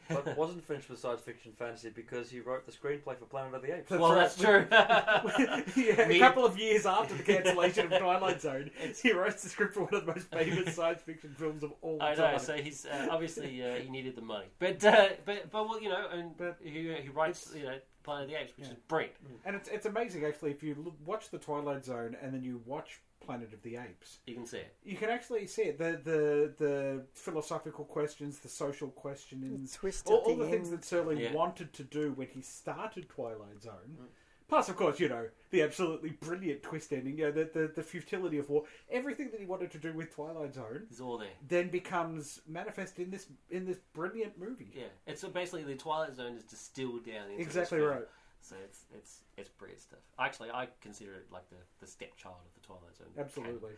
[0.09, 3.62] But wasn't finished with science fiction fantasy because he wrote the screenplay for Planet of
[3.62, 3.90] the Apes.
[3.90, 4.20] well, right.
[4.23, 4.66] that's true.
[5.85, 8.70] yeah, Me- a couple of years after the cancellation of Twilight Zone,
[9.02, 11.98] he wrote the script for one of the most famous science fiction films of all
[12.02, 12.32] I time.
[12.32, 12.39] know.
[12.39, 15.89] So he's uh, obviously uh, he needed the money, but uh, but but well, you
[15.89, 18.73] know, and But he, he writes you know Planet of the Apes, which Yeah.
[18.73, 19.15] is brilliant.
[19.44, 22.61] and it's it's amazing actually if you look, watch the Twilight Zone and then you
[22.65, 24.75] watch Planet of the Apes, You can see it.
[24.83, 30.07] you can actually see it the the the philosophical questions, the social The questions, twist
[30.09, 30.79] all, at all the the things end.
[30.79, 31.33] that Serling Yeah.
[31.33, 33.99] wanted to do when he started Twilight Zone.
[34.01, 34.07] Mm.
[34.49, 37.17] Plus, of course, you know the absolutely brilliant twist ending.
[37.19, 38.65] You know the, the the futility of war.
[38.91, 41.29] Everything that he wanted to do with Twilight Zone It's all there.
[41.47, 44.73] then becomes manifest in this in this brilliant movie.
[44.75, 47.91] Yeah, it's so basically the Twilight Zone is distilled down into this Exactly film.
[47.91, 48.09] right.
[48.51, 50.01] So it's it's it's brilliant stuff.
[50.19, 53.07] Actually, I consider it like the, the stepchild of the Twilight Zone.
[53.17, 53.75] Absolutely.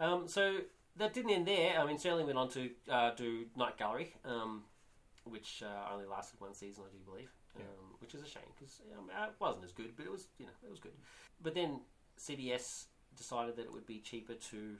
[0.00, 0.58] Um, so
[0.96, 1.78] that didn't end there.
[1.78, 4.64] I mean, Serling went on to uh, do Night Gallery, um,
[5.22, 8.80] which uh, only lasted one season, I do believe, um, which is a shame because
[8.98, 10.94] um, it wasn't as good, but it was you know it was good.
[11.40, 11.78] But then
[12.18, 14.76] CBS decided that it would be cheaper to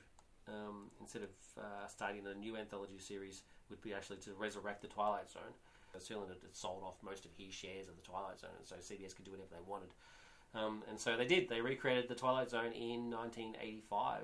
[0.48, 4.88] um, instead of uh, starting a new anthology series, would be actually to resurrect the
[4.88, 5.54] Twilight Zone.
[5.98, 8.76] Serling had had sold off most of his shares of the Twilight Zone, and so
[8.76, 9.88] CBS could do whatever they wanted.
[10.54, 11.48] Um, and so they did.
[11.48, 14.20] They recreated the Twilight Zone in 1985,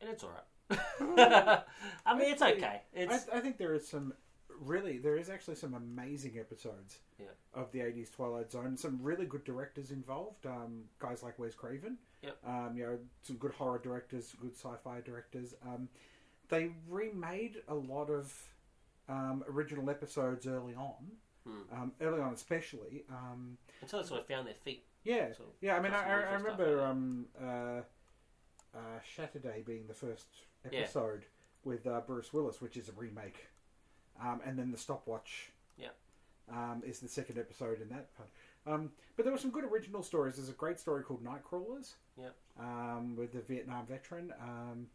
[0.00, 0.44] and it's all right.
[2.06, 2.82] I mean, it's okay.
[2.92, 4.12] It's I, I think there is some
[4.60, 7.26] really there is actually some amazing episodes Yeah.
[7.54, 8.76] of the '80s Twilight Zone.
[8.76, 10.44] Some really good directors involved.
[10.46, 11.96] Um, guys like Wes Craven.
[12.22, 12.36] Yep.
[12.46, 15.54] Um, you know, some good horror directors, good sci-fi directors.
[15.64, 15.88] Um,
[16.50, 18.32] they remade a lot of
[19.08, 20.94] um, original episodes early on.
[21.46, 21.62] Hmm.
[21.82, 23.04] Um, early on, especially.
[23.10, 24.84] Um, until they sort of found their feet.
[25.04, 25.76] yeah, So, yeah.
[25.76, 27.80] I mean, I, I, I remember um, uh,
[28.74, 30.26] uh, Shatterday being the first
[30.70, 30.80] Yeah.
[30.80, 31.24] episode
[31.64, 33.46] with uh, Bruce Willis, which is a remake,
[34.22, 35.50] um, and then the stopwatch.
[35.78, 35.88] Yeah.
[36.50, 38.30] Um, is the second episode in that part.
[38.66, 40.36] Um, but there were some good original stories.
[40.36, 41.92] There's a great story called Nightcrawlers.
[42.18, 42.30] Yeah.
[42.58, 44.32] Um, with the Vietnam veteran.
[44.42, 44.86] Um,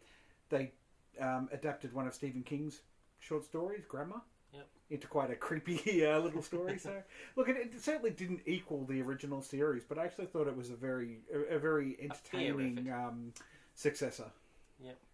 [0.49, 0.72] they
[1.19, 2.81] um, adapted one of Stephen King's
[3.25, 4.21] short stories, Gramma.
[4.53, 4.67] Yep.
[4.91, 6.77] Into quite a creepy uh, little story.
[6.77, 6.91] So,
[7.35, 10.69] look, it, it certainly didn't equal the original series, but I actually thought it was
[10.69, 13.07] a very, a, a very entertaining effort.
[13.07, 13.33] um,
[13.75, 14.31] successor.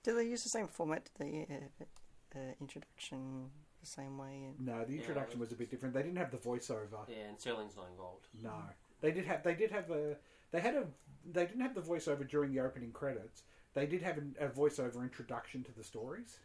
[0.03, 1.07] Do they use the same format?
[1.17, 3.49] Did the uh, uh, introduction
[3.81, 4.45] the same way?
[4.57, 5.93] And No, the introduction was a bit different.
[5.93, 7.07] They didn't have the voiceover.
[7.07, 8.27] Yeah, and Serling's not involved.
[8.41, 8.53] No,
[9.01, 9.43] they did have.
[9.43, 10.15] They did have a.
[10.51, 10.85] They had a.
[11.31, 13.43] They didn't have the voiceover during the opening credits.
[13.75, 16.39] They did have an, a voiceover introduction to the stories,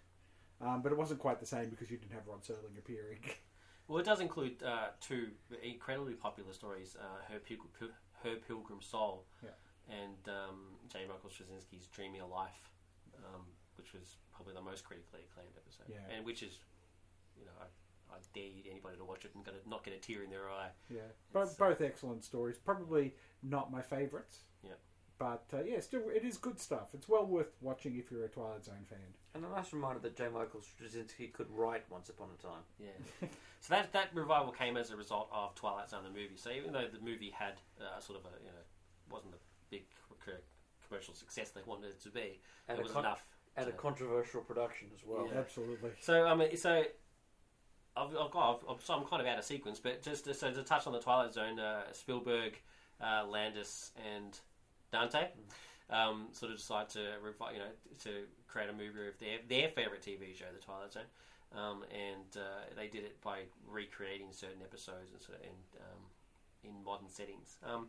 [0.61, 3.21] um, but it wasn't quite the same because you didn't have Rod Serling appearing.
[3.87, 5.29] Well, it does include uh, two
[5.63, 7.89] incredibly popular stories: uh, Her, Pil- Pil-
[8.23, 9.51] Her Pilgrim Soul, Yeah.
[9.95, 10.59] and um,
[10.91, 11.01] J.
[11.07, 12.71] Michael Straczynski's Dreamy Life,
[13.19, 13.43] um,
[13.77, 16.17] which was probably the most critically acclaimed episode, Yeah.
[16.17, 16.61] and which is,
[17.39, 20.31] you know, I, I dare anybody to watch it and not get a tear in
[20.31, 20.71] their eye.
[20.89, 21.01] Yeah,
[21.35, 22.57] both, uh, both excellent stories.
[22.57, 23.13] Probably
[23.43, 24.39] not my favourites.
[24.63, 24.71] Yeah.
[25.25, 26.89] But uh, yeah, still, it is good stuff.
[26.93, 28.99] It's well worth watching if you're a Twilight Zone fan.
[29.35, 30.25] And a nice reminder that J.
[30.25, 32.61] Michael Straczynski could write Once Upon a Time.
[32.79, 32.89] Yeah.
[33.61, 36.37] so that that revival came as a result of Twilight Zone the movie.
[36.37, 38.63] So even though the movie had uh, sort of a you know
[39.11, 39.39] wasn't a
[39.71, 39.85] big
[40.87, 43.25] commercial success they wanted it to be, And it a was con- enough.
[43.57, 45.27] And a controversial production as well.
[45.33, 45.39] Yeah.
[45.39, 45.93] Absolutely.
[46.01, 46.85] So I mean, so
[47.97, 50.53] I've, I've got, I've, so I'm kind of out of sequence, but just to, so
[50.53, 52.61] to touch on the Twilight Zone, uh, Spielberg,
[53.01, 54.39] uh, Landis, and
[54.93, 55.29] Dante
[55.91, 57.73] um, sort of decide to revi- you know
[58.05, 58.11] to
[58.49, 61.11] create a movie of their their favorite TV show, The Twilight Zone,
[61.55, 65.47] um, and uh, they did it by recreating certain episodes and sort of
[65.81, 66.03] um,
[66.63, 67.59] in modern settings.
[67.63, 67.89] Um,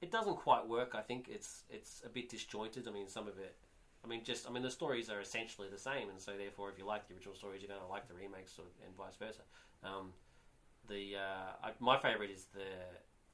[0.00, 0.94] it doesn't quite work.
[0.94, 2.86] I think it's it's a bit disjointed.
[2.88, 3.56] I mean, some of it
[4.04, 6.78] I mean, just I mean, the stories are essentially the same, and so therefore, if
[6.78, 9.42] you like the original stories, you're going to like the remakes, and vice versa.
[9.82, 10.12] Um,
[10.88, 12.68] the uh, I, my favorite is the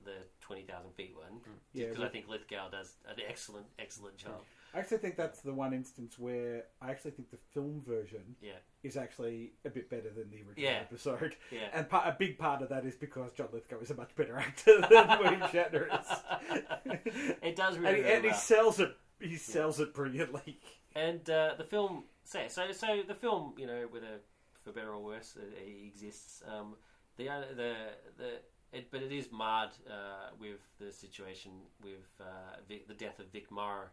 [0.05, 1.41] the twenty thousand feet one
[1.73, 4.43] Yeah, because we- I think Lithgow does an excellent excellent job.
[4.75, 8.55] I actually think that's the one instance where I actually think the film version Yeah,
[8.83, 10.81] is actually a bit better than the original Yeah.
[10.81, 11.37] episode.
[11.53, 11.69] yeah.
[11.73, 14.37] And part, a big part of that is because John Lithgow is a much better
[14.37, 17.05] actor than William Shatner is.
[17.43, 18.39] It does and really, he, really and he well.
[18.39, 18.97] sells it.
[19.21, 20.59] He sells it brilliantly.
[20.97, 24.19] And uh, the film, so, so so the film, you know, with a
[24.65, 26.43] for better or worse, it, it exists.
[26.49, 26.75] Um,
[27.17, 27.75] the uh, the
[28.19, 28.31] the
[28.75, 31.53] it, but it is marred uh, with the situation
[31.83, 32.25] with uh,
[32.69, 33.87] Vic, the death of Vic Morrow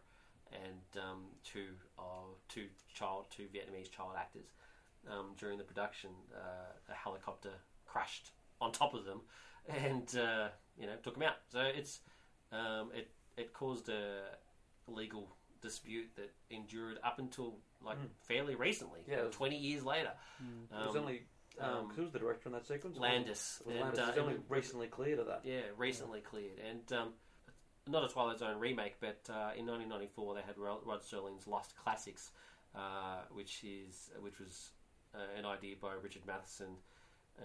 [0.52, 1.68] and um, two
[1.98, 2.02] uh,
[2.48, 4.46] two child two Vietnamese child actors
[5.10, 6.10] um, during the production.
[6.34, 7.50] Uh, a helicopter
[7.86, 8.30] crashed
[8.60, 9.20] on top of them
[9.68, 10.48] and uh,
[10.78, 11.36] you know took them out.
[11.50, 12.00] So it's
[12.52, 14.36] um, it it caused a
[14.88, 15.28] legal
[15.62, 17.54] dispute that endured up until
[17.84, 18.08] like Mm.
[18.20, 20.12] fairly recently, Yeah, it was- twenty years later.
[20.70, 21.22] it was Um, only
[21.60, 22.96] um, um, who's the director on that sequence?
[22.98, 23.62] Landis.
[23.64, 24.00] Was And, Landis.
[24.00, 25.40] uh, It's only it- recently cleared of that.
[25.44, 27.12] Yeah, recently cleared, and um,
[27.86, 31.74] not a Twilight Zone remake, but uh, in 1994 they had Rod Rod Serling's Lost
[31.76, 32.30] Classics,
[32.74, 34.70] uh, which is which was
[35.14, 36.76] uh, an idea by Richard Matheson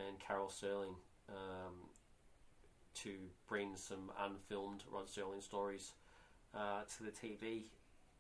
[0.08, 0.96] and Carol Serling
[1.30, 1.90] um,
[2.96, 3.12] to
[3.48, 5.94] bring some unfilmed Rod Serling stories
[6.56, 7.64] uh, to the TV.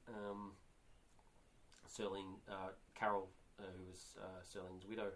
[0.10, 0.52] Um,
[1.88, 3.28] Serling, uh, Carol,
[3.60, 5.10] uh, who was uh, Serling's widow,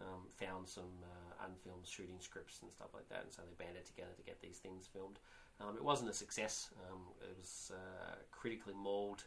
[0.00, 3.84] um, found some uh, unfilmed shooting scripts and stuff like that, and so they banded
[3.86, 5.18] together to get these things filmed.
[5.60, 6.70] Um, it wasn't a success.
[6.90, 9.24] Um, it was uh, critically mauled,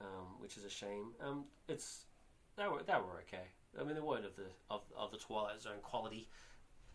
[0.00, 1.12] um, which is a shame.
[1.24, 2.04] Um, it's
[2.56, 3.46] they were they were okay.
[3.78, 6.28] I mean, they weren't of the of, of the Twilight Zone quality.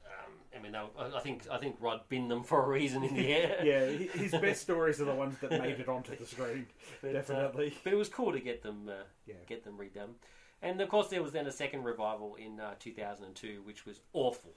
[0.06, 3.04] Um, I mean, they were, I think I think Rod binned them for a reason
[3.04, 3.58] in the air.
[3.64, 6.66] yeah, his best stories are the ones that made it onto the screen.
[7.02, 7.74] But, uh, Definitely.
[7.84, 9.36] but it was cool to get them uh, Yeah.
[9.48, 10.14] get them redone.
[10.62, 14.52] And of course, there was then a second revival in uh, 2002, which was awful.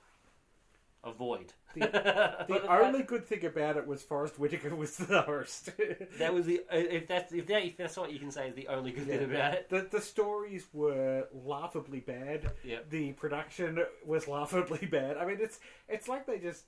[1.03, 1.53] Avoid.
[1.75, 5.71] The only good thing about it was Forest Whitaker was the host.
[6.19, 8.55] that was the uh, if that's if, that, if that's what you can say is
[8.55, 9.17] the only good Yeah.
[9.19, 9.69] bit about it.
[9.69, 12.53] the the stories were laughably bad.
[12.65, 12.89] Yep.
[12.91, 15.19] The production was laughably bad.
[15.19, 15.59] I mean, it's
[15.89, 16.65] it's like they just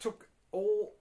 [0.00, 0.92] took all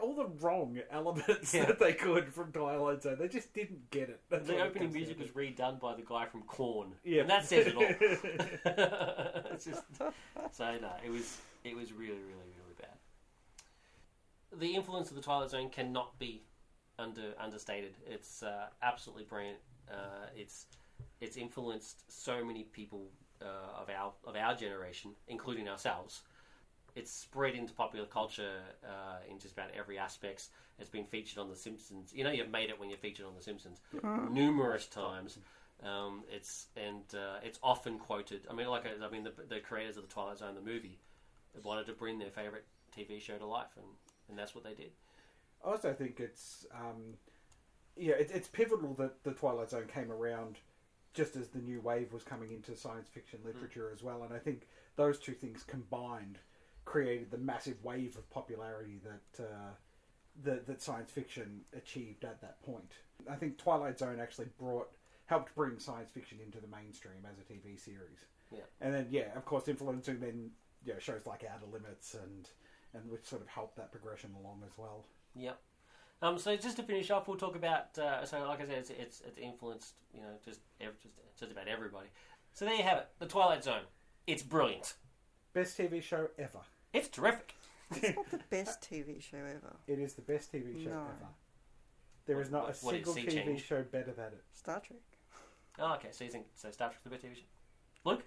[0.00, 1.66] all the wrong elements Yeah.
[1.66, 3.16] that they could from Twilight Zone.
[3.18, 4.20] They just didn't get it.
[4.28, 7.22] That's The it opening music was redone by the guy from Korn, Yeah.
[7.22, 7.82] and that says it all.
[9.52, 9.82] it's just
[10.52, 14.58] so no, it was it was really really really bad.
[14.58, 16.42] The influence of the Twilight Zone cannot be
[16.98, 17.94] under understated.
[18.06, 19.58] It's uh, absolutely brilliant.
[19.90, 20.66] Uh, it's
[21.20, 23.08] it's influenced so many people
[23.42, 26.22] uh, of our of our generation, including ourselves.
[26.96, 30.48] It's spread into popular culture uh, in just about every aspect.
[30.78, 32.12] It's been featured on The Simpsons.
[32.14, 33.80] You know, you've made it when you're featured on The Simpsons
[34.30, 35.38] numerous times.
[35.82, 38.46] Um, it's and uh, it's often quoted.
[38.50, 40.98] I mean, like I mean, the, the creators of the Twilight Zone, the movie,
[41.62, 42.64] wanted to bring their favorite
[42.96, 43.86] TV show to life, and,
[44.30, 44.92] and that's what they did.
[45.64, 47.14] I also think it's um,
[47.96, 50.56] yeah, it, it's pivotal that the Twilight Zone came around
[51.12, 54.38] just as the new wave was coming into science fiction literature as well, and I
[54.38, 56.38] think those two things combined
[56.86, 59.72] created the massive wave of popularity that uh,
[60.44, 62.92] that, that science fiction achieved at that point.
[63.30, 64.88] I think Twilight Zone actually brought
[65.26, 68.24] helped bring science fiction into the mainstream as a TV series.
[68.52, 68.60] Yeah.
[68.80, 70.50] and then yeah, of course, influencing then
[70.86, 72.48] you know, shows like Outer Limits and
[72.94, 75.04] and which sort of helped that progression along as well.
[75.34, 75.58] Yep.
[76.22, 77.98] Um, so just to finish off, we'll talk about.
[77.98, 81.52] Uh, so, like I said, it's, it's, it's influenced, you know, just ev- just just
[81.52, 82.08] about everybody.
[82.54, 83.82] So there you have it, the Twilight Zone.
[84.26, 84.94] It's brilliant.
[85.52, 86.60] Best TV show ever.
[86.96, 87.54] It's terrific.
[87.90, 89.76] It's not the best TV show ever.
[89.86, 90.96] It is the best TV show No.
[91.02, 91.28] ever.
[92.26, 93.64] There is What- not what- a what is single sea TV change?
[93.64, 94.44] show better than it.
[94.52, 94.98] Star Trek.
[95.78, 96.08] Oh, okay.
[96.10, 96.70] So you think so?
[96.70, 97.42] Star Trek's the best TV show.
[98.04, 98.24] Luke,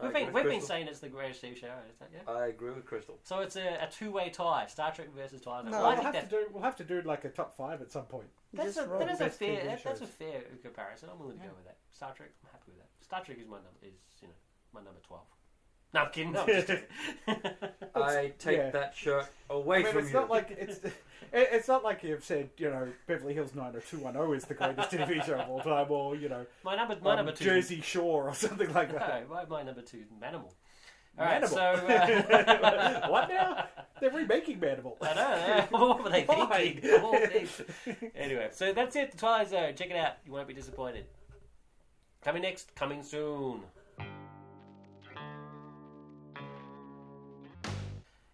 [0.00, 0.68] I we've agree been with we've been Crystal.
[0.68, 1.66] saying it's the greatest TV show.
[1.90, 2.32] Is that yeah?
[2.32, 3.18] I agree with Crystal.
[3.22, 5.94] So it's a, a two way tie: Star Trek versus Twilight No, Well, I we'll
[5.96, 6.46] think have that's to do.
[6.52, 8.28] We'll have to do like a top five at some point.
[8.52, 9.00] You That's just a, roll.
[9.00, 10.08] that is a best fair TV that, that's a shows.
[10.14, 11.08] fair comparison.
[11.12, 11.76] I'm willing to go with that.
[11.92, 12.88] Star Trek, I'm happy with that.
[13.04, 14.34] Star Trek is my number is you know
[14.72, 15.26] my number twelve.
[15.94, 16.32] No, I'm.
[16.32, 16.84] No, I'm just kidding.
[17.94, 18.70] I take yeah.
[18.70, 20.14] that shirt away I mean, from it's you.
[20.20, 20.78] not like it's.
[20.84, 20.92] it-
[21.30, 25.34] It's not like you've said, you know, Beverly Hills 90210 is the greatest TV show
[25.38, 27.44] of all time, or you know, my number my um, number two.
[27.44, 29.28] Jersey Shore or something like that.
[29.28, 30.50] No, my, my number two, Manimal.
[31.18, 31.48] All right, Manimal.
[31.48, 33.66] so uh, what now?
[34.00, 34.96] They're remaking Manimal.
[35.02, 35.20] I know.
[35.20, 35.66] yeah.
[35.68, 36.46] What were they Why?
[36.74, 36.94] thinking?
[36.94, 37.60] Of all things.
[38.14, 39.12] anyway, so that's it.
[39.12, 39.74] The Twilight Zone.
[39.76, 40.12] Check it out.
[40.24, 41.04] You won't be disappointed.
[42.22, 42.74] Coming next.
[42.74, 43.60] Coming soon.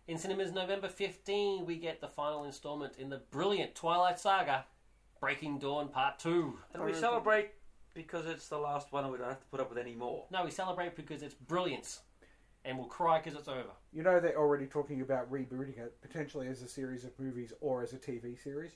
[0.06, 4.66] In cinemas, November 15, we get the final installment in the brilliant Twilight Saga,
[5.18, 6.58] Breaking Dawn Part 2.
[6.74, 7.52] and we celebrate
[7.94, 10.26] because it's the last one and we don't have to put up with any more.
[10.30, 12.00] No, we celebrate because it's brilliance.
[12.66, 13.70] And we'll cry because it's over.
[13.92, 17.82] You know, they're already talking about rebooting it potentially as a series of movies or
[17.82, 18.72] as a TV series.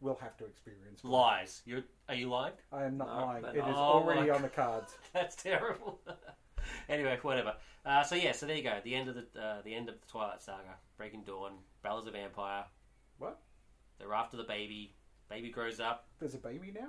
[0.00, 1.02] We'll have to experience.
[1.02, 1.10] both.
[1.12, 1.62] Lies.
[1.66, 2.52] You're, are you lying?
[2.72, 3.42] I am not No, lying.
[3.42, 3.76] they're It is not.
[3.76, 4.94] already Oh my on the cards.
[5.12, 6.00] That's terrible.
[6.88, 7.54] anyway, whatever.
[7.84, 8.78] Uh, so yeah, so there you go.
[8.84, 11.52] The end of the uh, the end of the Twilight Saga, Breaking Dawn,
[11.82, 12.64] Bella's a vampire.
[13.18, 13.38] What?
[13.98, 14.94] They're after the baby.
[15.28, 16.06] Baby grows up.
[16.18, 16.88] There's a baby now.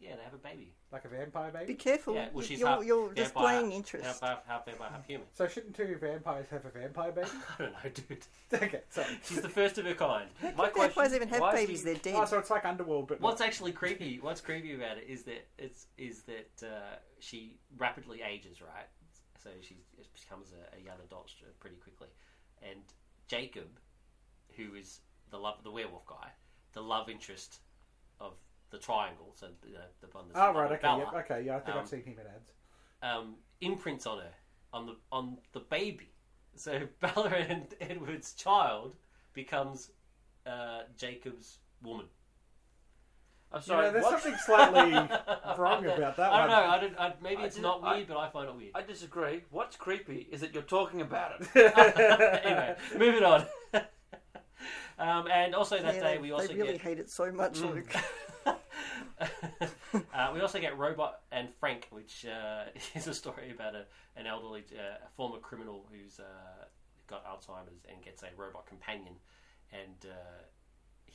[0.00, 0.74] Yeah, they have a baby.
[0.92, 1.66] Like a vampire baby.
[1.66, 2.14] Be careful.
[2.14, 4.04] Yeah, well, she's you're half you're vampire, displaying interest.
[4.04, 5.26] Half, half, half vampire, half human.
[5.32, 7.28] So shouldn't two vampires have a vampire baby?
[7.58, 8.26] I don't know, dude.
[8.62, 9.18] okay, sorry.
[9.24, 10.28] She's the first of her kind.
[10.42, 11.78] My Vampires question: even have why is babies.
[11.80, 12.14] he- They're dead.
[12.16, 14.18] Oh, so it's like Underworld, but What's not- actually creepy?
[14.20, 18.86] What's creepy about it is that it's is that uh, she rapidly ages, right?
[19.44, 19.76] So she
[20.20, 21.30] becomes a, a young adult
[21.60, 22.08] pretty quickly,
[22.62, 22.80] and
[23.28, 23.68] Jacob,
[24.56, 25.00] who is
[25.30, 26.30] the love the werewolf guy,
[26.72, 27.60] the love interest
[28.20, 28.32] of
[28.70, 31.56] the triangle, so you know, the one that's Oh, right, okay, Bella, yep, okay, yeah,
[31.56, 32.52] I think Um, I've seen him in ads.
[33.02, 34.32] um, imprints on her
[34.72, 36.10] on the on the baby.
[36.56, 38.96] So Bella and Edward's child
[39.34, 39.90] becomes
[40.46, 42.06] uh, Jacob's woman.
[43.54, 43.90] I'm You know, sorry.
[43.92, 44.20] there's what?
[44.22, 44.92] something slightly
[45.58, 46.54] wrong about that I don't know.
[46.56, 48.72] I don't, I, maybe I it's didn't- not I- weird, but I find it weird.
[48.74, 49.42] I disagree.
[49.50, 51.48] What's creepy is that you're talking about it.
[52.44, 53.46] anyway, moving on.
[54.98, 57.30] um, and also that Yeah, day they, we also they really get hate it so
[57.30, 57.74] much, Mm.
[57.74, 57.94] Luke.
[60.12, 62.64] uh, we also get Robot and Frank, which uh,
[62.94, 63.84] is a story about a,
[64.16, 66.64] an elderly uh, a former criminal who's uh,
[67.06, 69.14] got Alzheimer's and gets a robot companion,
[69.72, 70.42] and uh,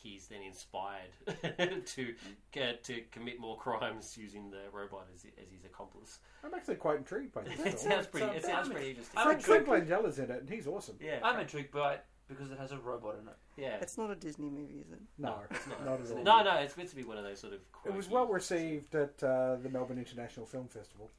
[0.02, 1.12] he's then inspired
[1.86, 2.16] to
[2.52, 6.20] get, to commit more crimes using the robot as, as his accomplice.
[6.44, 7.54] I'm actually quite intrigued by this.
[7.60, 7.92] It film.
[7.92, 8.26] sounds pretty.
[8.28, 9.18] It sounds pretty interesting.
[9.18, 9.66] I'm Frank, intrigued.
[9.66, 10.96] Frank Langella's in it, and he's awesome.
[11.02, 13.36] Yeah, I'm intrigued by it because it has a robot in it.
[13.58, 13.78] yeah.
[13.82, 15.00] It's not a Disney movie, is it?
[15.18, 15.84] No, it's not.
[15.86, 16.24] not at all.
[16.24, 17.60] No, no, it's meant to be one of those sort of.
[17.86, 21.10] It was well received at uh, the Melbourne International Film Festival.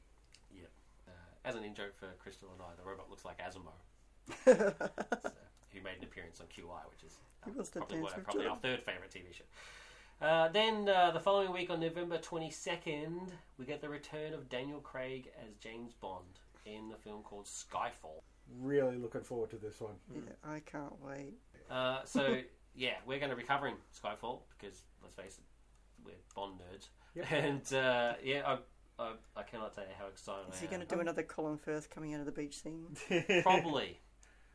[1.07, 1.11] Uh,
[1.43, 3.73] as an in joke for Crystal and I, the robot looks like Asimo,
[4.45, 4.73] so,
[5.73, 8.25] who made an appearance on QI, which is He wants to probably, dance what- with
[8.25, 8.77] probably our children.
[8.77, 9.43] third favourite TV show.
[10.25, 14.79] Uh, then uh, the following week on November 22nd, we get the return of Daniel
[14.79, 18.21] Craig as James Bond in the film called Skyfall.
[18.59, 19.95] Really looking forward to this one.
[20.13, 21.33] Yeah, I can't wait.
[21.71, 22.37] Uh, so,
[22.75, 25.43] yeah, we're going to be covering Skyfall because, let's face it,
[26.05, 26.89] we're Bond nerds.
[27.15, 27.25] Yep.
[27.31, 28.57] And, uh, yeah, I,
[29.01, 30.53] I, I cannot tell you how excited Is I am.
[30.53, 32.95] Is he going to do another Colin Firth coming out of the beach scene?
[33.41, 33.97] Probably.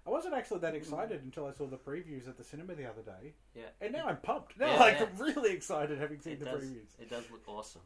[0.07, 3.03] I wasn't actually that excited until I saw the previews at the cinema the other
[3.03, 3.65] day, Yeah.
[3.81, 4.57] and now I'm pumped.
[4.59, 5.07] Now, Yeah, like, yeah.
[5.07, 7.01] I'm really excited having seen It the does, previews.
[7.01, 7.83] it does look awesome.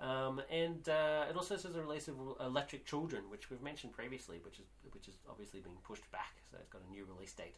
[0.00, 4.40] Um, and uh, it also says a release of Electric Children, which we've mentioned previously,
[4.44, 6.34] which is which is obviously being pushed back.
[6.50, 7.54] So it's got a new release date.